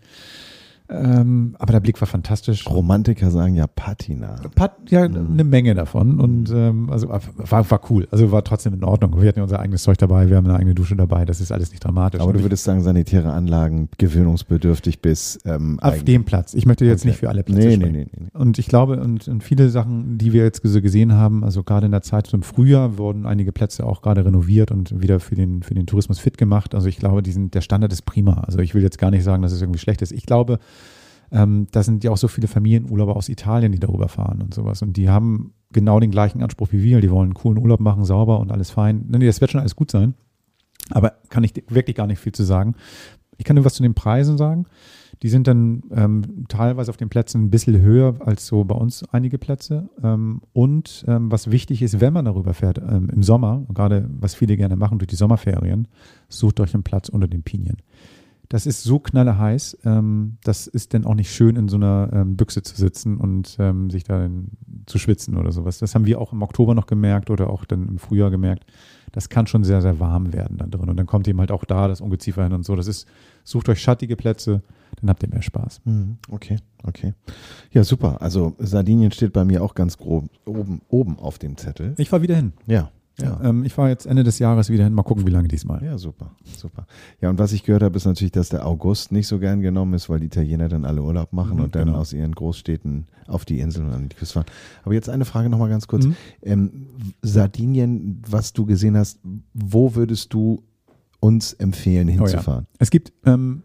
Ähm, 0.91 1.55
aber 1.59 1.73
der 1.73 1.81
Blick 1.81 2.01
war 2.01 2.09
fantastisch. 2.09 2.67
Romantiker 2.67 3.31
sagen 3.31 3.55
ja 3.55 3.67
Patina. 3.67 4.37
Pat, 4.55 4.73
ja, 4.89 5.07
mhm. 5.07 5.33
eine 5.33 5.45
Menge 5.45 5.75
davon. 5.75 6.19
Und 6.19 6.51
ähm, 6.51 6.91
also 6.91 7.09
war, 7.09 7.71
war 7.71 7.81
cool. 7.91 8.09
Also 8.11 8.33
war 8.33 8.43
trotzdem 8.43 8.73
in 8.73 8.83
Ordnung. 8.85 9.21
Wir 9.21 9.29
hatten 9.29 9.39
ja 9.39 9.43
unser 9.43 9.61
eigenes 9.61 9.83
Zeug 9.83 9.99
dabei, 9.99 10.31
wir 10.31 10.37
haben 10.37 10.47
eine 10.47 10.57
eigene 10.57 10.75
Dusche 10.75 10.97
dabei. 10.97 11.27
Das 11.27 11.41
ist 11.41 11.53
alles 11.53 11.71
nicht 11.71 11.85
dramatisch. 11.85 12.21
Aber 12.21 12.33
du 12.33 12.43
würdest 12.43 12.65
sagen, 12.65 12.83
sanitäre 12.83 13.33
Anlagen 13.33 13.89
gewöhnungsbedürftig 13.99 15.03
bis 15.03 15.39
ähm, 15.45 15.79
auf 15.81 16.03
dem 16.05 16.25
Platz. 16.25 16.55
Ich 16.55 16.65
möchte 16.65 16.87
jetzt 16.87 17.03
okay. 17.03 17.09
nicht 17.09 17.19
für 17.19 17.29
alle 17.29 17.43
Plätze 17.43 17.69
nee, 17.69 17.77
nee, 17.77 17.91
nee, 17.91 18.07
nee, 18.11 18.29
Und 18.33 18.59
ich 18.59 18.69
glaube, 18.69 19.01
und, 19.01 19.29
und 19.29 19.45
viele 19.45 19.69
Sachen, 19.69 20.17
die 20.17 20.33
wir 20.33 20.45
jetzt 20.45 20.63
so 20.65 20.81
gesehen 20.81 21.13
haben, 21.13 21.45
also 21.45 21.63
gerade 21.65 21.87
in 21.87 21.93
der 21.93 22.03
Zeit 22.03 22.27
zum 22.29 22.43
Frühjahr 22.43 22.97
wurden 22.97 23.27
einige 23.27 23.53
Plätze 23.53 23.85
auch 23.85 24.01
gerade 24.01 24.25
renoviert 24.25 24.71
und 24.71 25.03
wieder 25.03 25.21
für 25.21 25.35
den, 25.35 25.63
für 25.63 25.75
den 25.75 25.87
Tourismus 25.87 26.19
fit 26.19 26.39
gemacht. 26.39 26.75
Also 26.75 26.89
ich 26.89 26.97
glaube, 26.97 27.23
die 27.23 27.33
sind, 27.33 27.55
der 27.55 27.61
Standard 27.61 27.93
ist 27.93 28.03
prima. 28.03 28.43
Also 28.47 28.59
ich 28.61 28.75
will 28.75 28.83
jetzt 28.83 28.99
gar 28.99 29.11
nicht 29.11 29.25
sagen, 29.25 29.43
dass 29.43 29.53
es 29.53 29.61
irgendwie 29.61 29.79
schlecht 29.79 30.01
ist. 30.01 30.13
Ich 30.13 30.25
glaube, 30.25 30.59
ähm, 31.31 31.67
da 31.71 31.83
sind 31.83 32.05
ja 32.05 32.11
auch 32.11 32.17
so 32.17 32.29
viele 32.29 32.49
Familienurlauber 32.49 33.17
aus 33.17 33.29
Italien, 33.29 33.73
die 33.73 33.79
darüber 33.79 34.09
fahren 34.09 34.43
und 34.43 34.55
sowas. 34.55 34.83
Und 34.83 34.97
die 34.97 35.09
haben 35.09 35.53
genau 35.73 36.01
den 36.01 36.11
gleichen 36.11 36.43
Anspruch 36.43 36.69
wie 36.73 36.83
wir. 36.83 37.01
Die 37.01 37.11
wollen 37.11 37.27
einen 37.27 37.35
coolen 37.35 37.59
Urlaub 37.59 37.81
machen, 37.81 38.05
sauber 38.05 38.41
und 38.41 38.51
alles 38.51 38.71
fein. 38.71 39.05
Nee, 39.09 39.27
das 39.27 39.41
wird 39.41 39.51
schon 39.51 39.61
alles 39.61 39.77
gut 39.77 39.91
sein. 39.91 40.15
Aber 40.91 41.15
kann 41.29 41.45
ich 41.45 41.53
wirklich 41.69 41.97
gar 41.97 42.07
nicht 42.07 42.19
viel 42.19 42.33
zu 42.33 42.45
sagen. 42.45 42.75
Ich 43.37 43.45
kann 43.45 43.55
nur 43.55 43.65
was 43.65 43.75
zu 43.75 43.83
den 43.83 43.95
Preisen 43.95 44.37
sagen. 44.39 44.67
Die 45.23 45.29
sind 45.29 45.47
dann 45.47 45.83
ähm, 45.93 46.47
teilweise 46.49 46.91
auf 46.91 46.97
den 46.97 47.09
Plätzen 47.09 47.45
ein 47.45 47.51
bisschen 47.51 47.81
höher 47.81 48.17
als 48.25 48.47
so 48.47 48.65
bei 48.65 48.75
uns 48.75 49.05
einige 49.13 49.39
Plätze. 49.39 49.89
Ähm, 50.03 50.41
und 50.53 51.05
ähm, 51.09 51.31
was 51.31 51.51
wichtig 51.51 51.83
ist, 51.83 52.01
wenn 52.01 52.13
man 52.13 52.25
darüber 52.25 52.55
fährt, 52.55 52.79
ähm, 52.79 53.11
im 53.11 53.23
Sommer, 53.23 53.65
gerade 53.73 54.09
was 54.11 54.35
viele 54.35 54.57
gerne 54.57 54.77
machen 54.77 54.99
durch 54.99 55.09
die 55.09 55.17
Sommerferien, 55.17 55.89
sucht 56.29 56.61
euch 56.61 56.75
einen 56.75 56.85
Platz 56.85 57.09
unter 57.09 57.29
den 57.29 57.43
Pinien 57.43 57.77
das 58.49 58.65
ist 58.65 58.83
so 58.83 58.99
knalleheiß, 58.99 59.79
ähm, 59.85 60.39
das 60.43 60.67
ist 60.67 60.95
dann 60.95 61.05
auch 61.05 61.15
nicht 61.15 61.31
schön, 61.31 61.57
in 61.57 61.69
so 61.69 61.77
einer 61.77 62.11
ähm, 62.13 62.37
Büchse 62.37 62.63
zu 62.63 62.77
sitzen 62.77 63.19
und 63.19 63.57
ähm, 63.59 63.91
sich 63.91 64.05
da 64.05 64.29
zu 64.87 64.99
schwitzen 64.99 65.37
oder 65.37 65.53
sowas. 65.53 65.79
Das 65.79 65.95
haben 65.95 66.07
wir 66.07 66.21
auch 66.21 66.33
im 66.33 66.43
Oktober 66.43 66.75
noch 66.75 66.87
gemerkt 66.87 67.31
oder 67.31 67.51
auch 67.51 67.67
dann 67.67 67.89
im 67.89 67.99
Frühjahr 67.99 68.31
gemerkt. 68.31 68.65
Das 69.13 69.29
kann 69.29 69.47
schon 69.47 69.65
sehr, 69.65 69.83
sehr 69.83 70.01
warm 70.01 70.33
werden 70.33 70.59
da 70.59 70.67
drin. 70.67 70.89
Und 70.89 70.97
dann 70.97 71.07
kommt 71.07 71.29
eben 71.29 71.41
halt 71.41 71.51
auch 71.51 71.65
da 71.65 71.89
das 71.89 72.01
Ungeziefer 72.01 72.43
hin 72.43 72.53
und 72.53 72.65
so. 72.65 72.77
Das 72.77 72.87
ist, 72.87 73.07
sucht 73.45 73.69
euch 73.69 73.81
schattige 73.81 74.17
Plätze, 74.17 74.63
dann 75.01 75.11
habt 75.11 75.23
ihr 75.23 75.29
mehr 75.29 75.43
Spaß. 75.43 75.83
Mhm. 75.85 76.19
Okay, 76.31 76.57
okay. 76.85 77.15
Ja, 77.71 77.85
super. 77.85 78.21
Also 78.23 78.55
Sardinien 78.59 79.13
steht 79.13 79.33
bei 79.33 79.45
mir 79.45 79.63
auch 79.63 79.75
ganz 79.75 79.99
grob 79.99 80.25
oben, 80.47 80.81
oben 80.89 81.19
auf 81.19 81.39
dem 81.39 81.57
Zettel. 81.57 81.95
Ich 81.99 82.09
fahre 82.09 82.23
wieder 82.23 82.37
hin. 82.37 82.53
Ja, 82.67 82.91
ja. 83.21 83.41
Ähm, 83.43 83.65
ich 83.65 83.73
fahre 83.75 83.89
jetzt 83.89 84.07
Ende 84.07 84.25
des 84.25 84.39
Jahres 84.39 84.71
wieder 84.71 84.85
hin. 84.85 84.93
Mal 84.93 85.03
gucken, 85.03 85.27
wie 85.27 85.31
lange 85.31 85.49
diesmal. 85.49 85.83
Ja, 85.83 85.99
super, 85.99 86.31
super. 86.57 86.87
Ja, 87.21 87.31
und 87.31 87.39
was 87.39 87.53
ich 87.53 87.65
gehört 87.65 87.83
habe, 87.83 87.97
ist 87.97 88.05
natürlich, 88.05 88.33
dass 88.33 88.49
der 88.49 88.67
August 88.67 89.13
nicht 89.13 89.27
so 89.27 89.39
gern 89.39 89.61
genommen 89.61 89.95
ist, 89.95 90.09
weil 90.09 90.21
die 90.21 90.27
Italiener 90.27 90.69
dann 90.69 90.85
alle 90.85 91.03
Urlaub 91.03 91.33
machen 91.33 91.57
mhm, 91.57 91.65
und 91.65 91.75
dann 91.75 91.87
genau. 91.87 91.99
aus 91.99 92.13
ihren 92.13 92.33
Großstädten 92.33 93.07
auf 93.27 93.45
die 93.45 93.61
Inseln 93.61 93.87
und 93.87 93.95
an 93.95 94.09
die 94.09 94.17
Küste 94.17 94.35
fahren. 94.35 94.47
Aber 94.85 94.95
jetzt 94.95 95.09
eine 95.09 95.25
Frage 95.25 95.49
nochmal 95.49 95.69
ganz 95.69 95.87
kurz. 95.87 96.07
Mhm. 96.07 96.17
Ähm, 96.43 96.87
Sardinien, 97.23 98.23
was 98.29 98.53
du 98.53 98.67
gesehen 98.67 98.97
hast, 98.97 99.21
wo 99.53 99.95
würdest 99.95 100.33
du 100.33 100.63
uns 101.21 101.53
empfehlen, 101.55 102.09
hinzufahren? 102.09 102.65
Oh 102.69 102.73
ja. 102.73 102.77
Es 102.79 102.91
gibt 102.91 103.13
ähm, 103.25 103.63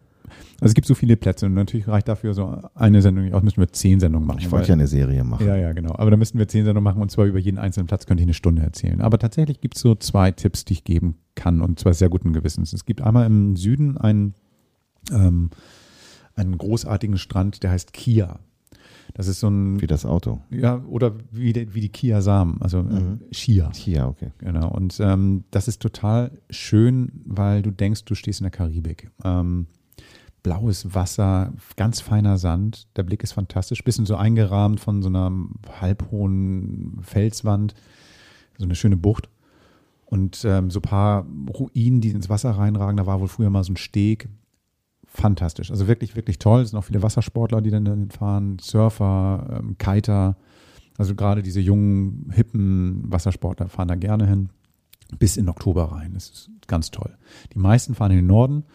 also 0.60 0.72
es 0.72 0.74
gibt 0.76 0.88
so 0.88 0.96
viele 0.96 1.18
Plätze 1.18 1.46
und 1.46 1.54
natürlich 1.54 1.88
reicht 1.88 2.08
dafür 2.08 2.34
so 2.34 2.62
eine 2.74 3.02
Sendung 3.02 3.26
nicht 3.26 3.34
aus, 3.34 3.44
müssen 3.44 3.60
wir 3.60 3.72
zehn 3.72 4.00
Sendungen 4.00 4.28
machen. 4.28 4.40
Ich 4.40 4.52
wollte 4.52 4.70
ja 4.70 4.74
eine 4.74 4.88
Serie 4.88 5.24
machen. 5.24 5.46
Ja, 5.46 5.56
ja, 5.56 5.74
genau. 5.74 5.96
Aber 5.96 6.12
da 6.12 6.18
müssten 6.18 6.40
wir 6.40 6.48
zehn 6.48 6.64
Sendungen 6.64 6.84
machen 6.84 7.02
und 7.02 7.12
zwar 7.12 7.26
über 7.26 7.40
jeden 7.40 7.58
einzelnen 7.58 7.88
Platz 7.88 8.06
könnte 8.06 8.22
ich 8.22 8.26
eine 8.26 8.34
Stunde 8.34 8.62
erzählen. 8.62 9.02
Aber 9.02 9.18
tatsächlich 9.20 9.60
gibt 9.62 9.76
es 9.76 9.82
so 9.82 9.96
zwei 9.96 10.32
Tipps, 10.32 10.64
die 10.64 10.74
ich 10.74 10.84
geben 10.84 11.18
kann 11.36 11.62
und 11.62 11.80
zwar 11.80 11.94
sehr 11.94 12.10
guten 12.10 12.34
Gewissens. 12.34 12.72
Es 12.74 12.86
gibt 12.86 13.02
einmal 13.02 13.26
im 13.26 13.56
Süden 13.56 13.98
einen, 13.98 14.36
ähm, 15.12 15.50
einen 16.36 16.58
großartigen 16.58 17.18
Strand, 17.18 17.64
der 17.64 17.72
heißt 17.72 17.94
Kia. 17.94 18.40
Das 19.14 19.28
ist 19.28 19.40
so 19.40 19.48
ein. 19.48 19.82
Wie 19.82 19.88
das 19.88 20.06
Auto. 20.06 20.42
Ja, 20.50 20.84
oder 20.88 21.14
wie, 21.32 21.54
die, 21.54 21.74
wie 21.74 21.82
die 21.82 21.90
Kia 21.90 22.22
Samen, 22.22 22.62
also 22.62 22.80
äh, 22.80 22.84
mhm. 22.84 23.20
äh, 23.30 23.34
Chia. 23.34 23.70
Chia, 23.72 24.08
okay. 24.08 24.32
Genau. 24.40 24.70
Und 24.70 25.00
ähm, 25.00 25.44
das 25.52 25.68
ist 25.68 25.82
total 25.82 26.32
schön, 26.50 27.12
weil 27.26 27.62
du 27.62 27.72
denkst, 27.72 28.06
du 28.06 28.16
stehst 28.16 28.40
in 28.40 28.46
der 28.46 28.52
Karibik. 28.52 29.12
Ähm, 29.24 29.68
blaues 30.44 30.94
Wasser, 30.94 31.54
ganz 31.78 32.02
feiner 32.02 32.38
Sand. 32.38 32.88
Der 32.98 33.04
Blick 33.04 33.24
ist 33.24 33.32
fantastisch, 33.32 33.84
bisschen 33.84 34.06
so 34.06 34.16
eingerahmt 34.16 34.80
von 34.80 35.02
so 35.02 35.08
einer 35.08 35.32
halbhohen 35.80 37.00
Felswand, 37.02 37.74
so 38.58 38.66
eine 38.66 38.76
schöne 38.76 38.98
Bucht. 38.98 39.30
Und 40.06 40.46
ähm, 40.46 40.70
so 40.70 40.78
ein 40.78 40.84
paar 40.84 41.26
Ruinen, 41.58 42.02
die 42.02 42.12
ins 42.12 42.30
Wasser 42.30 42.52
reinragen. 42.52 42.98
Da 42.98 43.08
war 43.08 43.20
wohl 43.20 43.28
früher 43.28 43.50
mal 43.50 43.64
so 43.64 43.74
ein 43.74 43.78
Steg. 43.78 44.30
Fantastisch. 45.06 45.72
Also 45.72 45.88
wirklich, 45.88 46.16
wirklich 46.16 46.38
toll. 46.38 46.62
Es 46.62 46.70
sind 46.70 46.78
auch 46.78 46.84
viele 46.84 47.02
Wassersportler, 47.02 47.62
die 47.62 47.72
dann 47.72 48.12
fahren, 48.12 48.60
Surfer, 48.60 49.60
ähm, 49.60 49.78
Kiter. 49.80 50.38
Also 50.98 51.16
gerade 51.16 51.42
diese 51.42 51.62
jungen, 51.62 52.30
hippen 52.32 53.12
Wassersportler 53.12 53.70
fahren 53.70 53.88
da 53.88 53.96
gerne 53.96 54.28
hin. 54.28 54.50
Bis 55.18 55.38
in 55.38 55.50
Oktober 55.50 55.86
rein. 55.86 56.14
Das 56.14 56.30
ist 56.30 56.52
ganz 56.68 56.92
toll. 56.92 57.18
Die 57.54 57.60
meisten 57.60 57.96
fahren 57.96 58.12
in 58.12 58.18
den 58.18 58.28
Norden 58.28 58.66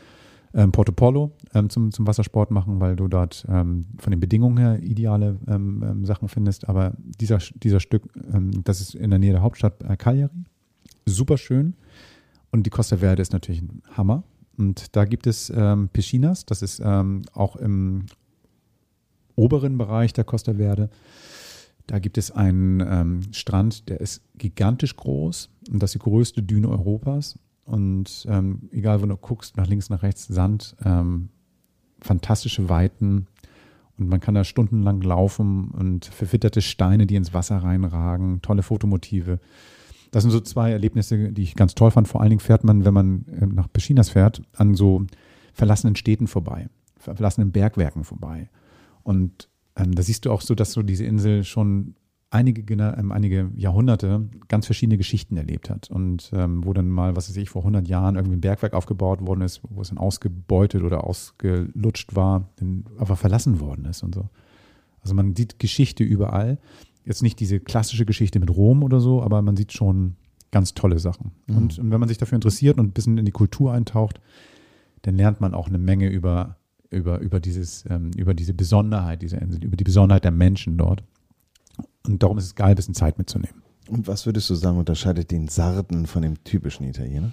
ähm, 0.54 0.72
Porto 0.72 0.92
Polo 0.92 1.32
ähm, 1.54 1.70
zum, 1.70 1.92
zum 1.92 2.06
Wassersport 2.06 2.50
machen, 2.50 2.80
weil 2.80 2.96
du 2.96 3.08
dort 3.08 3.44
ähm, 3.48 3.86
von 3.98 4.10
den 4.10 4.20
Bedingungen 4.20 4.58
her 4.58 4.82
ideale 4.82 5.38
ähm, 5.46 5.82
ähm, 5.82 6.04
Sachen 6.04 6.28
findest. 6.28 6.68
Aber 6.68 6.94
dieser, 6.98 7.38
dieser 7.54 7.80
Stück, 7.80 8.04
ähm, 8.32 8.62
das 8.64 8.80
ist 8.80 8.94
in 8.94 9.10
der 9.10 9.18
Nähe 9.18 9.32
der 9.32 9.42
Hauptstadt 9.42 9.82
äh, 9.82 9.96
Cagliari, 9.96 10.44
super 11.06 11.36
schön. 11.36 11.74
Und 12.50 12.64
die 12.64 12.70
Costa 12.70 12.96
Verde 12.96 13.20
ist 13.20 13.32
natürlich 13.32 13.62
ein 13.62 13.82
Hammer. 13.90 14.24
Und 14.56 14.96
da 14.96 15.04
gibt 15.04 15.26
es 15.26 15.52
ähm, 15.54 15.88
Piscinas, 15.92 16.46
das 16.46 16.62
ist 16.62 16.80
ähm, 16.82 17.22
auch 17.32 17.56
im 17.56 18.06
oberen 19.36 19.78
Bereich 19.78 20.12
der 20.12 20.24
Costa 20.24 20.54
Verde. 20.54 20.90
Da 21.86 22.00
gibt 22.00 22.18
es 22.18 22.30
einen 22.30 23.32
Strand, 23.32 23.88
der 23.88 24.00
ist 24.00 24.20
gigantisch 24.36 24.94
groß 24.96 25.48
und 25.70 25.82
das 25.82 25.94
ist 25.94 25.94
die 25.94 26.10
größte 26.10 26.42
Düne 26.42 26.68
Europas. 26.68 27.38
Und 27.68 28.26
ähm, 28.30 28.70
egal, 28.72 29.02
wo 29.02 29.06
du 29.06 29.16
guckst, 29.16 29.58
nach 29.58 29.66
links, 29.66 29.90
nach 29.90 30.02
rechts, 30.02 30.26
Sand, 30.26 30.74
ähm, 30.86 31.28
fantastische 32.00 32.70
Weiten. 32.70 33.26
Und 33.98 34.08
man 34.08 34.20
kann 34.20 34.34
da 34.34 34.42
stundenlang 34.42 35.02
laufen 35.02 35.68
und 35.72 36.06
verwitterte 36.06 36.62
Steine, 36.62 37.06
die 37.06 37.16
ins 37.16 37.34
Wasser 37.34 37.58
reinragen, 37.58 38.40
tolle 38.40 38.62
Fotomotive. 38.62 39.38
Das 40.12 40.22
sind 40.22 40.30
so 40.30 40.40
zwei 40.40 40.72
Erlebnisse, 40.72 41.30
die 41.30 41.42
ich 41.42 41.56
ganz 41.56 41.74
toll 41.74 41.90
fand. 41.90 42.08
Vor 42.08 42.22
allen 42.22 42.30
Dingen 42.30 42.40
fährt 42.40 42.64
man, 42.64 42.86
wenn 42.86 42.94
man 42.94 43.26
äh, 43.38 43.44
nach 43.44 43.70
Peschinas 43.70 44.08
fährt, 44.08 44.40
an 44.56 44.74
so 44.74 45.04
verlassenen 45.52 45.94
Städten 45.94 46.26
vorbei, 46.26 46.70
verlassenen 46.96 47.52
Bergwerken 47.52 48.02
vorbei. 48.04 48.48
Und 49.02 49.50
ähm, 49.76 49.94
da 49.94 50.02
siehst 50.02 50.24
du 50.24 50.32
auch 50.32 50.40
so, 50.40 50.54
dass 50.54 50.72
so 50.72 50.82
diese 50.82 51.04
Insel 51.04 51.44
schon 51.44 51.96
einige, 52.30 52.74
ähm, 52.74 53.12
einige 53.12 53.50
Jahrhunderte 53.56 54.28
ganz 54.48 54.66
verschiedene 54.66 54.98
Geschichten 54.98 55.36
erlebt 55.36 55.70
hat. 55.70 55.90
Und 55.90 56.30
ähm, 56.34 56.64
wo 56.64 56.72
dann 56.72 56.88
mal, 56.88 57.16
was 57.16 57.28
weiß 57.28 57.36
ich, 57.36 57.50
vor 57.50 57.62
100 57.62 57.88
Jahren 57.88 58.16
irgendwie 58.16 58.36
ein 58.36 58.40
Bergwerk 58.40 58.74
aufgebaut 58.74 59.26
worden 59.26 59.42
ist, 59.42 59.60
wo 59.68 59.80
es 59.80 59.88
dann 59.88 59.98
ausgebeutet 59.98 60.82
oder 60.82 61.04
ausgelutscht 61.04 62.14
war, 62.14 62.50
dann 62.56 62.84
einfach 62.98 63.18
verlassen 63.18 63.60
worden 63.60 63.86
ist 63.86 64.02
und 64.02 64.14
so. 64.14 64.28
Also 65.02 65.14
man 65.14 65.34
sieht 65.34 65.58
Geschichte 65.58 66.04
überall. 66.04 66.58
Jetzt 67.04 67.22
nicht 67.22 67.40
diese 67.40 67.60
klassische 67.60 68.04
Geschichte 68.04 68.40
mit 68.40 68.50
Rom 68.50 68.82
oder 68.82 69.00
so, 69.00 69.22
aber 69.22 69.40
man 69.40 69.56
sieht 69.56 69.72
schon 69.72 70.16
ganz 70.50 70.74
tolle 70.74 70.98
Sachen. 70.98 71.32
Mhm. 71.46 71.56
Und, 71.56 71.78
und 71.78 71.90
wenn 71.90 72.00
man 72.00 72.08
sich 72.08 72.18
dafür 72.18 72.36
interessiert 72.36 72.78
und 72.78 72.88
ein 72.88 72.92
bisschen 72.92 73.16
in 73.18 73.24
die 73.24 73.32
Kultur 73.32 73.72
eintaucht, 73.72 74.20
dann 75.02 75.16
lernt 75.16 75.40
man 75.40 75.54
auch 75.54 75.68
eine 75.68 75.78
Menge 75.78 76.08
über, 76.08 76.56
über, 76.90 77.20
über, 77.20 77.40
dieses, 77.40 77.84
ähm, 77.88 78.10
über 78.16 78.34
diese 78.34 78.52
Besonderheit 78.52 79.22
dieser 79.22 79.40
Insel, 79.40 79.64
über 79.64 79.76
die 79.76 79.84
Besonderheit 79.84 80.24
der 80.24 80.32
Menschen 80.32 80.76
dort. 80.76 81.02
Und 82.08 82.22
darum 82.22 82.38
ist 82.38 82.44
es 82.44 82.54
geil, 82.54 82.70
ein 82.70 82.76
bisschen 82.76 82.94
Zeit 82.94 83.18
mitzunehmen. 83.18 83.62
Und 83.88 84.06
was 84.06 84.26
würdest 84.26 84.50
du 84.50 84.54
sagen, 84.54 84.78
unterscheidet 84.78 85.30
den 85.30 85.48
Sarden 85.48 86.06
von 86.06 86.22
dem 86.22 86.42
typischen 86.44 86.86
Italiener? 86.86 87.32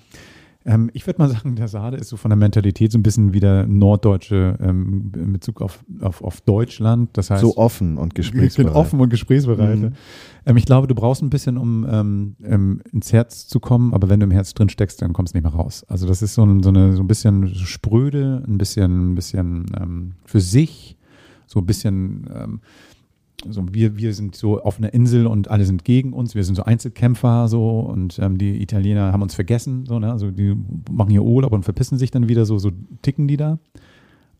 Ähm, 0.68 0.90
ich 0.94 1.06
würde 1.06 1.22
mal 1.22 1.30
sagen, 1.30 1.56
der 1.56 1.68
Sade 1.68 1.98
ist 1.98 2.10
so 2.10 2.18
von 2.18 2.30
der 2.30 2.38
Mentalität 2.38 2.92
so 2.92 2.98
ein 2.98 3.04
bisschen 3.04 3.34
wie 3.34 3.40
der 3.40 3.68
Norddeutsche 3.68 4.58
ähm, 4.60 5.12
in 5.16 5.34
Bezug 5.34 5.62
auf, 5.62 5.84
auf, 6.02 6.24
auf 6.24 6.42
Deutschland. 6.42 7.10
Das 7.14 7.30
heißt, 7.30 7.42
so 7.42 7.56
offen 7.56 7.98
und 7.98 8.16
gesprächsbereit. 8.16 8.74
Offen 8.74 9.00
und 9.00 9.10
gesprächsbereit. 9.10 9.78
Mhm. 9.78 9.92
Ähm, 10.46 10.58
ich 10.58 10.66
glaube, 10.66 10.88
du 10.88 10.96
brauchst 10.96 11.22
ein 11.22 11.30
bisschen, 11.30 11.58
um 11.58 11.86
ähm, 11.88 12.36
ähm, 12.44 12.82
ins 12.92 13.14
Herz 13.14 13.48
zu 13.48 13.60
kommen, 13.60 13.94
aber 13.94 14.10
wenn 14.10 14.20
du 14.20 14.24
im 14.24 14.32
Herz 14.32 14.56
drin 14.56 14.70
steckst, 14.70 15.04
dann 15.04 15.14
kommst 15.14 15.36
du 15.36 15.38
nicht 15.38 15.44
mehr 15.44 15.54
raus. 15.54 15.86
Also 15.88 16.08
das 16.08 16.24
ist 16.24 16.34
so, 16.34 16.44
ein, 16.44 16.64
so, 16.64 16.70
eine, 16.70 16.94
so 16.94 17.04
ein 17.04 17.08
bisschen 17.08 17.54
spröde, 17.54 18.44
ein 18.48 18.58
bisschen, 18.58 19.12
ein 19.12 19.16
bisschen 19.16 19.66
ähm, 19.80 20.14
für 20.26 20.42
sich, 20.42 20.98
so 21.46 21.60
ein 21.60 21.68
bisschen 21.68 22.28
so 23.50 23.66
wir, 23.72 23.98
wir 23.98 24.14
sind 24.14 24.36
so 24.36 24.62
auf 24.62 24.78
einer 24.78 24.94
Insel 24.94 25.28
und 25.28 25.50
alle 25.50 25.66
sind 25.66 25.84
gegen 25.84 26.14
uns, 26.14 26.36
wir 26.36 26.44
sind 26.44 26.56
so 26.56 26.64
Einzelkämpfer 26.64 27.48
so 27.48 27.80
und 27.80 28.20
ähm, 28.20 28.38
die 28.38 28.62
Italiener 28.62 29.12
haben 29.12 29.22
uns 29.22 29.36
vergessen, 29.36 29.86
so, 29.86 30.00
ne? 30.00 30.12
Also 30.12 30.32
die 30.32 30.56
machen 30.92 31.12
hier 31.12 31.24
Urlaub 31.24 31.52
und 31.52 31.64
verpissen 31.64 31.98
sich 31.98 32.12
dann 32.12 32.30
wieder 32.30 32.46
so, 32.46 32.58
so 32.58 32.72
ticken 33.02 33.28
die 33.28 33.38
da. 33.38 33.60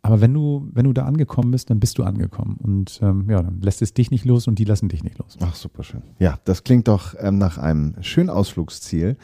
Aber 0.06 0.22
wenn 0.22 0.36
du, 0.36 0.70
wenn 0.72 0.86
du 0.86 0.94
da 0.94 1.06
angekommen 1.06 1.50
bist, 1.50 1.72
dann 1.72 1.80
bist 1.80 1.98
du 1.98 2.04
angekommen. 2.04 2.58
Und 2.62 3.00
ähm, 3.02 3.26
ja, 3.28 3.42
dann 3.42 3.60
lässt 3.62 3.82
es 3.82 3.92
dich 3.92 4.12
nicht 4.12 4.24
los 4.24 4.48
und 4.48 4.60
die 4.60 4.64
lassen 4.64 4.88
dich 4.88 5.04
nicht 5.04 5.18
los. 5.18 5.36
Ach, 5.42 5.56
super 5.56 5.84
schön. 5.84 6.04
Ja, 6.20 6.38
das 6.46 6.64
klingt 6.64 6.88
doch 6.88 7.16
ähm, 7.18 7.40
nach 7.40 7.58
einem 7.58 7.96
schönen 8.02 8.30
Ausflugsziel. 8.30 9.18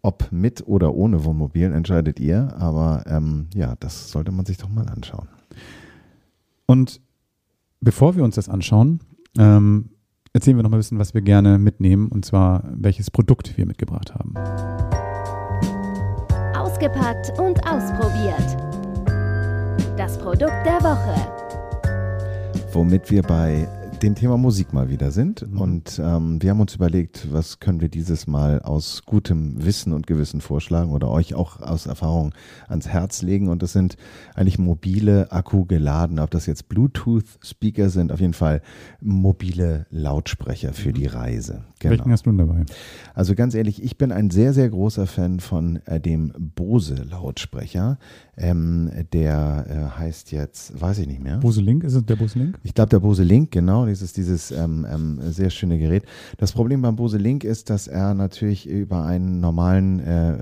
Ob 0.00 0.30
mit 0.30 0.68
oder 0.68 0.94
ohne 0.94 1.24
Wohnmobil 1.24 1.72
entscheidet 1.72 2.20
ihr. 2.20 2.54
Aber 2.56 3.02
ähm, 3.08 3.48
ja, 3.52 3.74
das 3.80 4.12
sollte 4.12 4.30
man 4.30 4.46
sich 4.46 4.58
doch 4.58 4.68
mal 4.68 4.88
anschauen. 4.88 5.26
Und 6.66 7.00
bevor 7.80 8.14
wir 8.14 8.22
uns 8.22 8.36
das 8.36 8.48
anschauen, 8.48 9.00
ähm, 9.38 9.90
erzählen 10.32 10.56
wir 10.56 10.62
noch 10.62 10.70
mal 10.70 10.76
ein 10.76 10.80
bisschen, 10.80 10.98
was 10.98 11.14
wir 11.14 11.22
gerne 11.22 11.58
mitnehmen 11.58 12.08
und 12.08 12.24
zwar 12.24 12.64
welches 12.74 13.10
Produkt 13.10 13.56
wir 13.56 13.66
mitgebracht 13.66 14.14
haben. 14.14 14.34
Ausgepackt 16.56 17.38
und 17.38 17.58
ausprobiert. 17.66 18.56
Das 19.96 20.18
Produkt 20.18 20.64
der 20.64 20.80
Woche. 20.82 21.14
Womit 22.72 23.10
wir 23.10 23.22
bei 23.22 23.66
dem 24.02 24.14
Thema 24.14 24.36
Musik 24.36 24.72
mal 24.72 24.90
wieder 24.90 25.10
sind. 25.10 25.50
Mhm. 25.50 25.60
Und 25.60 26.00
ähm, 26.02 26.40
wir 26.42 26.50
haben 26.50 26.60
uns 26.60 26.74
überlegt, 26.74 27.32
was 27.32 27.58
können 27.58 27.80
wir 27.80 27.88
dieses 27.88 28.26
Mal 28.26 28.60
aus 28.62 29.02
gutem 29.04 29.64
Wissen 29.64 29.92
und 29.92 30.06
Gewissen 30.06 30.40
vorschlagen 30.40 30.92
oder 30.92 31.08
euch 31.08 31.34
auch 31.34 31.60
aus 31.60 31.86
Erfahrung 31.86 32.32
ans 32.68 32.88
Herz 32.88 33.22
legen. 33.22 33.48
Und 33.48 33.62
das 33.62 33.72
sind 33.72 33.96
eigentlich 34.34 34.58
mobile, 34.58 35.32
akkugeladene, 35.32 36.22
ob 36.22 36.30
das 36.30 36.46
jetzt 36.46 36.68
Bluetooth-Speaker 36.68 37.90
sind, 37.90 38.12
auf 38.12 38.20
jeden 38.20 38.34
Fall 38.34 38.62
mobile 39.00 39.86
Lautsprecher 39.90 40.72
für 40.72 40.90
mhm. 40.90 40.94
die 40.94 41.06
Reise. 41.06 41.64
Genau. 41.80 41.92
Welchen 41.92 42.12
hast 42.12 42.26
du 42.26 42.30
denn 42.30 42.38
dabei? 42.38 42.64
Also 43.14 43.34
ganz 43.34 43.54
ehrlich, 43.54 43.82
ich 43.82 43.98
bin 43.98 44.12
ein 44.12 44.30
sehr, 44.30 44.52
sehr 44.52 44.68
großer 44.68 45.06
Fan 45.06 45.40
von 45.40 45.76
äh, 45.86 46.00
dem 46.00 46.32
Bose-Lautsprecher. 46.38 47.98
Ähm, 48.36 48.90
der 49.12 49.66
äh, 49.68 49.98
heißt 49.98 50.30
jetzt, 50.30 50.80
weiß 50.80 50.98
ich 50.98 51.08
nicht 51.08 51.22
mehr. 51.22 51.38
Bose 51.38 51.60
Link, 51.60 51.82
ist 51.82 51.94
es 51.94 52.04
der 52.04 52.16
Bose 52.16 52.38
Link? 52.38 52.58
Ich 52.62 52.74
glaube, 52.74 52.90
der 52.90 53.00
Bose 53.00 53.24
Link, 53.24 53.50
genau. 53.50 53.87
Dieses, 53.88 54.12
dieses 54.12 54.50
ähm, 54.50 54.86
ähm, 54.90 55.18
sehr 55.30 55.50
schöne 55.50 55.78
Gerät. 55.78 56.04
Das 56.36 56.52
Problem 56.52 56.82
beim 56.82 56.96
Bose 56.96 57.18
Link 57.18 57.44
ist, 57.44 57.70
dass 57.70 57.88
er 57.88 58.14
natürlich 58.14 58.68
über 58.68 59.04
einen 59.04 59.40
normalen 59.40 60.00
äh, 60.00 60.32
äh 60.32 60.38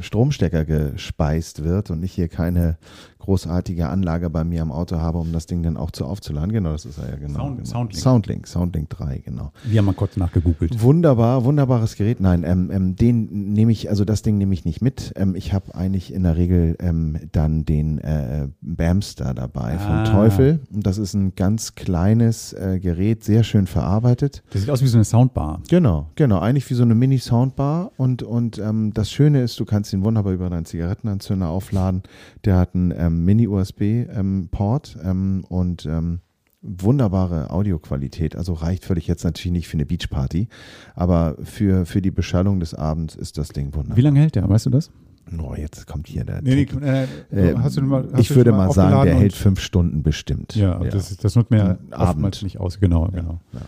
Stromstecker 0.00 0.64
gespeist 0.64 1.64
wird 1.64 1.90
und 1.90 2.02
ich 2.02 2.12
hier 2.12 2.28
keine 2.28 2.76
großartige 3.18 3.88
Anlage 3.88 4.30
bei 4.30 4.44
mir 4.44 4.62
am 4.62 4.72
Auto 4.72 4.98
habe, 4.98 5.18
um 5.18 5.32
das 5.32 5.46
Ding 5.46 5.62
dann 5.62 5.76
auch 5.76 5.90
zu 5.90 6.04
aufzuladen. 6.04 6.52
Genau, 6.52 6.72
das 6.72 6.84
ist 6.84 6.98
er 6.98 7.10
ja 7.10 7.16
genau. 7.16 7.40
Sound, 7.40 7.56
genau. 7.58 7.70
Soundlink. 7.70 8.02
Soundlink, 8.02 8.46
Soundlink 8.46 8.90
3, 8.90 9.18
genau. 9.18 9.52
Wir 9.64 9.78
haben 9.78 9.86
mal 9.86 9.94
kurz 9.94 10.16
nachgegoogelt. 10.16 10.80
Wunderbar, 10.80 11.44
wunderbares 11.44 11.96
Gerät. 11.96 12.20
Nein, 12.20 12.44
ähm, 12.44 12.70
ähm, 12.72 12.96
den 12.96 13.52
nehme 13.52 13.72
ich, 13.72 13.90
also 13.90 14.04
das 14.04 14.22
Ding 14.22 14.38
nehme 14.38 14.54
ich 14.54 14.64
nicht 14.64 14.82
mit. 14.82 15.12
Ähm, 15.16 15.34
ich 15.34 15.52
habe 15.52 15.74
eigentlich 15.74 16.12
in 16.12 16.22
der 16.22 16.36
Regel 16.36 16.76
ähm, 16.80 17.18
dann 17.32 17.64
den 17.64 17.98
äh, 17.98 18.48
Bamster 18.60 19.34
dabei 19.34 19.78
ah. 19.78 20.04
vom 20.04 20.12
Teufel. 20.12 20.60
Und 20.72 20.86
das 20.86 20.98
ist 20.98 21.14
ein 21.14 21.34
ganz 21.34 21.74
kleines 21.74 22.52
äh, 22.52 22.78
Gerät, 22.80 23.24
sehr 23.24 23.42
schön 23.42 23.66
verarbeitet. 23.66 24.42
Das 24.50 24.62
sieht 24.62 24.70
aus 24.70 24.82
wie 24.82 24.86
so 24.86 24.96
eine 24.96 25.04
Soundbar. 25.04 25.60
Genau, 25.68 26.06
genau. 26.14 26.38
Eigentlich 26.38 26.68
wie 26.70 26.74
so 26.74 26.82
eine 26.82 26.94
Mini-Soundbar. 26.94 27.92
Und, 27.96 28.22
und 28.22 28.58
ähm, 28.58 28.92
das 28.94 29.10
Schöne 29.10 29.42
ist, 29.42 29.58
du 29.60 29.64
kannst 29.64 29.92
ihn 29.92 30.04
wunderbar 30.04 30.32
über 30.32 30.48
deinen 30.50 30.64
Zigarettenanzünder 30.64 31.48
aufladen. 31.48 32.02
Der 32.44 32.56
hat 32.56 32.74
einen 32.74 32.92
ähm, 33.08 33.24
Mini-USB-Port 33.24 34.98
ähm, 35.02 35.44
und 35.48 35.86
ähm, 35.86 36.20
wunderbare 36.62 37.50
Audioqualität. 37.50 38.36
Also 38.36 38.52
reicht 38.52 38.84
völlig 38.84 39.06
jetzt 39.06 39.24
natürlich 39.24 39.52
nicht 39.52 39.68
für 39.68 39.76
eine 39.76 39.86
Beachparty, 39.86 40.48
aber 40.94 41.36
für, 41.42 41.86
für 41.86 42.02
die 42.02 42.10
Beschallung 42.10 42.60
des 42.60 42.74
Abends 42.74 43.14
ist 43.14 43.38
das 43.38 43.48
Ding 43.48 43.74
wunderbar. 43.74 43.96
Wie 43.96 44.02
lange 44.02 44.20
hält 44.20 44.34
der? 44.34 44.48
Weißt 44.48 44.66
du 44.66 44.70
das? 44.70 44.90
Oh, 45.38 45.54
jetzt 45.54 45.86
kommt 45.86 46.08
hier 46.08 46.24
der. 46.24 46.40
Nee, 46.42 46.54
nee, 46.54 46.86
äh, 46.86 47.50
äh, 47.50 47.80
mal, 47.82 48.08
ich 48.18 48.34
würde 48.34 48.52
mal 48.52 48.70
sagen, 48.72 49.04
der 49.04 49.14
hält 49.14 49.34
fünf 49.34 49.60
Stunden 49.60 50.02
bestimmt. 50.02 50.54
Ja, 50.54 50.82
ja. 50.82 50.90
Das, 50.90 51.14
das 51.16 51.34
nutzt 51.34 51.50
mir 51.50 51.78
oftmals 51.92 52.42
nicht 52.42 52.58
aus. 52.58 52.80
Genau, 52.80 53.06
ja, 53.06 53.20
genau. 53.20 53.40
Ja. 53.52 53.60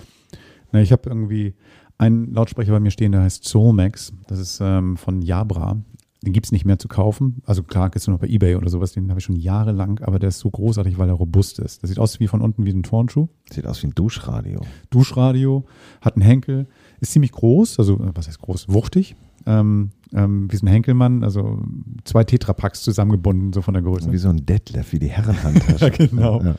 Na, 0.72 0.81
ich 0.81 0.90
habe 0.90 1.03
irgendwie 1.11 1.55
einen 1.98 2.33
Lautsprecher 2.33 2.72
bei 2.72 2.81
mir 2.81 2.90
stehen, 2.90 3.12
der 3.12 3.22
heißt 3.22 3.44
Soulmax. 3.44 4.12
Das 4.26 4.38
ist 4.38 4.61
ähm, 4.62 4.96
von 4.96 5.20
Jabra. 5.20 5.76
Den 6.22 6.35
gibt 6.35 6.46
es 6.46 6.52
nicht 6.52 6.66
mehr 6.66 6.78
zu 6.78 6.87
kaufen. 6.87 7.42
Also 7.46 7.62
klar, 7.62 7.88
gibt 7.88 7.96
es 7.96 8.06
nur 8.06 8.14
noch 8.14 8.20
bei 8.20 8.28
Ebay 8.28 8.56
oder 8.56 8.68
sowas, 8.68 8.92
den 8.92 9.09
habe 9.09 9.20
ich 9.20 9.24
schon 9.24 9.37
jahrelang, 9.37 10.00
aber 10.00 10.18
der 10.18 10.28
ist 10.28 10.40
so 10.40 10.50
großartig, 10.50 10.98
weil 10.98 11.09
er 11.09 11.14
robust 11.14 11.59
ist. 11.59 11.83
Der 11.83 11.88
sieht 11.88 11.98
aus 11.98 12.20
wie 12.20 12.26
von 12.26 12.42
unten 12.42 12.66
wie 12.66 12.72
ein 12.72 12.83
Turnschuh. 12.83 13.28
Sieht 13.50 13.66
aus 13.66 13.83
wie 13.83 13.87
ein 13.87 13.94
Duschradio. 13.94 14.61
Duschradio, 14.90 15.64
hat 16.02 16.16
einen 16.16 16.22
Henkel, 16.22 16.66
ist 17.00 17.12
ziemlich 17.12 17.33
groß, 17.33 17.78
also 17.78 17.94
äh, 18.00 18.11
was 18.14 18.28
heißt 18.28 18.40
groß? 18.40 18.68
Wuchtig. 18.68 19.16
Ähm, 19.46 19.92
ähm, 20.12 20.52
wie 20.52 20.56
so 20.56 20.66
ein 20.66 20.68
Henkelmann, 20.68 21.24
also 21.24 21.62
zwei 22.04 22.24
Tetrapacks 22.24 22.83
zusammengebunden, 22.83 23.54
so 23.54 23.62
von 23.62 23.72
der 23.72 23.83
Größe. 23.83 24.12
Wie 24.12 24.18
so 24.18 24.28
ein 24.28 24.44
Detlef, 24.44 24.92
wie 24.92 24.98
die 24.98 25.09
Herrenhandtasche. 25.09 25.85
ja, 25.87 25.88
genau. 25.88 26.40
Ja, 26.40 26.50
ja. 26.50 26.54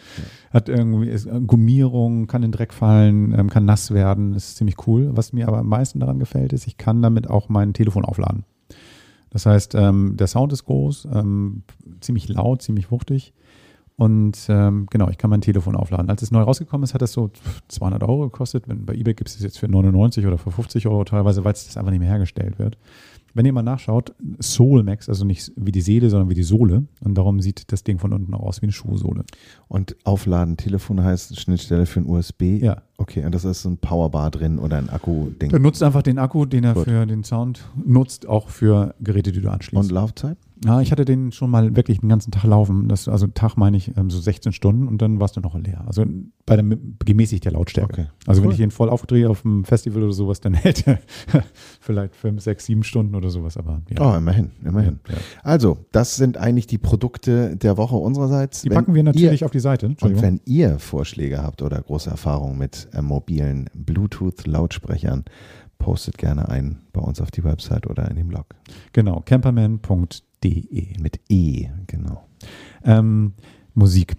Hat 0.51 0.69
irgendwie 0.69 1.09
ist, 1.09 1.27
äh, 1.27 1.39
Gummierung, 1.45 2.25
kann 2.25 2.41
in 2.41 2.51
Dreck 2.51 2.73
fallen, 2.73 3.37
ähm, 3.37 3.49
kann 3.49 3.65
nass 3.65 3.91
werden, 3.91 4.33
ist 4.33 4.57
ziemlich 4.57 4.87
cool. 4.87 5.11
Was 5.13 5.33
mir 5.33 5.47
aber 5.47 5.59
am 5.59 5.67
meisten 5.67 5.99
daran 5.99 6.17
gefällt, 6.17 6.53
ist, 6.53 6.65
ich 6.65 6.77
kann 6.77 7.01
damit 7.01 7.29
auch 7.29 7.49
mein 7.49 7.73
Telefon 7.73 8.05
aufladen. 8.05 8.45
Das 9.31 9.45
heißt, 9.45 9.75
ähm, 9.75 10.17
der 10.17 10.27
Sound 10.27 10.53
ist 10.53 10.65
groß, 10.65 11.07
ähm, 11.13 11.63
ziemlich 12.01 12.29
laut, 12.29 12.61
ziemlich 12.61 12.91
wuchtig. 12.91 13.33
Und 13.95 14.47
ähm, 14.49 14.87
genau, 14.89 15.09
ich 15.09 15.17
kann 15.17 15.29
mein 15.29 15.41
Telefon 15.41 15.75
aufladen. 15.75 16.09
Als 16.09 16.21
es 16.21 16.31
neu 16.31 16.41
rausgekommen 16.41 16.83
ist, 16.83 16.93
hat 16.93 17.01
das 17.01 17.13
so 17.13 17.29
200 17.67 18.01
Euro 18.03 18.23
gekostet. 18.23 18.67
Wenn, 18.67 18.85
bei 18.85 18.93
eBay 18.93 19.13
gibt 19.13 19.29
es 19.29 19.39
jetzt 19.39 19.59
für 19.59 19.67
99 19.67 20.25
oder 20.25 20.37
für 20.37 20.51
50 20.51 20.87
Euro 20.87 21.03
teilweise, 21.03 21.43
weil 21.43 21.53
es 21.53 21.67
das 21.67 21.77
einfach 21.77 21.91
nicht 21.91 21.99
mehr 21.99 22.09
hergestellt 22.09 22.57
wird. 22.57 22.77
Wenn 23.33 23.45
ihr 23.45 23.53
mal 23.53 23.61
nachschaut, 23.61 24.13
Soul 24.41 24.83
Max, 24.83 25.07
also 25.07 25.23
nicht 25.23 25.51
wie 25.55 25.71
die 25.71 25.81
Seele, 25.81 26.09
sondern 26.09 26.29
wie 26.29 26.33
die 26.33 26.43
Sohle. 26.43 26.85
Und 27.01 27.15
darum 27.15 27.39
sieht 27.41 27.71
das 27.71 27.83
Ding 27.83 27.99
von 27.99 28.11
unten 28.11 28.33
auch 28.33 28.41
aus 28.41 28.61
wie 28.61 28.65
eine 28.65 28.73
Schuhsohle. 28.73 29.23
Und 29.67 29.95
aufladen, 30.03 30.57
Telefon 30.57 31.01
heißt 31.01 31.39
Schnittstelle 31.39 31.85
für 31.85 32.01
ein 32.01 32.07
USB? 32.07 32.41
Ja. 32.59 32.81
Okay, 33.01 33.25
und 33.25 33.33
das 33.33 33.45
ist 33.45 33.65
ein 33.65 33.77
Powerbar 33.77 34.29
drin 34.29 34.59
oder 34.59 34.77
ein 34.77 34.89
Akku-Ding? 34.89 35.49
Der 35.49 35.59
nutzt 35.59 35.81
einfach 35.81 36.03
den 36.03 36.19
Akku, 36.19 36.45
den 36.45 36.63
er 36.63 36.75
Gut. 36.75 36.83
für 36.83 37.07
den 37.07 37.23
Sound 37.23 37.67
nutzt, 37.83 38.27
auch 38.27 38.49
für 38.49 38.93
Geräte, 38.99 39.31
die 39.31 39.41
du 39.41 39.49
anschließt. 39.49 39.83
Und 39.83 39.91
Laufzeit? 39.91 40.37
Ja, 40.63 40.79
ich 40.79 40.91
hatte 40.91 41.05
den 41.05 41.31
schon 41.31 41.49
mal 41.49 41.75
wirklich 41.75 42.01
den 42.01 42.09
ganzen 42.09 42.29
Tag 42.29 42.43
laufen. 42.43 42.87
Das, 42.87 43.07
also 43.07 43.25
Tag 43.25 43.55
meine 43.57 43.77
ich 43.77 43.97
ähm, 43.97 44.11
so 44.11 44.19
16 44.19 44.51
Stunden 44.51 44.87
und 44.87 45.01
dann 45.01 45.19
warst 45.19 45.35
du 45.35 45.41
noch 45.41 45.57
leer. 45.57 45.83
Also 45.87 46.05
bei 46.45 46.55
der 46.55 46.77
gemäßigter 47.03 47.49
Lautstärke. 47.49 48.01
Okay. 48.01 48.07
Also 48.27 48.41
wenn 48.41 48.49
Cool. 48.49 48.53
ich 48.53 48.59
ihn 48.59 48.69
voll 48.69 48.89
aufdrehe 48.89 49.27
auf 49.27 49.41
dem 49.41 49.63
Festival 49.65 50.03
oder 50.03 50.13
sowas, 50.13 50.39
dann 50.39 50.53
hält 50.53 50.85
er 50.87 50.99
vielleicht 51.79 52.15
fünf, 52.15 52.41
sechs, 52.43 52.65
sieben 52.65 52.83
Stunden 52.83 53.15
oder 53.15 53.31
sowas. 53.31 53.57
Aber 53.57 53.81
ja. 53.89 54.13
Oh, 54.13 54.15
immerhin, 54.15 54.51
immerhin. 54.63 54.99
Ja. 55.09 55.15
Also, 55.41 55.79
das 55.91 56.15
sind 56.15 56.37
eigentlich 56.37 56.67
die 56.67 56.77
Produkte 56.77 57.55
der 57.55 57.77
Woche 57.77 57.95
unsererseits. 57.95 58.61
Die 58.61 58.69
Wenn 58.69 58.75
packen 58.75 58.93
wir 58.93 59.01
natürlich 59.01 59.41
ihr, 59.41 59.45
auf 59.45 59.51
die 59.51 59.59
Seite. 59.59 59.95
Und 59.99 60.21
wenn 60.21 60.41
ihr 60.45 60.77
Vorschläge 60.77 61.41
habt 61.41 61.63
oder 61.63 61.81
große 61.81 62.09
Erfahrungen 62.09 62.59
mit 62.59 62.87
äh, 62.93 63.01
mobilen 63.01 63.69
Bluetooth-Lautsprechern, 63.73 65.25
postet 65.77 66.17
gerne 66.17 66.49
ein 66.49 66.81
bei 66.93 67.01
uns 67.01 67.19
auf 67.21 67.31
die 67.31 67.43
Website 67.43 67.87
oder 67.87 68.09
in 68.09 68.15
dem 68.15 68.27
Blog. 68.27 68.55
Genau, 68.93 69.21
camperman.de. 69.25 70.99
Mit 70.99 71.19
E, 71.29 71.69
genau. 71.87 72.27
Ähm, 72.83 73.33
Musik. 73.73 74.15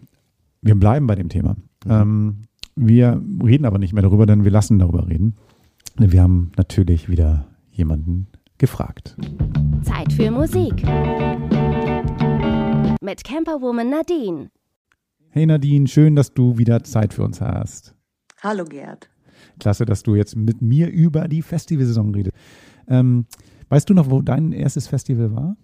Wir 0.61 0.75
bleiben 0.75 1.07
bei 1.07 1.15
dem 1.15 1.29
Thema. 1.29 1.57
Ähm, 1.89 2.45
wir 2.75 3.23
reden 3.45 3.65
aber 3.65 3.79
nicht 3.79 3.93
mehr 3.93 4.03
darüber, 4.03 4.27
denn 4.27 4.45
wir 4.45 4.51
lassen 4.51 4.79
darüber 4.79 5.09
reden. 5.09 5.37
Wir 5.99 6.23
haben 6.23 6.53
natürlich 6.57 7.09
wieder 7.09 7.47
jemanden 7.71 8.29
gefragt. 8.59 9.17
Zeit 9.83 10.13
für 10.13 10.31
Musik. 10.31 10.83
Mit 13.01 13.25
Camperwoman 13.25 13.91
Nadine. 13.91 14.51
Hey 15.31 15.47
Nadine, 15.47 15.89
schön, 15.89 16.15
dass 16.15 16.35
du 16.35 16.59
wieder 16.59 16.85
Zeit 16.85 17.15
für 17.15 17.25
uns 17.25 17.41
hast. 17.41 17.95
Hallo 18.43 18.65
Gerd. 18.65 19.09
Klasse, 19.61 19.85
dass 19.87 20.03
du 20.03 20.17
jetzt 20.17 20.35
mit 20.35 20.61
mir 20.63 20.91
über 20.91 21.29
die 21.29 21.43
Festivalsaison 21.43 22.13
redest. 22.13 22.37
Ähm, 22.89 23.27
weißt 23.69 23.89
du 23.89 23.95
noch, 23.95 24.11
wo 24.11 24.21
dein 24.21 24.51
erstes 24.51 24.89
Festival 24.89 25.33
war? 25.33 25.57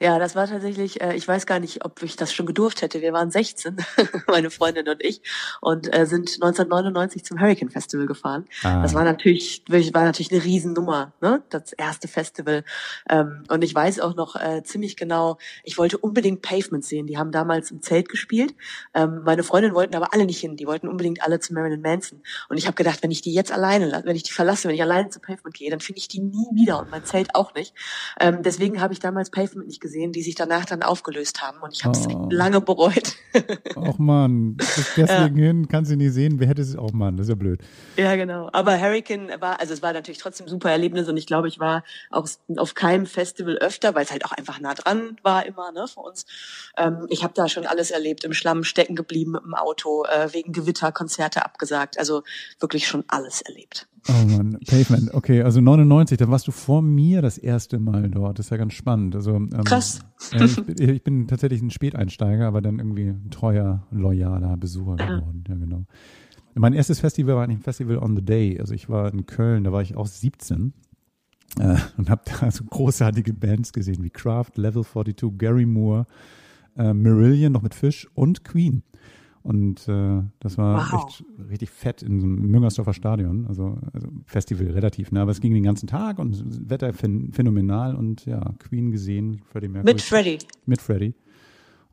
Ja, 0.00 0.20
das 0.20 0.36
war 0.36 0.46
tatsächlich, 0.46 1.00
äh, 1.00 1.16
ich 1.16 1.26
weiß 1.26 1.44
gar 1.44 1.58
nicht, 1.58 1.84
ob 1.84 2.00
ich 2.04 2.14
das 2.14 2.32
schon 2.32 2.46
gedurft 2.46 2.82
hätte. 2.82 3.02
Wir 3.02 3.12
waren 3.12 3.32
16, 3.32 3.76
meine 4.28 4.50
Freundin 4.50 4.88
und 4.88 5.02
ich, 5.02 5.22
und 5.60 5.92
äh, 5.92 6.06
sind 6.06 6.34
1999 6.34 7.24
zum 7.24 7.40
Hurricane 7.40 7.68
Festival 7.68 8.06
gefahren. 8.06 8.44
Ah. 8.62 8.80
Das 8.80 8.94
war 8.94 9.02
natürlich, 9.02 9.64
war 9.68 10.04
natürlich 10.04 10.30
eine 10.30 10.44
Riesennummer, 10.44 11.12
ne? 11.20 11.42
Das 11.50 11.72
erste 11.72 12.06
Festival. 12.06 12.62
Ähm, 13.10 13.42
und 13.48 13.64
ich 13.64 13.74
weiß 13.74 13.98
auch 13.98 14.14
noch 14.14 14.36
äh, 14.36 14.62
ziemlich 14.62 14.96
genau, 14.96 15.36
ich 15.64 15.78
wollte 15.78 15.98
unbedingt 15.98 16.42
Pavement 16.42 16.84
sehen. 16.84 17.08
Die 17.08 17.18
haben 17.18 17.32
damals 17.32 17.72
im 17.72 17.82
Zelt 17.82 18.08
gespielt. 18.08 18.54
Ähm, 18.94 19.22
meine 19.24 19.42
Freundin 19.42 19.74
wollten 19.74 19.96
aber 19.96 20.14
alle 20.14 20.26
nicht 20.26 20.38
hin. 20.38 20.56
Die 20.56 20.68
wollten 20.68 20.86
unbedingt 20.86 21.24
alle 21.24 21.40
zu 21.40 21.52
Marilyn 21.54 21.82
Manson. 21.82 22.22
Und 22.48 22.56
ich 22.56 22.66
habe 22.66 22.76
gedacht, 22.76 23.02
wenn 23.02 23.10
ich 23.10 23.22
die 23.22 23.34
jetzt 23.34 23.50
alleine, 23.50 24.02
wenn 24.04 24.14
ich 24.14 24.22
die 24.22 24.32
verlasse, 24.32 24.68
wenn 24.68 24.76
ich 24.76 24.82
alleine 24.82 25.08
zu 25.08 25.18
Pavement 25.18 25.54
gehe, 25.54 25.70
dann 25.70 25.80
finde 25.80 25.98
ich 25.98 26.06
die 26.06 26.20
nie 26.20 26.46
wieder 26.54 26.78
und 26.78 26.90
mein 26.92 27.04
Zelt 27.04 27.34
auch 27.34 27.52
nicht. 27.54 27.74
Ähm, 28.20 28.44
deswegen 28.44 28.80
habe 28.80 28.92
ich 28.92 29.00
damals 29.00 29.30
Pavement 29.30 29.66
nicht 29.66 29.80
gesehen, 29.80 29.87
die 30.12 30.22
sich 30.22 30.34
danach 30.34 30.64
dann 30.64 30.82
aufgelöst 30.82 31.42
haben. 31.42 31.58
Und 31.60 31.72
ich 31.74 31.84
habe 31.84 31.96
es 31.96 32.06
Oh. 32.08 32.28
lange 32.30 32.60
bereut. 32.60 33.14
Och 33.76 33.98
man, 33.98 34.56
deswegen 34.96 35.36
hin, 35.36 35.68
kann 35.68 35.84
sie 35.84 35.96
nie 35.96 36.08
sehen. 36.08 36.40
Wer 36.40 36.48
hätte 36.48 36.62
es 36.62 36.76
auch, 36.76 36.92
Mann, 36.92 37.16
das 37.16 37.26
ist 37.26 37.30
ja 37.30 37.34
blöd. 37.34 37.60
Ja, 37.96 38.16
genau. 38.16 38.48
Aber 38.52 38.80
Hurricane 38.80 39.30
war, 39.40 39.60
also 39.60 39.74
es 39.74 39.82
war 39.82 39.92
natürlich 39.92 40.18
trotzdem 40.18 40.46
ein 40.46 40.50
super 40.50 40.70
Erlebnis 40.70 41.08
und 41.08 41.16
ich 41.16 41.26
glaube, 41.26 41.48
ich 41.48 41.58
war 41.58 41.84
auch 42.10 42.28
auf 42.56 42.74
keinem 42.74 43.06
Festival 43.06 43.56
öfter, 43.58 43.94
weil 43.94 44.04
es 44.04 44.10
halt 44.10 44.24
auch 44.24 44.32
einfach 44.32 44.60
nah 44.60 44.74
dran 44.74 45.16
war 45.22 45.44
immer, 45.46 45.72
ne, 45.72 45.86
für 45.86 46.00
uns. 46.00 46.24
Ähm, 46.76 47.06
ich 47.08 47.22
habe 47.24 47.34
da 47.34 47.48
schon 47.48 47.66
alles 47.66 47.90
erlebt, 47.90 48.24
im 48.24 48.32
Schlamm 48.32 48.64
stecken 48.64 48.96
geblieben 48.96 49.32
mit 49.32 49.42
dem 49.42 49.54
Auto, 49.54 50.04
äh, 50.04 50.32
wegen 50.32 50.52
Gewitter 50.52 50.92
Konzerte 50.92 51.44
abgesagt, 51.44 51.98
also 51.98 52.22
wirklich 52.60 52.86
schon 52.88 53.04
alles 53.08 53.42
erlebt. 53.42 53.86
Oh 54.08 54.26
Mann, 54.36 54.58
Pavement. 54.66 55.12
Okay, 55.14 55.42
also 55.42 55.60
99, 55.60 56.16
da 56.18 56.28
warst 56.28 56.46
du 56.46 56.50
vor 56.52 56.80
mir 56.82 57.20
das 57.22 57.36
erste 57.38 57.78
Mal 57.78 58.08
dort. 58.10 58.38
Das 58.38 58.46
ist 58.46 58.50
ja 58.50 58.56
ganz 58.56 58.72
spannend. 58.72 59.14
Also, 59.14 59.34
ähm, 59.34 59.50
Krass. 59.64 60.00
Äh, 60.32 60.44
ich, 60.46 60.56
bin- 60.64 60.90
ich 60.94 61.02
bin 61.04 61.26
tatsächlich 61.28 61.60
ein 61.62 61.70
Späteinsteiger, 61.70 62.46
aber 62.46 62.62
dann 62.62 62.78
irgendwie 62.78 63.08
ein 63.08 63.30
treuer, 63.30 63.86
loyaler 63.90 64.56
Besucher 64.56 64.96
geworden. 64.96 65.44
Ja, 65.48 65.54
genau. 65.56 65.84
Mein 66.54 66.72
erstes 66.72 67.00
Festival 67.00 67.36
war 67.36 67.44
eigentlich 67.44 67.58
ein 67.58 67.62
Festival 67.62 67.98
on 67.98 68.16
the 68.16 68.24
Day. 68.24 68.58
Also 68.58 68.74
ich 68.74 68.88
war 68.88 69.12
in 69.12 69.26
Köln, 69.26 69.64
da 69.64 69.72
war 69.72 69.82
ich 69.82 69.94
auch 69.94 70.06
17 70.06 70.72
äh, 71.60 71.76
und 71.98 72.08
habe 72.10 72.22
da 72.24 72.50
so 72.50 72.64
großartige 72.64 73.34
Bands 73.34 73.72
gesehen 73.72 74.02
wie 74.02 74.10
Kraft, 74.10 74.56
Level 74.58 74.84
42, 74.84 75.36
Gary 75.38 75.66
Moore, 75.66 76.06
äh, 76.76 76.92
Marillion 76.94 77.52
noch 77.52 77.62
mit 77.62 77.74
Fisch 77.74 78.08
und 78.14 78.42
Queen. 78.44 78.82
Und 79.48 79.88
äh, 79.88 80.22
das 80.40 80.58
war 80.58 80.92
Wow. 80.92 81.06
echt 81.08 81.24
richtig 81.48 81.70
fett 81.70 82.02
in 82.02 82.20
so 82.20 82.26
einem 82.26 82.36
Müngersdorfer 82.50 82.92
Stadion. 82.92 83.46
Also, 83.46 83.78
also 83.94 84.08
Festival 84.26 84.66
relativ, 84.66 85.10
ne? 85.10 85.22
Aber 85.22 85.30
es 85.30 85.40
ging 85.40 85.54
den 85.54 85.62
ganzen 85.62 85.86
Tag 85.86 86.18
und 86.18 86.32
das 86.32 86.68
Wetter 86.68 86.90
phän- 86.90 87.32
phänomenal 87.32 87.94
und 87.96 88.26
ja, 88.26 88.40
Queen 88.58 88.90
gesehen, 88.90 89.40
Freddie 89.50 89.68
Mercury. 89.68 89.94
Mit 89.94 90.02
Freddy. 90.02 90.38
Mit 90.66 90.82
Freddy. 90.82 91.14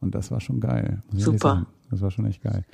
Und 0.01 0.15
das 0.15 0.31
war 0.31 0.41
schon 0.41 0.59
geil. 0.59 1.01
Super. 1.13 1.65
Das 1.89 2.01
war 2.01 2.11
schon 2.11 2.25
echt 2.25 2.41
geil. 2.41 2.65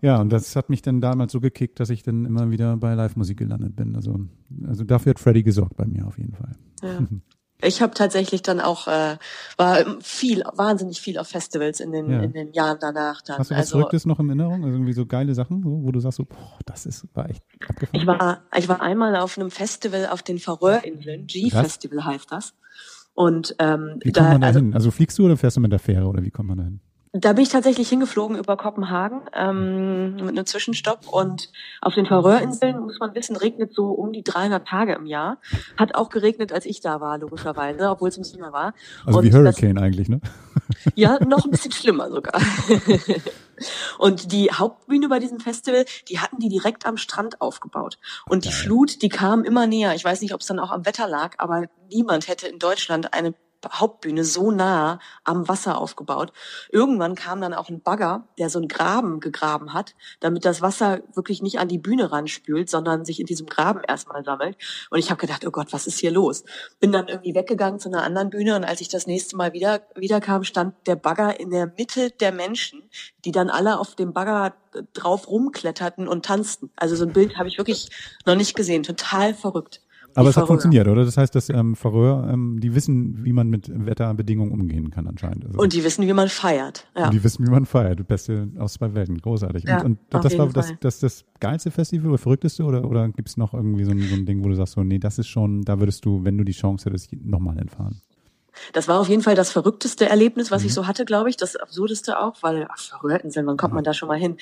Ja, 0.00 0.20
und 0.20 0.32
das 0.32 0.54
hat 0.54 0.70
mich 0.70 0.80
dann 0.80 1.00
damals 1.00 1.32
so 1.32 1.40
gekickt, 1.40 1.80
dass 1.80 1.90
ich 1.90 2.04
dann 2.04 2.24
immer 2.24 2.52
wieder 2.52 2.76
bei 2.76 2.94
Live-Musik 2.94 3.38
gelandet 3.38 3.74
bin. 3.74 3.96
Also, 3.96 4.20
also 4.64 4.84
dafür 4.84 5.10
hat 5.10 5.18
Freddy 5.18 5.42
gesorgt 5.42 5.76
bei 5.76 5.86
mir 5.86 6.06
auf 6.06 6.18
jeden 6.18 6.34
Fall. 6.34 6.52
Ja. 6.84 7.00
Ich 7.64 7.82
habe 7.82 7.94
tatsächlich 7.94 8.42
dann 8.42 8.60
auch, 8.60 8.86
äh, 8.88 9.16
war 9.56 9.84
viel, 10.00 10.42
wahnsinnig 10.54 11.00
viel 11.00 11.18
auf 11.18 11.28
Festivals 11.28 11.80
in 11.80 11.92
den, 11.92 12.10
Ja. 12.10 12.20
in 12.20 12.32
den 12.32 12.52
Jahren 12.52 12.78
danach 12.80 13.22
dann. 13.22 13.38
Hast 13.38 13.50
du 13.50 13.54
was 13.54 13.60
also, 13.60 13.78
Verrücktes 13.78 14.06
noch 14.06 14.20
in 14.20 14.28
Erinnerung? 14.28 14.64
Also 14.64 14.76
irgendwie 14.76 14.92
so 14.92 15.06
geile 15.06 15.34
Sachen, 15.34 15.62
wo 15.64 15.90
du 15.90 16.00
sagst 16.00 16.16
so, 16.18 16.24
boah, 16.24 16.58
das 16.66 16.86
ist, 16.86 17.06
war 17.14 17.28
echt 17.28 17.42
abgefahren. 17.68 18.00
Ich 18.00 18.06
war, 18.06 18.42
ich 18.56 18.68
war 18.68 18.80
einmal 18.80 19.16
auf 19.16 19.38
einem 19.38 19.50
Festival 19.50 20.06
auf 20.06 20.22
den 20.22 20.38
Färöerinseln, 20.38 21.26
G-Festival 21.26 22.04
heißt 22.04 22.30
das. 22.30 22.54
Und 23.14 23.54
ähm, 23.60 24.00
Wie 24.02 24.10
kommt 24.12 24.16
da, 24.16 24.32
man 24.32 24.40
da 24.40 24.46
also, 24.48 24.58
hin? 24.60 24.74
Also 24.74 24.90
fliegst 24.90 25.18
du 25.18 25.24
oder 25.24 25.36
fährst 25.36 25.56
du 25.56 25.60
mit 25.60 25.72
der 25.72 25.78
Fähre 25.78 26.06
oder 26.06 26.22
wie 26.22 26.30
kommt 26.30 26.48
man 26.48 26.58
da 26.58 26.64
hin? 26.64 26.80
Da 27.16 27.32
bin 27.32 27.44
ich 27.44 27.48
tatsächlich 27.48 27.88
hingeflogen 27.88 28.36
über 28.36 28.56
Kopenhagen 28.56 29.20
ähm, 29.32 30.16
mit 30.16 30.30
einem 30.30 30.46
Zwischenstopp. 30.46 31.06
Und 31.08 31.48
auf 31.80 31.94
den 31.94 32.06
Färöerinseln, 32.06 32.80
muss 32.80 32.98
man 32.98 33.14
wissen, 33.14 33.36
regnet 33.36 33.72
so 33.72 33.86
um 33.92 34.12
die 34.12 34.24
300 34.24 34.66
Tage 34.66 34.94
im 34.94 35.06
Jahr. 35.06 35.38
Hat 35.76 35.94
auch 35.94 36.08
geregnet, 36.08 36.52
als 36.52 36.66
ich 36.66 36.80
da 36.80 37.00
war, 37.00 37.18
logischerweise, 37.18 37.88
obwohl 37.88 38.08
es 38.08 38.16
im 38.16 38.24
Sommer 38.24 38.52
war. 38.52 38.74
Also 39.06 39.20
Und 39.20 39.24
wie 39.24 39.30
das- 39.30 39.38
Hurricane 39.38 39.78
eigentlich, 39.78 40.08
ne? 40.08 40.20
Ja, 40.96 41.18
noch 41.24 41.44
ein 41.44 41.50
bisschen 41.50 41.72
schlimmer 41.72 42.10
sogar. 42.10 42.40
Und 43.98 44.32
die 44.32 44.50
Hauptbühne 44.50 45.08
bei 45.08 45.20
diesem 45.20 45.38
Festival, 45.38 45.84
die 46.08 46.18
hatten 46.18 46.38
die 46.40 46.48
direkt 46.48 46.86
am 46.86 46.96
Strand 46.96 47.40
aufgebaut. 47.40 47.98
Und 48.26 48.44
die. 48.44 48.50
Flut, 48.52 49.02
die 49.02 49.08
kam 49.08 49.44
immer 49.44 49.66
näher. 49.66 49.94
Ich 49.94 50.04
weiß 50.04 50.20
nicht, 50.20 50.34
ob 50.34 50.40
es 50.40 50.46
dann 50.48 50.58
auch 50.58 50.70
am 50.72 50.84
Wetter 50.86 51.06
lag, 51.08 51.34
aber 51.38 51.66
niemand 51.90 52.26
hätte 52.28 52.48
in 52.48 52.58
Deutschland 52.58 53.14
eine 53.14 53.34
Hauptbühne 53.72 54.24
so 54.24 54.50
nah 54.50 54.98
am 55.24 55.48
Wasser 55.48 55.78
aufgebaut. 55.78 56.32
Irgendwann 56.70 57.14
kam 57.14 57.40
dann 57.40 57.54
auch 57.54 57.68
ein 57.68 57.80
Bagger, 57.80 58.26
der 58.38 58.50
so 58.50 58.58
einen 58.58 58.68
Graben 58.68 59.20
gegraben 59.20 59.72
hat, 59.72 59.94
damit 60.20 60.44
das 60.44 60.62
Wasser 60.62 61.00
wirklich 61.14 61.42
nicht 61.42 61.58
an 61.58 61.68
die 61.68 61.78
Bühne 61.78 62.12
ranspült, 62.12 62.70
sondern 62.70 63.04
sich 63.04 63.20
in 63.20 63.26
diesem 63.26 63.46
Graben 63.46 63.80
erstmal 63.86 64.24
sammelt. 64.24 64.56
Und 64.90 64.98
ich 64.98 65.10
habe 65.10 65.20
gedacht, 65.20 65.46
oh 65.46 65.50
Gott, 65.50 65.72
was 65.72 65.86
ist 65.86 65.98
hier 65.98 66.10
los? 66.10 66.44
Bin 66.80 66.92
dann 66.92 67.08
irgendwie 67.08 67.34
weggegangen 67.34 67.80
zu 67.80 67.88
einer 67.88 68.02
anderen 68.02 68.30
Bühne 68.30 68.56
und 68.56 68.64
als 68.64 68.80
ich 68.80 68.88
das 68.88 69.06
nächste 69.06 69.36
Mal 69.36 69.52
wieder 69.52 69.82
wiederkam, 69.94 70.44
stand 70.44 70.74
der 70.86 70.96
Bagger 70.96 71.38
in 71.38 71.50
der 71.50 71.72
Mitte 71.76 72.10
der 72.10 72.32
Menschen, 72.32 72.82
die 73.24 73.32
dann 73.32 73.50
alle 73.50 73.78
auf 73.78 73.94
dem 73.94 74.12
Bagger 74.12 74.54
äh, 74.72 74.82
drauf 74.92 75.28
rumkletterten 75.28 76.08
und 76.08 76.24
tanzten. 76.24 76.70
Also 76.76 76.96
so 76.96 77.04
ein 77.04 77.12
Bild 77.12 77.38
habe 77.38 77.48
ich 77.48 77.58
wirklich 77.58 77.90
noch 78.26 78.36
nicht 78.36 78.54
gesehen. 78.56 78.82
Total 78.82 79.34
verrückt. 79.34 79.80
Aber 80.16 80.28
es 80.30 80.36
hat 80.36 80.46
funktioniert, 80.46 80.86
oder? 80.88 81.04
Das 81.04 81.16
heißt, 81.16 81.34
dass 81.34 81.48
ähm, 81.48 81.74
Färöer, 81.74 82.28
ähm, 82.32 82.60
die 82.60 82.74
wissen, 82.74 83.24
wie 83.24 83.32
man 83.32 83.48
mit 83.48 83.70
Wetterbedingungen 83.74 84.52
umgehen 84.52 84.90
kann 84.90 85.06
anscheinend. 85.06 85.46
Also, 85.46 85.58
Und 85.58 85.72
die 85.72 85.82
wissen, 85.84 86.06
wie 86.06 86.12
man 86.12 86.28
feiert. 86.28 86.86
Ja. 86.96 87.06
und 87.06 87.14
die 87.14 87.22
wissen, 87.24 87.46
wie 87.46 87.50
man 87.50 87.66
feiert. 87.66 88.06
Beste 88.06 88.48
aus 88.58 88.74
zwei 88.74 88.94
Welten. 88.94 89.18
Großartig. 89.20 89.64
Ja, 89.64 89.78
und 89.82 89.98
und 90.12 90.24
das 90.24 90.38
war 90.38 90.48
das, 90.48 90.72
das, 90.80 91.00
das 91.00 91.24
geilste 91.40 91.70
Festival 91.70 92.10
oder 92.10 92.18
verrückteste 92.18 92.64
oder, 92.64 92.84
oder 92.84 93.08
gibt 93.08 93.28
es 93.28 93.36
noch 93.36 93.54
irgendwie 93.54 93.84
so 93.84 93.90
ein, 93.90 94.00
so 94.08 94.14
ein 94.14 94.26
Ding, 94.26 94.44
wo 94.44 94.48
du 94.48 94.54
sagst, 94.54 94.74
so, 94.74 94.82
nee, 94.84 94.98
das 94.98 95.18
ist 95.18 95.28
schon, 95.28 95.62
da 95.62 95.80
würdest 95.80 96.04
du, 96.04 96.24
wenn 96.24 96.38
du 96.38 96.44
die 96.44 96.52
Chance 96.52 96.86
hättest, 96.88 97.12
nochmal 97.24 97.56
hinfahren. 97.58 98.00
Das 98.72 98.86
war 98.86 99.00
auf 99.00 99.08
jeden 99.08 99.22
Fall 99.22 99.34
das 99.34 99.50
verrückteste 99.50 100.08
Erlebnis, 100.08 100.50
was 100.52 100.62
ich 100.62 100.70
Mhm. 100.70 100.74
so 100.74 100.86
hatte, 100.86 101.04
glaube 101.04 101.28
ich. 101.28 101.36
Das 101.36 101.56
absurdeste 101.56 102.20
auch, 102.20 102.36
weil 102.42 102.68
ach, 102.70 102.78
Färöerinseln, 102.78 103.46
wann 103.46 103.56
kommt 103.56 103.74
man 103.74 103.82
da 103.82 103.92
schon 103.94 104.06
mal 104.08 104.18
hin? 104.18 104.36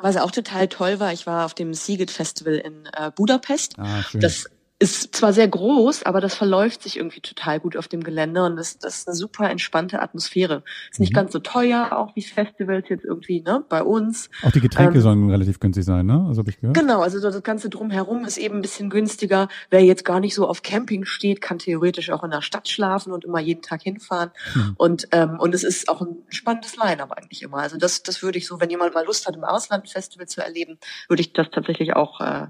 Was 0.00 0.16
auch 0.16 0.30
total 0.30 0.68
toll 0.68 1.00
war, 1.00 1.12
ich 1.12 1.26
war 1.26 1.44
auf 1.46 1.54
dem 1.54 1.74
Seagate 1.74 2.12
Festival 2.12 2.54
in 2.54 2.84
äh, 2.92 3.10
Budapest. 3.16 3.78
Ah, 3.78 4.02
schön. 4.02 4.20
Das 4.20 4.48
ist 4.80 5.16
zwar 5.16 5.32
sehr 5.32 5.48
groß, 5.48 6.04
aber 6.04 6.20
das 6.20 6.34
verläuft 6.34 6.82
sich 6.82 6.98
irgendwie 6.98 7.20
total 7.20 7.58
gut 7.58 7.76
auf 7.76 7.88
dem 7.88 8.04
Gelände 8.04 8.44
und 8.44 8.54
das, 8.54 8.78
das 8.78 8.98
ist 8.98 9.08
eine 9.08 9.16
super 9.16 9.50
entspannte 9.50 10.00
Atmosphäre. 10.00 10.62
Ist 10.90 11.00
nicht 11.00 11.12
Mhm. 11.12 11.16
ganz 11.16 11.32
so 11.32 11.40
teuer, 11.40 11.88
auch 11.92 12.14
wie 12.14 12.22
Festivals 12.22 12.88
jetzt 12.88 13.04
irgendwie, 13.04 13.40
ne, 13.40 13.64
bei 13.68 13.82
uns. 13.82 14.30
Auch 14.42 14.52
die 14.52 14.60
Getränke 14.60 14.98
ähm, 14.98 15.02
sollen 15.02 15.30
relativ 15.30 15.58
günstig 15.58 15.84
sein, 15.84 16.06
ne? 16.06 16.24
Also 16.28 16.40
habe 16.40 16.50
ich 16.50 16.60
gehört. 16.60 16.76
Genau, 16.76 17.02
also 17.02 17.20
das 17.20 17.42
Ganze 17.42 17.70
drumherum 17.70 18.24
ist 18.24 18.38
eben 18.38 18.56
ein 18.56 18.62
bisschen 18.62 18.88
günstiger. 18.88 19.48
Wer 19.68 19.82
jetzt 19.82 20.04
gar 20.04 20.20
nicht 20.20 20.36
so 20.36 20.46
auf 20.46 20.62
Camping 20.62 21.04
steht, 21.04 21.40
kann 21.40 21.58
theoretisch 21.58 22.10
auch 22.10 22.22
in 22.22 22.30
der 22.30 22.42
Stadt 22.42 22.68
schlafen 22.68 23.12
und 23.12 23.24
immer 23.24 23.40
jeden 23.40 23.62
Tag 23.62 23.82
hinfahren. 23.82 24.30
Hm. 24.52 24.74
Und, 24.76 25.08
ähm, 25.10 25.40
und 25.40 25.56
es 25.56 25.64
ist 25.64 25.88
auch 25.88 26.02
ein 26.02 26.18
spannendes 26.28 26.76
Line-Up 26.76 27.10
eigentlich 27.10 27.42
immer. 27.42 27.58
Also 27.58 27.78
das, 27.78 28.04
das 28.04 28.22
würde 28.22 28.38
ich 28.38 28.46
so, 28.46 28.60
wenn 28.60 28.70
jemand 28.70 28.94
mal 28.94 29.04
Lust 29.04 29.26
hat, 29.26 29.34
im 29.34 29.42
Ausland 29.42 29.84
ein 29.84 29.88
Festival 29.88 30.28
zu 30.28 30.40
erleben, 30.40 30.78
würde 31.08 31.20
ich 31.20 31.32
das 31.32 31.48
tatsächlich 31.50 31.96
auch 31.96 32.20
äh, 32.20 32.46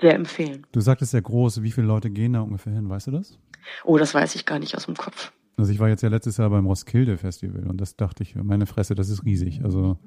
sehr 0.00 0.14
empfehlen. 0.14 0.66
Du 0.72 0.80
sagtest 0.80 1.12
sehr 1.12 1.22
groß. 1.22 1.62
Wie 1.62 1.72
viele 1.72 1.86
Leute 1.86 2.10
gehen 2.10 2.32
da 2.32 2.40
ungefähr 2.40 2.72
hin? 2.72 2.88
Weißt 2.88 3.06
du 3.06 3.10
das? 3.12 3.38
Oh, 3.84 3.98
das 3.98 4.14
weiß 4.14 4.34
ich 4.34 4.46
gar 4.46 4.58
nicht 4.58 4.76
aus 4.76 4.86
dem 4.86 4.96
Kopf. 4.96 5.32
Also 5.56 5.72
ich 5.72 5.78
war 5.78 5.88
jetzt 5.88 6.02
ja 6.02 6.08
letztes 6.08 6.38
Jahr 6.38 6.50
beim 6.50 6.66
Roskilde 6.66 7.18
Festival 7.18 7.66
und 7.66 7.80
das 7.80 7.96
dachte 7.96 8.22
ich, 8.22 8.34
meine 8.34 8.66
Fresse, 8.66 8.94
das 8.94 9.08
ist 9.08 9.24
riesig. 9.24 9.62
Also 9.64 9.98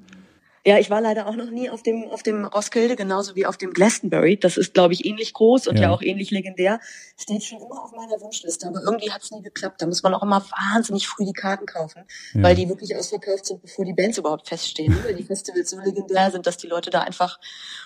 Ja, 0.66 0.78
ich 0.78 0.90
war 0.90 1.00
leider 1.00 1.28
auch 1.28 1.36
noch 1.36 1.48
nie 1.48 1.70
auf 1.70 1.84
dem, 1.84 2.08
auf 2.10 2.24
dem 2.24 2.44
Roskilde, 2.44 2.96
genauso 2.96 3.36
wie 3.36 3.46
auf 3.46 3.56
dem 3.56 3.72
Glastonbury. 3.72 4.36
Das 4.36 4.56
ist, 4.56 4.74
glaube 4.74 4.94
ich, 4.94 5.04
ähnlich 5.04 5.32
groß 5.32 5.68
und 5.68 5.76
ja. 5.76 5.82
Ja. 5.82 5.90
auch 5.92 6.02
ähnlich 6.02 6.32
legendär. 6.32 6.80
Steht 7.16 7.44
schon 7.44 7.58
immer 7.60 7.84
auf 7.84 7.92
meiner 7.92 8.20
Wunschliste, 8.20 8.66
aber 8.66 8.82
irgendwie 8.82 9.12
hat 9.12 9.22
es 9.22 9.30
nie 9.30 9.42
geklappt. 9.42 9.80
Da 9.80 9.86
muss 9.86 10.02
man 10.02 10.12
auch 10.12 10.24
immer 10.24 10.44
wahnsinnig 10.74 11.06
früh 11.06 11.24
die 11.24 11.32
Karten 11.32 11.66
kaufen, 11.66 12.02
Ja. 12.34 12.42
weil 12.42 12.56
die 12.56 12.68
wirklich 12.68 12.96
ausverkauft 12.96 13.46
sind, 13.46 13.62
bevor 13.62 13.84
die 13.84 13.92
Bands 13.92 14.18
überhaupt 14.18 14.48
feststehen. 14.48 14.96
Weil 15.04 15.14
die 15.14 15.22
Festivals 15.22 15.70
so 15.70 15.78
legendär 15.78 16.32
sind, 16.32 16.48
dass 16.48 16.56
die 16.56 16.66
Leute 16.66 16.90
da 16.90 17.02
einfach 17.02 17.38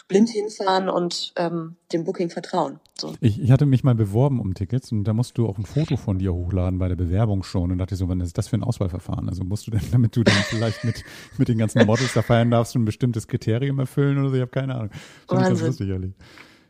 blind 0.08 0.30
hinfahren 0.30 0.88
und 0.88 1.34
ähm, 1.36 1.76
dem 1.92 2.04
Booking 2.04 2.30
vertrauen. 2.30 2.80
So. 2.98 3.14
ich, 3.20 3.40
ich 3.40 3.50
hatte 3.50 3.64
mich 3.64 3.82
mal 3.84 3.94
beworben 3.94 4.40
um 4.40 4.52
Tickets 4.54 4.92
und 4.92 5.04
da 5.04 5.12
musst 5.14 5.38
du 5.38 5.48
auch 5.48 5.56
ein 5.56 5.64
Foto 5.64 5.96
von 5.96 6.18
dir 6.18 6.34
hochladen 6.34 6.78
bei 6.78 6.88
der 6.88 6.96
Bewerbung 6.96 7.42
schon 7.42 7.72
und 7.72 7.78
dachte 7.78 7.96
so, 7.96 8.08
wann 8.08 8.20
ist 8.20 8.36
das 8.36 8.48
für 8.48 8.56
ein 8.56 8.62
Auswahlverfahren? 8.62 9.28
Also 9.28 9.42
musst 9.44 9.66
du 9.66 9.70
denn, 9.70 9.80
damit 9.92 10.16
du 10.16 10.22
dann 10.22 10.34
vielleicht 10.48 10.84
mit, 10.84 11.02
mit 11.38 11.48
den 11.48 11.58
ganzen 11.58 11.86
Models 11.86 12.12
da 12.14 12.22
feiern 12.22 12.50
darfst, 12.50 12.69
ein 12.78 12.84
bestimmtes 12.84 13.26
Kriterium 13.28 13.78
erfüllen 13.78 14.18
oder 14.18 14.30
so? 14.30 14.34
Ich 14.36 14.40
habe 14.40 14.50
keine 14.50 14.74
Ahnung. 14.74 14.90
Finde 14.90 15.02
ich 15.02 15.28
ganz 15.28 15.48
Wahnsinn. 15.48 15.66
lustig, 15.66 15.88
ehrlich. 15.88 16.12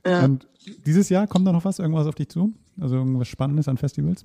Ja. 0.06 0.24
Und 0.24 0.46
dieses 0.86 1.08
Jahr 1.08 1.26
kommt 1.26 1.46
da 1.46 1.52
noch 1.52 1.64
was, 1.64 1.78
irgendwas 1.78 2.06
auf 2.06 2.14
dich 2.14 2.28
zu? 2.28 2.52
Also 2.80 2.96
irgendwas 2.96 3.28
Spannendes 3.28 3.68
an 3.68 3.76
Festivals? 3.76 4.24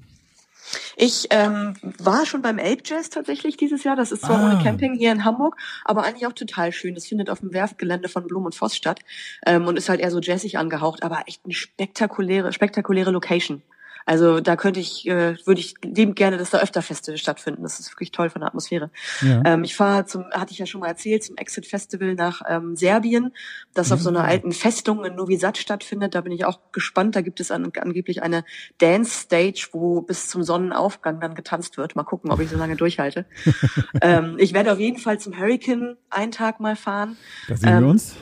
Ich 0.97 1.27
ähm, 1.29 1.75
war 1.99 2.25
schon 2.25 2.41
beim 2.41 2.57
Ape 2.57 2.81
Jazz 2.83 3.09
tatsächlich 3.11 3.55
dieses 3.57 3.83
Jahr. 3.83 3.95
Das 3.95 4.11
ist 4.11 4.21
zwar 4.23 4.39
Ah. 4.39 4.53
ohne 4.53 4.63
Camping 4.63 4.95
hier 4.95 5.11
in 5.11 5.23
Hamburg, 5.23 5.57
aber 5.83 6.03
eigentlich 6.03 6.25
auch 6.25 6.33
total 6.33 6.71
schön. 6.71 6.95
Das 6.95 7.05
findet 7.05 7.29
auf 7.29 7.41
dem 7.41 7.53
Werftgelände 7.53 8.09
von 8.09 8.25
Blum 8.25 8.45
und 8.45 8.55
Voss 8.55 8.75
statt 8.75 9.01
ähm, 9.45 9.67
und 9.67 9.77
ist 9.77 9.89
halt 9.89 9.99
eher 9.99 10.09
so 10.09 10.19
jazzig 10.19 10.57
angehaucht, 10.57 11.03
aber 11.03 11.23
echt 11.27 11.41
eine 11.45 11.53
spektakuläre, 11.53 12.51
spektakuläre 12.51 13.11
Location. 13.11 13.61
Also 14.05 14.39
da 14.39 14.55
könnte 14.55 14.79
ich, 14.79 15.07
äh, 15.07 15.35
würde 15.45 15.59
ich 15.59 15.75
liebend 15.83 16.15
gerne, 16.15 16.37
dass 16.37 16.51
da 16.51 16.59
öfter 16.59 16.81
Feste 16.81 17.17
stattfinden. 17.17 17.63
Das 17.63 17.79
ist 17.79 17.91
wirklich 17.91 18.11
toll 18.11 18.29
von 18.29 18.41
der 18.41 18.47
Atmosphäre. 18.49 18.91
Ja. 19.21 19.41
Ähm, 19.45 19.63
ich 19.63 19.75
fahre 19.75 20.05
zum, 20.05 20.25
hatte 20.31 20.51
ich 20.51 20.59
ja 20.59 20.65
schon 20.65 20.81
mal 20.81 20.87
erzählt, 20.87 21.23
zum 21.23 21.37
Exit 21.37 21.65
Festival 21.65 22.13
nach 22.13 22.41
ähm, 22.47 22.75
Serbien, 22.75 23.33
das 23.73 23.91
auf 23.91 24.01
so 24.01 24.09
einer 24.09 24.23
alten 24.23 24.51
Festung 24.51 25.03
in 25.05 25.15
Novi 25.15 25.37
Sad 25.37 25.57
stattfindet. 25.57 26.13
Da 26.13 26.21
bin 26.21 26.31
ich 26.31 26.45
auch 26.45 26.59
gespannt. 26.71 27.15
Da 27.15 27.21
gibt 27.21 27.39
es 27.39 27.49
an, 27.49 27.71
angeblich 27.79 28.21
eine 28.21 28.45
Dance 28.77 29.21
Stage, 29.21 29.69
wo 29.71 30.01
bis 30.01 30.27
zum 30.27 30.43
Sonnenaufgang 30.43 31.19
dann 31.19 31.33
getanzt 31.33 31.77
wird. 31.77 31.95
Mal 31.95 32.03
gucken, 32.03 32.31
ob 32.31 32.39
ich 32.39 32.49
so 32.49 32.57
lange 32.57 32.75
durchhalte. 32.75 33.25
ähm, 34.01 34.35
ich 34.37 34.53
werde 34.53 34.71
auf 34.71 34.79
jeden 34.79 34.99
Fall 34.99 35.19
zum 35.19 35.37
Hurricane 35.37 35.97
einen 36.09 36.31
Tag 36.31 36.59
mal 36.59 36.75
fahren. 36.75 37.17
Da 37.47 37.55
sehen 37.55 37.69
Ähm, 37.69 37.83
wir 37.83 37.89
uns. 37.89 38.15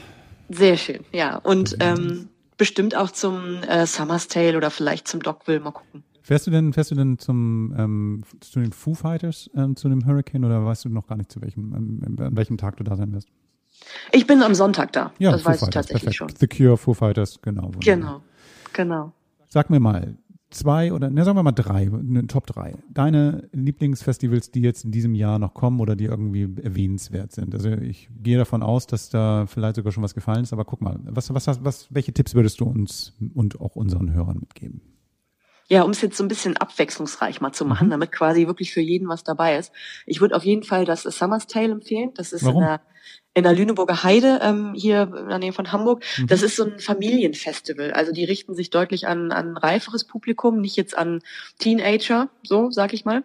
Sehr 0.49 0.77
schön, 0.77 1.05
ja. 1.11 1.38
Und 1.38 1.77
ähm, 1.79 2.29
bestimmt 2.57 2.95
auch 2.95 3.11
zum 3.11 3.61
äh, 3.63 3.85
Summer's 3.85 4.27
Tale 4.27 4.57
oder 4.57 4.69
vielleicht 4.69 5.07
zum 5.07 5.21
Dogville. 5.21 5.59
Mal 5.59 5.71
gucken. 5.71 6.03
Fährst 6.21 6.47
du 6.47 6.51
denn, 6.51 6.71
fährst 6.71 6.91
du 6.91 6.95
denn 6.95 7.19
zum, 7.19 7.75
ähm, 7.77 8.23
zu 8.39 8.61
den 8.61 8.71
Foo 8.71 8.93
Fighters, 8.93 9.49
ähm, 9.55 9.75
zu 9.75 9.89
dem 9.89 10.05
Hurricane 10.05 10.45
oder 10.45 10.65
weißt 10.65 10.85
du 10.85 10.89
noch 10.89 11.05
gar 11.05 11.17
nicht, 11.17 11.31
zu 11.31 11.41
welchem, 11.41 11.73
ähm, 11.75 12.17
an 12.17 12.37
welchem 12.37 12.57
Tag 12.57 12.77
du 12.77 12.83
da 12.85 12.95
sein 12.95 13.11
wirst? 13.13 13.27
Ich 14.13 14.25
bin 14.25 14.41
am 14.41 14.55
Sonntag 14.55 14.93
da. 14.93 15.11
das 15.19 15.41
Foo 15.41 15.49
weiß 15.49 15.55
ich 15.55 15.59
Fighters, 15.59 15.69
tatsächlich 15.69 16.17
perfekt. 16.17 16.39
schon. 16.39 16.49
The 16.49 16.63
Cure, 16.63 16.77
Foo 16.77 16.93
Fighters, 16.93 17.41
genau. 17.41 17.73
wunderbar. 17.73 17.81
Genau, 17.81 18.21
genau. 18.71 19.13
Sag 19.49 19.69
mir 19.69 19.81
mal, 19.81 20.17
zwei 20.53 20.93
oder, 20.93 21.09
ne, 21.09 21.23
sagen 21.23 21.37
wir 21.37 21.43
mal 21.43 21.51
drei, 21.51 21.85
ne, 21.85 22.27
Top 22.27 22.47
drei. 22.47 22.75
Deine 22.89 23.49
Lieblingsfestivals, 23.51 24.51
die 24.51 24.61
jetzt 24.61 24.85
in 24.85 24.91
diesem 24.91 25.15
Jahr 25.15 25.39
noch 25.39 25.53
kommen 25.53 25.79
oder 25.79 25.95
die 25.95 26.05
irgendwie 26.05 26.43
erwähnenswert 26.61 27.31
sind. 27.31 27.53
Also 27.53 27.69
ich 27.71 28.09
gehe 28.21 28.37
davon 28.37 28.63
aus, 28.63 28.87
dass 28.87 29.09
da 29.09 29.45
vielleicht 29.45 29.75
sogar 29.75 29.91
schon 29.91 30.03
was 30.03 30.13
gefallen 30.13 30.43
ist, 30.43 30.53
aber 30.53 30.65
guck 30.65 30.81
mal, 30.81 30.99
was, 31.03 31.33
was, 31.33 31.63
was, 31.63 31.87
welche 31.93 32.13
Tipps 32.13 32.35
würdest 32.35 32.59
du 32.59 32.65
uns 32.65 33.13
und 33.33 33.59
auch 33.59 33.75
unseren 33.75 34.13
Hörern 34.13 34.39
mitgeben? 34.39 34.81
Ja, 35.69 35.83
um 35.83 35.91
es 35.91 36.01
jetzt 36.01 36.17
so 36.17 36.23
ein 36.23 36.27
bisschen 36.27 36.57
abwechslungsreich 36.57 37.39
mal 37.41 37.53
zu 37.53 37.65
machen, 37.65 37.89
damit 37.89 38.11
quasi 38.11 38.47
wirklich 38.47 38.73
für 38.73 38.81
jeden 38.81 39.07
was 39.07 39.23
dabei 39.23 39.57
ist. 39.57 39.71
Ich 40.05 40.19
würde 40.19 40.35
auf 40.35 40.43
jeden 40.43 40.63
Fall 40.63 40.85
das 40.85 41.03
Summer's 41.03 41.47
Tale 41.47 41.71
empfehlen. 41.71 42.11
Das 42.15 42.33
ist 42.33 42.43
Warum? 42.43 42.61
in 42.61 42.67
der 42.67 42.81
in 43.36 43.43
der 43.43 43.53
Lüneburger 43.53 44.03
Heide, 44.03 44.39
ähm, 44.43 44.73
hier 44.75 45.11
in 45.17 45.29
der 45.29 45.39
Nähe 45.39 45.53
von 45.53 45.71
Hamburg. 45.71 46.03
Das 46.27 46.43
ist 46.43 46.55
so 46.55 46.65
ein 46.65 46.79
Familienfestival. 46.79 47.91
Also 47.91 48.11
die 48.11 48.25
richten 48.25 48.53
sich 48.53 48.69
deutlich 48.69 49.07
an, 49.07 49.31
an 49.31 49.57
reiferes 49.57 50.05
Publikum, 50.05 50.61
nicht 50.61 50.75
jetzt 50.75 50.95
an 50.95 51.21
Teenager, 51.57 52.29
so 52.43 52.69
sag 52.69 52.93
ich 52.93 53.05
mal. 53.05 53.23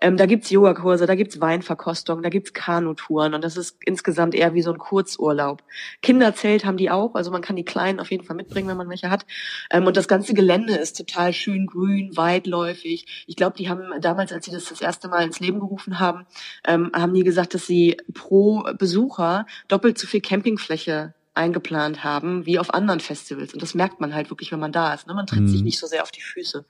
Ähm, 0.00 0.16
da 0.16 0.24
gibt's 0.24 0.48
Yogakurse, 0.50 1.06
da 1.06 1.14
gibt's 1.14 1.40
Weinverkostung, 1.40 2.22
da 2.22 2.30
gibt's 2.30 2.54
Kanutouren 2.54 3.34
und 3.34 3.44
das 3.44 3.58
ist 3.58 3.76
insgesamt 3.84 4.34
eher 4.34 4.54
wie 4.54 4.62
so 4.62 4.72
ein 4.72 4.78
Kurzurlaub. 4.78 5.62
Kinderzelt 6.00 6.64
haben 6.64 6.78
die 6.78 6.90
auch, 6.90 7.14
also 7.14 7.30
man 7.30 7.42
kann 7.42 7.56
die 7.56 7.64
Kleinen 7.64 8.00
auf 8.00 8.10
jeden 8.10 8.24
Fall 8.24 8.36
mitbringen, 8.36 8.68
wenn 8.68 8.78
man 8.78 8.88
welche 8.88 9.10
hat. 9.10 9.26
Ähm, 9.70 9.86
und 9.86 9.96
das 9.96 10.08
ganze 10.08 10.32
Gelände 10.32 10.74
ist 10.74 10.96
total 10.96 11.34
schön 11.34 11.66
grün, 11.66 12.16
weitläufig. 12.16 13.24
Ich 13.26 13.36
glaube, 13.36 13.56
die 13.58 13.68
haben 13.68 14.00
damals, 14.00 14.32
als 14.32 14.46
sie 14.46 14.52
das 14.52 14.70
das 14.70 14.80
erste 14.80 15.08
Mal 15.08 15.24
ins 15.24 15.38
Leben 15.38 15.60
gerufen 15.60 16.00
haben, 16.00 16.26
ähm, 16.66 16.90
haben 16.94 17.12
die 17.12 17.24
gesagt, 17.24 17.52
dass 17.52 17.66
sie 17.66 17.98
pro 18.14 18.64
Besucher 18.78 19.44
doppelt 19.68 19.98
so 19.98 20.06
viel 20.06 20.20
Campingfläche 20.20 21.14
eingeplant 21.32 22.02
haben 22.02 22.44
wie 22.44 22.58
auf 22.58 22.74
anderen 22.74 22.98
Festivals. 23.00 23.54
Und 23.54 23.62
das 23.62 23.74
merkt 23.74 24.00
man 24.00 24.14
halt 24.14 24.30
wirklich, 24.30 24.50
wenn 24.52 24.58
man 24.58 24.72
da 24.72 24.92
ist. 24.92 25.06
Ne? 25.06 25.14
Man 25.14 25.26
tritt 25.26 25.48
sich 25.48 25.60
Mhm. 25.60 25.64
nicht 25.66 25.78
so 25.78 25.86
sehr 25.86 26.02
auf 26.02 26.10
die 26.10 26.22
Füße. 26.22 26.64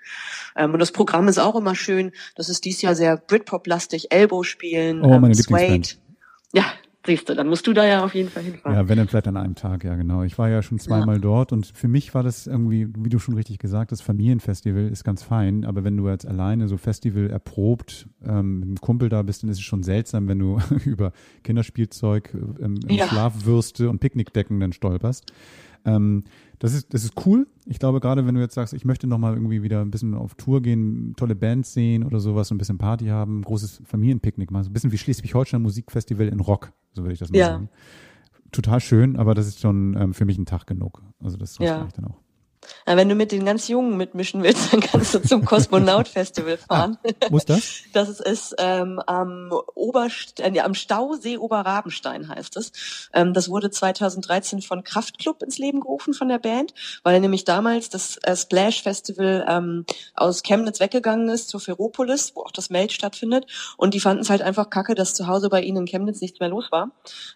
Ähm, 0.57 0.73
und 0.75 0.79
das 0.79 0.93
Programm 0.93 1.29
ist 1.29 1.39
auch 1.39 1.57
immer 1.57 1.75
schön. 1.75 2.13
Das 2.37 2.49
ist 2.49 2.65
dieses 2.67 2.83
Jahr 2.83 2.95
sehr 2.95 3.17
Britpop-lastig, 3.17 4.13
Elbow 4.13 4.43
spielen, 4.43 5.03
Oh, 5.03 5.15
ähm. 5.15 5.33
Suede. 5.35 5.89
Ja, 6.53 6.65
siehst 7.07 7.29
du, 7.29 7.35
dann 7.35 7.49
musst 7.49 7.67
du 7.67 7.73
da 7.73 7.85
ja 7.87 8.05
auf 8.05 8.15
jeden 8.15 8.29
Fall 8.29 8.43
hinfahren. 8.43 8.77
Ja, 8.77 8.89
wenn 8.89 8.99
dann 8.99 9.09
vielleicht 9.09 9.29
an 9.29 9.37
einem 9.37 9.55
Tag, 9.55 9.85
ja 9.85 9.97
genau. 9.97 10.23
Ich 10.23 10.37
war 10.39 10.49
ja 10.51 10.63
schon 10.63 10.79
zweimal 10.79 11.19
dort 11.21 11.53
und 11.53 11.67
für 11.67 11.89
mich 11.89 12.15
war 12.15 12.23
das 12.23 12.47
irgendwie, 12.47 12.89
wie 12.99 13.09
du 13.09 13.19
schon 13.19 13.35
richtig 13.35 13.59
gesagt 13.59 13.91
hast, 13.93 14.03
Familienfestival 14.03 14.89
ist 14.89 15.03
ganz 15.05 15.23
fein, 15.23 15.65
aber 15.65 15.83
wenn 15.85 15.97
du 15.97 16.09
jetzt 16.09 16.27
alleine 16.27 16.69
so 16.69 16.77
Festival 16.77 17.31
erprobt 17.31 18.07
ähm, 18.25 18.61
mit 18.61 18.69
einem 18.69 18.81
Kumpel 18.81 19.09
da 19.09 19.23
bist, 19.23 19.43
dann 19.43 19.51
ist 19.51 19.57
es 19.59 19.63
schon 19.65 19.83
seltsam, 19.83 20.29
wenn 20.29 20.39
du 20.39 20.59
über 20.85 21.13
Kinderspielzeug, 21.43 22.35
ähm, 22.61 22.79
Ja. 22.89 23.09
Schlafwürste 23.09 23.89
und 23.89 24.01
Picknickdecken 24.01 24.61
dann 24.61 24.73
stolperst. 24.73 25.33
Ähm, 25.85 26.25
das 26.59 26.75
ist, 26.75 26.93
das 26.93 27.05
ist 27.05 27.15
cool. 27.27 27.47
Ich 27.67 27.79
glaube, 27.79 28.01
gerade 28.01 28.27
wenn 28.27 28.35
du 28.35 28.41
jetzt 28.41 28.55
sagst, 28.55 28.75
ich 28.75 28.85
möchte 28.85 29.07
nochmal 29.07 29.35
irgendwie 29.35 29.63
wieder 29.63 29.81
ein 29.81 29.91
bisschen 29.91 30.15
auf 30.15 30.35
Tour 30.35 30.61
gehen, 30.61 31.15
tolle 31.17 31.35
Bands 31.35 31.73
sehen 31.73 32.05
oder 32.05 32.21
sowas, 32.21 32.51
ein 32.51 32.59
bisschen 32.59 32.79
Party 32.79 33.07
haben, 33.07 33.41
ein 33.41 33.43
großes 33.45 33.81
Familienpicknick 33.85 34.51
machen, 34.51 34.65
so 34.65 34.71
ein 34.71 34.73
bisschen 34.73 34.93
wie 34.93 34.99
Schleswig-Holstein 34.99 35.63
Musikfestival 35.63 36.29
in 36.29 36.41
Rock, 36.41 36.73
so 36.93 37.03
würde 37.03 37.15
ich 37.15 37.19
das 37.19 37.31
mal 37.31 37.39
Ja. 37.39 37.47
sagen. 37.47 37.69
Total 38.53 38.81
schön, 38.81 39.17
aber 39.17 39.35
das 39.35 39.47
ist 39.47 39.61
schon 39.61 39.97
ähm, 39.97 40.13
für 40.13 40.25
mich 40.25 40.37
ein 40.37 40.45
Tag 40.47 40.67
genug. 40.67 41.03
Also 41.23 41.37
das, 41.37 41.55
das 41.55 41.67
Ja. 41.67 41.83
reicht 41.83 41.97
dann 41.99 42.07
auch. 42.07 42.21
Ja, 42.87 42.97
wenn 42.97 43.09
du 43.09 43.15
mit 43.15 43.33
den 43.33 43.45
ganz 43.45 43.69
Jungen 43.69 43.97
mitmischen 43.97 44.43
willst, 44.43 44.73
dann 44.73 44.81
kannst 44.81 45.15
du 45.15 45.23
zum 45.23 45.45
Kosmonaut-Festival 45.45 46.59
fahren. 46.59 46.99
Muss 47.31 47.45
das? 47.45 47.61
Das 47.93 48.21
ist 48.21 48.55
ähm, 48.59 49.01
am 49.07 49.53
Oberst 49.75 50.41
äh, 50.41 50.61
am 50.61 50.75
Stausee 50.75 51.39
Oberrabenstein 51.39 52.29
heißt 52.29 52.57
es. 52.57 52.73
Ähm, 53.13 53.35
das 53.35 53.49
wurde 53.49 53.71
2013 53.71 54.63
von 54.63 54.85
Kraftklub 54.85 55.43
ins 55.43 55.59
Leben 55.59 55.81
gerufen 55.81 56.15
von 56.15 56.29
der 56.29 56.39
Band, 56.39 56.75
weil 57.03 57.21
nämlich 57.21 57.45
damals 57.45 57.89
das 57.89 58.19
äh, 58.23 58.37
Splash 58.37 58.83
Festival 58.83 59.45
ähm, 59.49 59.87
aus 60.15 60.43
Chemnitz 60.43 60.81
weggegangen 60.81 61.29
ist 61.29 61.49
zur 61.49 61.61
Ferropolis, 61.61 62.33
wo 62.35 62.43
auch 62.43 62.53
das 62.53 62.71
Meld 62.71 62.93
stattfindet. 62.93 63.47
Und 63.77 63.95
die 63.95 64.01
fanden 64.01 64.23
es 64.23 64.31
halt 64.31 64.43
einfach 64.43 64.71
kacke, 64.71 64.95
dass 64.95 65.15
zu 65.15 65.27
Hause 65.27 65.49
bei 65.49 65.63
ihnen 65.63 65.79
in 65.79 65.87
Chemnitz 65.87 66.21
nichts 66.21 66.41
mehr 66.41 66.49
los 66.49 66.71
war. 66.71 66.91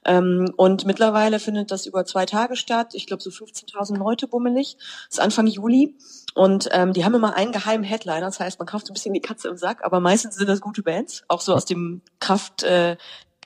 Ähm, 0.05 0.53
und 0.57 0.85
mittlerweile 0.85 1.39
findet 1.41 1.71
das 1.71 1.87
über 1.87 2.05
zwei 2.05 2.27
Tage 2.27 2.57
statt. 2.57 2.95
Ich 2.95 3.07
glaube 3.07 3.23
so 3.23 3.31
15.000 3.31 3.97
Leute 3.97 4.29
bummelig. 4.29 4.77
Ist 5.15 5.21
Anfang 5.21 5.47
Juli. 5.47 5.97
Und 6.35 6.69
ähm, 6.73 6.93
die 6.93 7.05
haben 7.05 7.15
immer 7.15 7.37
einen 7.37 7.53
geheimen 7.53 7.85
Headliner. 7.85 8.23
Das 8.23 8.41
heißt, 8.41 8.59
man 8.59 8.67
kauft 8.67 8.87
so 8.89 8.91
ein 8.93 8.95
bisschen 8.95 9.15
die 9.15 9.21
Katze 9.21 9.47
im 9.49 9.57
Sack, 9.57 9.85
aber 9.85 10.01
meistens 10.01 10.35
sind 10.35 10.49
das 10.49 10.61
gute 10.61 10.83
Bands, 10.83 11.23
auch 11.29 11.41
so 11.41 11.55
aus 11.55 11.65
dem 11.65 12.01
Kraft, 12.19 12.65
äh, 12.65 12.97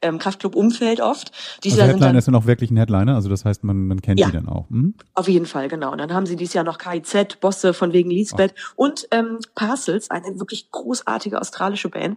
ähm, 0.00 0.18
Kraftclub-Umfeld 0.18 1.00
oft. 1.02 1.32
Dieses 1.64 1.78
Also 1.78 1.80
Jahr 1.80 1.86
sind 1.88 1.94
Headliner 1.96 2.08
dann 2.08 2.16
ist 2.16 2.28
dann 2.28 2.34
auch 2.36 2.46
wirklich 2.46 2.70
ein 2.70 2.76
Headliner, 2.78 3.14
also 3.16 3.28
das 3.28 3.44
heißt, 3.44 3.64
man, 3.64 3.86
man 3.88 4.00
kennt 4.00 4.20
Ja. 4.20 4.26
die 4.28 4.32
dann 4.32 4.48
auch. 4.48 4.70
Hm? 4.70 4.94
auf 5.14 5.28
jeden 5.28 5.44
Fall, 5.44 5.68
genau. 5.68 5.92
Und 5.92 5.98
dann 5.98 6.14
haben 6.14 6.24
sie 6.24 6.36
dieses 6.36 6.54
Jahr 6.54 6.64
noch 6.64 6.78
KIZ, 6.78 7.40
Bosse 7.40 7.74
von 7.74 7.92
wegen 7.92 8.10
Lisbeth 8.10 8.54
und 8.76 9.06
ähm, 9.10 9.40
Parcels, 9.54 10.10
eine 10.10 10.38
wirklich 10.38 10.70
großartige 10.70 11.38
australische 11.40 11.90
Band. 11.90 12.16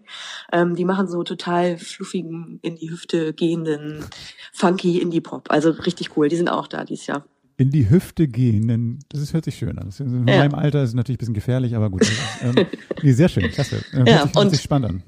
Ähm, 0.54 0.76
die 0.76 0.86
machen 0.86 1.08
so 1.08 1.24
total 1.24 1.78
fluffigen, 1.78 2.60
in 2.62 2.76
die 2.76 2.90
Hüfte 2.92 3.34
gehenden, 3.34 4.06
funky 4.54 5.00
Indie-Pop. 5.00 5.50
Also 5.52 5.72
richtig 5.72 6.16
cool. 6.16 6.30
Die 6.30 6.38
sind 6.38 6.50
auch 6.50 6.68
da 6.68 6.86
dieses 6.86 7.08
Jahr. 7.08 7.26
In 7.62 7.70
die 7.70 7.90
Hüfte 7.90 8.28
gehen, 8.28 8.68
denn 8.68 9.00
das 9.10 9.22
ist, 9.22 9.34
hört 9.34 9.46
sich 9.46 9.56
schön 9.56 9.78
an. 9.78 9.86
Das 9.86 10.00
ist, 10.00 10.08
in 10.08 10.28
Ja. 10.28 10.38
meinem 10.40 10.56
Alter 10.56 10.82
ist 10.82 10.90
es 10.90 10.96
natürlich 10.96 11.18
ein 11.18 11.20
bisschen 11.20 11.34
gefährlich, 11.36 11.76
aber 11.76 11.90
gut. 11.92 12.02
ähm, 12.42 12.56
nee, 13.04 13.12
sehr 13.12 13.30
schön, 13.30 13.50
klasse. 13.52 13.84
Äh, 13.94 13.98
hört, 13.98 14.08
Ja, 14.10 14.14
sich, 14.16 14.26
hört 14.26 14.36
und- 14.38 14.50
sich 14.50 14.62
spannend 14.62 14.90
an. 14.90 15.04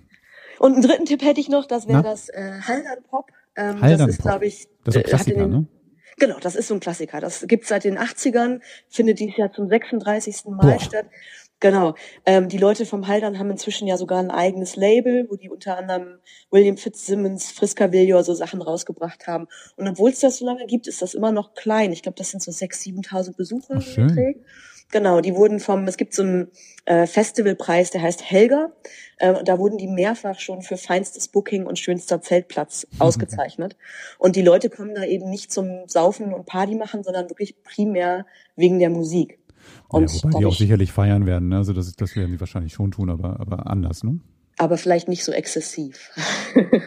Und 0.60 0.74
einen 0.74 0.82
dritten 0.84 1.06
Tipp 1.06 1.24
hätte 1.24 1.40
ich 1.42 1.50
noch, 1.50 1.66
das 1.66 1.88
wäre 1.88 2.04
das 2.04 2.30
äh, 2.30 2.52
Haldern 2.62 3.04
Pop. 3.10 3.32
Ähm, 3.56 3.82
Haldern 3.82 4.08
das 4.08 4.18
ist, 4.18 4.22
glaube 4.22 4.46
ich, 4.46 4.68
Das 4.84 4.96
ist 4.96 5.00
ein 5.02 5.06
äh, 5.06 5.10
Klassiker, 5.10 5.40
den- 5.40 5.50
ne? 5.50 5.68
Genau, 6.20 6.38
das 6.40 6.56
ist 6.56 6.68
so 6.68 6.76
ein 6.76 6.80
Klassiker. 6.80 7.20
Das 7.20 7.44
gibt's 7.48 7.70
seit 7.70 7.86
den 7.86 7.98
80ern, 7.98 8.62
findet 8.88 9.20
dieses 9.20 9.36
Jahr 9.36 9.52
zum 9.52 9.68
36. 9.68 10.46
Mal 10.46 10.58
Boah. 10.74 10.80
statt. 10.80 11.08
Genau. 11.60 11.96
Ähm, 12.26 12.50
die 12.50 12.58
Leute 12.58 12.86
vom 12.86 13.08
Haldern 13.08 13.40
haben 13.40 13.50
inzwischen 13.50 13.88
ja 13.88 13.96
sogar 13.96 14.20
ein 14.20 14.32
eigenes 14.32 14.76
Label, 14.76 15.28
wo 15.30 15.38
die 15.38 15.50
unter 15.50 15.78
anderem 15.78 16.20
William 16.52 16.76
Fitzsimmons, 16.76 17.52
Friska 17.52 17.92
Villior 17.92 18.24
so 18.24 18.34
Sachen 18.34 18.62
rausgebracht 18.62 19.28
haben. 19.28 19.48
Und 19.78 19.88
obwohl 19.88 20.12
es 20.12 20.20
das 20.20 20.38
so 20.38 20.46
lange 20.46 20.66
gibt, 20.66 20.88
ist 20.88 21.02
das 21.02 21.14
immer 21.14 21.32
noch 21.32 21.54
klein. 21.54 21.94
Ich 21.94 22.02
glaube, 22.02 22.18
das 22.18 22.32
sind 22.32 22.44
so 22.44 22.52
6.000, 22.52 23.08
7.000 23.08 23.38
Besucher. 23.38 23.76
Ach. 23.78 23.98
Genau, 24.94 25.22
die 25.22 25.36
wurden 25.36 25.60
vom, 25.60 25.88
es 25.88 25.98
gibt 25.98 26.14
so 26.14 26.22
einen 26.22 26.52
äh, 26.86 27.08
Festivalpreis, 27.08 27.90
der 27.90 28.04
heißt 28.04 28.30
Helga. 28.30 28.74
Äh, 29.18 29.44
da 29.44 29.58
wurden 29.58 29.80
die 29.80 29.88
mehrfach 29.88 30.40
schon 30.40 30.62
für 30.62 30.78
feinstes 30.78 31.30
Booking 31.30 31.66
und 31.66 31.80
schönster 31.80 32.22
Zeltplatz 32.22 32.86
ausgezeichnet. 33.00 33.76
Und 34.20 34.36
die 34.36 34.44
Leute 34.44 34.70
kommen 34.70 34.94
da 34.94 35.04
eben 35.04 35.32
nicht 35.32 35.52
zum 35.52 35.88
Saufen 35.88 36.32
und 36.32 36.46
Party 36.46 36.76
machen, 36.76 37.04
sondern 37.04 37.30
wirklich 37.30 37.64
primär 37.64 38.28
wegen 38.56 38.78
der 38.78 38.92
Musik. 38.92 39.40
Und 39.88 40.12
ja, 40.12 40.24
wobei 40.24 40.40
die 40.40 40.46
auch 40.46 40.56
sicherlich 40.56 40.92
feiern 40.92 41.26
werden. 41.26 41.50
Ne? 41.50 41.58
Also 41.58 41.74
das, 41.74 41.94
das 41.94 42.16
werden 42.16 42.32
sie 42.32 42.40
wahrscheinlich 42.40 42.74
schon 42.74 42.92
tun, 42.92 43.10
aber, 43.10 43.40
aber 43.40 43.68
anders. 43.68 44.04
Ne? 44.04 44.20
aber 44.58 44.78
vielleicht 44.78 45.08
nicht 45.08 45.24
so 45.24 45.32
exzessiv. 45.32 46.12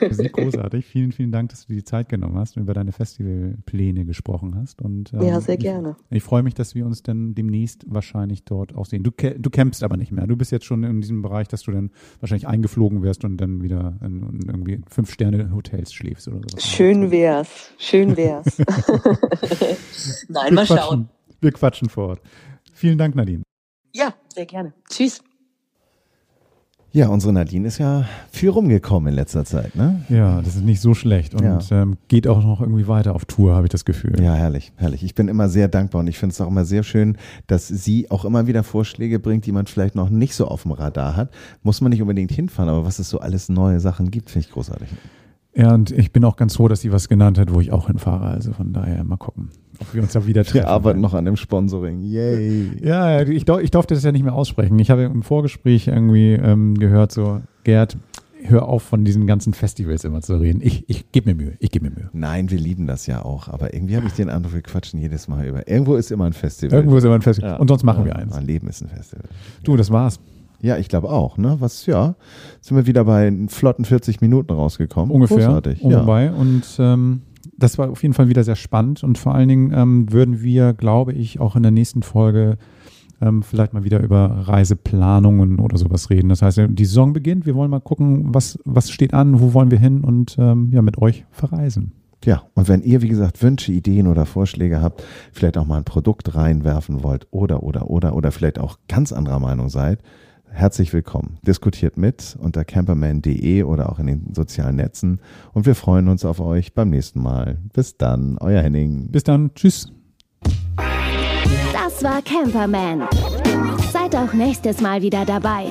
Das 0.00 0.18
ist 0.18 0.32
großartig. 0.32 0.86
Vielen, 0.86 1.12
vielen 1.12 1.32
Dank, 1.32 1.50
dass 1.50 1.66
du 1.66 1.72
dir 1.72 1.80
die 1.80 1.84
Zeit 1.84 2.08
genommen 2.08 2.36
hast 2.38 2.56
und 2.56 2.62
über 2.62 2.74
deine 2.74 2.92
Festivalpläne 2.92 4.04
gesprochen 4.04 4.54
hast. 4.56 4.80
Und, 4.80 5.12
ähm, 5.12 5.22
ja, 5.22 5.40
sehr 5.40 5.56
gerne. 5.56 5.96
Ich, 6.10 6.18
ich, 6.18 6.22
freue 6.22 6.42
mich, 6.42 6.54
dass 6.54 6.74
wir 6.74 6.86
uns 6.86 7.02
dann 7.02 7.34
demnächst 7.34 7.84
wahrscheinlich 7.88 8.44
dort 8.44 8.74
auch 8.76 8.86
sehen. 8.86 9.02
Du, 9.02 9.10
du 9.10 9.50
campst 9.50 9.82
aber 9.82 9.96
nicht 9.96 10.12
mehr. 10.12 10.26
Du 10.26 10.36
bist 10.36 10.52
jetzt 10.52 10.64
schon 10.64 10.84
in 10.84 11.00
diesem 11.00 11.22
Bereich, 11.22 11.48
dass 11.48 11.62
du 11.62 11.72
dann 11.72 11.90
wahrscheinlich 12.20 12.46
eingeflogen 12.46 13.02
wirst 13.02 13.24
und 13.24 13.36
dann 13.38 13.62
wieder 13.62 13.98
in, 14.00 14.22
in 14.22 14.48
irgendwie 14.48 14.80
Fünf-Sterne-Hotels 14.88 15.92
schläfst 15.92 16.28
oder 16.28 16.40
so. 16.48 16.58
Schön 16.58 17.10
wär's. 17.10 17.72
Schön 17.78 18.16
wär's. 18.16 18.58
Nein, 20.28 20.50
wir 20.50 20.52
mal 20.52 20.66
schauen. 20.66 21.08
Wir 21.40 21.52
quatschen 21.52 21.88
vor 21.88 22.08
Ort. 22.08 22.20
Vielen 22.76 22.98
Dank, 22.98 23.16
Nadine. 23.16 23.42
Ja, 23.94 24.12
sehr 24.34 24.44
gerne. 24.44 24.74
Tschüss. 24.90 25.22
Ja, 26.92 27.08
unsere 27.08 27.32
Nadine 27.32 27.66
ist 27.66 27.78
ja 27.78 28.04
viel 28.30 28.50
rumgekommen 28.50 29.08
in 29.08 29.14
letzter 29.14 29.46
Zeit, 29.46 29.74
ne? 29.76 30.04
Ja, 30.10 30.42
das 30.42 30.56
ist 30.56 30.64
nicht 30.64 30.82
so 30.82 30.92
schlecht 30.92 31.34
und 31.34 31.42
ja. 31.42 31.58
ähm, 31.70 31.96
geht 32.08 32.28
auch 32.28 32.42
noch 32.42 32.60
irgendwie 32.60 32.86
weiter 32.86 33.14
auf 33.14 33.24
Tour, 33.24 33.54
habe 33.54 33.66
ich 33.66 33.70
das 33.70 33.86
Gefühl. 33.86 34.22
Ja, 34.22 34.34
herrlich, 34.34 34.72
herrlich. 34.76 35.02
Ich 35.02 35.14
bin 35.14 35.28
immer 35.28 35.48
sehr 35.48 35.68
dankbar 35.68 36.00
und 36.00 36.06
ich 36.06 36.18
finde 36.18 36.34
es 36.34 36.40
auch 36.42 36.48
immer 36.48 36.66
sehr 36.66 36.82
schön, 36.82 37.16
dass 37.46 37.66
sie 37.66 38.10
auch 38.10 38.26
immer 38.26 38.46
wieder 38.46 38.62
Vorschläge 38.62 39.20
bringt, 39.20 39.46
die 39.46 39.52
man 39.52 39.66
vielleicht 39.66 39.94
noch 39.94 40.10
nicht 40.10 40.34
so 40.34 40.46
auf 40.46 40.62
dem 40.62 40.72
Radar 40.72 41.16
hat. 41.16 41.30
Muss 41.62 41.80
man 41.80 41.90
nicht 41.90 42.02
unbedingt 42.02 42.30
hinfahren, 42.30 42.68
aber 42.68 42.84
was 42.84 42.98
es 42.98 43.08
so 43.08 43.20
alles 43.20 43.48
neue 43.48 43.80
Sachen 43.80 44.10
gibt, 44.10 44.28
finde 44.28 44.46
ich 44.48 44.52
großartig. 44.52 44.88
Ja, 45.54 45.72
und 45.72 45.90
ich 45.90 46.12
bin 46.12 46.22
auch 46.24 46.36
ganz 46.36 46.56
froh, 46.56 46.68
dass 46.68 46.82
sie 46.82 46.92
was 46.92 47.08
genannt 47.08 47.38
hat, 47.38 47.54
wo 47.54 47.60
ich 47.62 47.72
auch 47.72 47.86
hinfahre. 47.86 48.26
Also 48.26 48.52
von 48.52 48.74
daher 48.74 49.02
mal 49.04 49.16
gucken, 49.16 49.50
ob 49.80 49.94
wir 49.94 50.02
uns 50.02 50.12
da 50.12 50.26
wieder 50.26 50.44
treffen. 50.44 50.64
Wir 50.64 50.68
arbeiten 50.68 51.00
noch 51.00 51.14
an 51.14 51.24
dem 51.24 51.36
Sponsoring. 51.36 52.00
Yay. 52.02 52.70
Ja, 52.82 53.22
ich, 53.22 53.46
ich 53.48 53.70
durfte 53.70 53.94
das 53.94 54.04
ja 54.04 54.12
nicht 54.12 54.24
mehr 54.24 54.34
aussprechen. 54.34 54.78
Ich 54.78 54.90
habe 54.90 55.04
im 55.04 55.22
Vorgespräch 55.22 55.88
irgendwie 55.88 56.32
ähm, 56.32 56.74
gehört, 56.74 57.12
so, 57.12 57.40
Gerd, 57.64 57.96
hör 58.48 58.68
auf, 58.68 58.82
von 58.82 59.04
diesen 59.04 59.26
ganzen 59.26 59.54
Festivals 59.54 60.04
immer 60.04 60.20
zu 60.22 60.36
reden. 60.36 60.60
Ich, 60.62 60.88
ich 60.88 61.10
gebe 61.12 61.30
mir 61.30 61.36
Mühe. 61.36 61.56
Ich 61.58 61.70
gebe 61.70 61.88
mir 61.88 61.94
Mühe. 61.94 62.10
Nein, 62.12 62.50
wir 62.50 62.58
lieben 62.58 62.86
das 62.86 63.06
ja 63.06 63.24
auch. 63.24 63.48
Aber 63.48 63.74
irgendwie 63.74 63.96
habe 63.96 64.06
ich 64.06 64.12
den 64.12 64.28
Eindruck, 64.28 64.54
wir 64.54 64.62
quatschen 64.62 65.00
jedes 65.00 65.28
Mal 65.28 65.46
über. 65.46 65.68
Irgendwo 65.68 65.96
ist 65.96 66.10
immer 66.10 66.24
ein 66.24 66.32
Festival. 66.32 66.78
Irgendwo 66.78 66.96
ist 66.96 67.04
immer 67.04 67.14
ein 67.14 67.22
Festival. 67.22 67.50
Ja. 67.52 67.56
Und 67.56 67.68
sonst 67.68 67.82
machen 67.82 68.00
ja, 68.00 68.06
wir 68.06 68.16
eins. 68.16 68.34
Mein 68.34 68.46
Leben 68.46 68.68
ist 68.68 68.82
ein 68.82 68.88
Festival. 68.88 69.24
Du, 69.62 69.76
das 69.76 69.90
war's. 69.90 70.20
Ja, 70.60 70.78
ich 70.78 70.88
glaube 70.88 71.10
auch. 71.10 71.36
Ne? 71.36 71.56
Was, 71.60 71.86
ja, 71.86 72.14
sind 72.60 72.76
wir 72.76 72.86
wieder 72.86 73.04
bei 73.04 73.32
flotten 73.48 73.84
40 73.84 74.20
Minuten 74.20 74.52
rausgekommen. 74.52 75.10
Ungefähr. 75.14 75.38
Großartig. 75.38 75.82
Ja. 75.82 76.00
Und 76.32 76.64
ähm, 76.78 77.22
das 77.58 77.78
war 77.78 77.90
auf 77.90 78.02
jeden 78.02 78.14
Fall 78.14 78.28
wieder 78.28 78.44
sehr 78.44 78.56
spannend. 78.56 79.02
Und 79.02 79.18
vor 79.18 79.34
allen 79.34 79.48
Dingen 79.48 79.72
ähm, 79.74 80.12
würden 80.12 80.42
wir, 80.42 80.72
glaube 80.72 81.12
ich, 81.12 81.40
auch 81.40 81.56
in 81.56 81.62
der 81.62 81.72
nächsten 81.72 82.02
Folge 82.02 82.58
ähm, 83.20 83.42
vielleicht 83.42 83.72
mal 83.72 83.84
wieder 83.84 84.00
über 84.00 84.28
Reiseplanungen 84.48 85.58
oder 85.58 85.78
sowas 85.78 86.10
reden. 86.10 86.28
Das 86.28 86.42
heißt, 86.42 86.60
die 86.68 86.84
Saison 86.84 87.12
beginnt. 87.12 87.46
Wir 87.46 87.54
wollen 87.54 87.70
mal 87.70 87.80
gucken, 87.80 88.34
was, 88.34 88.58
was 88.64 88.90
steht 88.90 89.14
an, 89.14 89.40
wo 89.40 89.54
wollen 89.54 89.70
wir 89.70 89.78
hin 89.78 90.02
und 90.02 90.36
ähm, 90.38 90.70
ja, 90.72 90.82
mit 90.82 90.98
euch 90.98 91.24
verreisen. 91.30 91.92
Ja, 92.24 92.42
und 92.54 92.68
wenn 92.68 92.82
ihr, 92.82 93.02
wie 93.02 93.08
gesagt, 93.08 93.42
Wünsche, 93.42 93.72
Ideen 93.72 94.06
oder 94.06 94.26
Vorschläge 94.26 94.80
habt, 94.82 95.04
vielleicht 95.32 95.58
auch 95.58 95.66
mal 95.66 95.78
ein 95.78 95.84
Produkt 95.84 96.34
reinwerfen 96.34 97.02
wollt 97.02 97.26
oder, 97.30 97.62
oder, 97.62 97.88
oder, 97.88 98.16
oder 98.16 98.32
vielleicht 98.32 98.58
auch 98.58 98.78
ganz 98.88 99.12
anderer 99.12 99.38
Meinung 99.38 99.68
seid, 99.68 100.00
Herzlich 100.56 100.94
willkommen. 100.94 101.36
Diskutiert 101.42 101.98
mit 101.98 102.34
unter 102.40 102.64
camperman.de 102.64 103.62
oder 103.64 103.92
auch 103.92 103.98
in 103.98 104.06
den 104.06 104.32
sozialen 104.32 104.76
Netzen. 104.76 105.20
Und 105.52 105.66
wir 105.66 105.74
freuen 105.74 106.08
uns 106.08 106.24
auf 106.24 106.40
euch 106.40 106.72
beim 106.72 106.88
nächsten 106.88 107.22
Mal. 107.22 107.58
Bis 107.74 107.98
dann, 107.98 108.38
euer 108.38 108.62
Henning. 108.62 109.10
Bis 109.12 109.22
dann, 109.22 109.52
tschüss. 109.54 109.92
Das 111.74 112.02
war 112.02 112.22
Camperman. 112.22 113.02
Seid 113.92 114.16
auch 114.16 114.32
nächstes 114.32 114.80
Mal 114.80 115.02
wieder 115.02 115.26
dabei. 115.26 115.66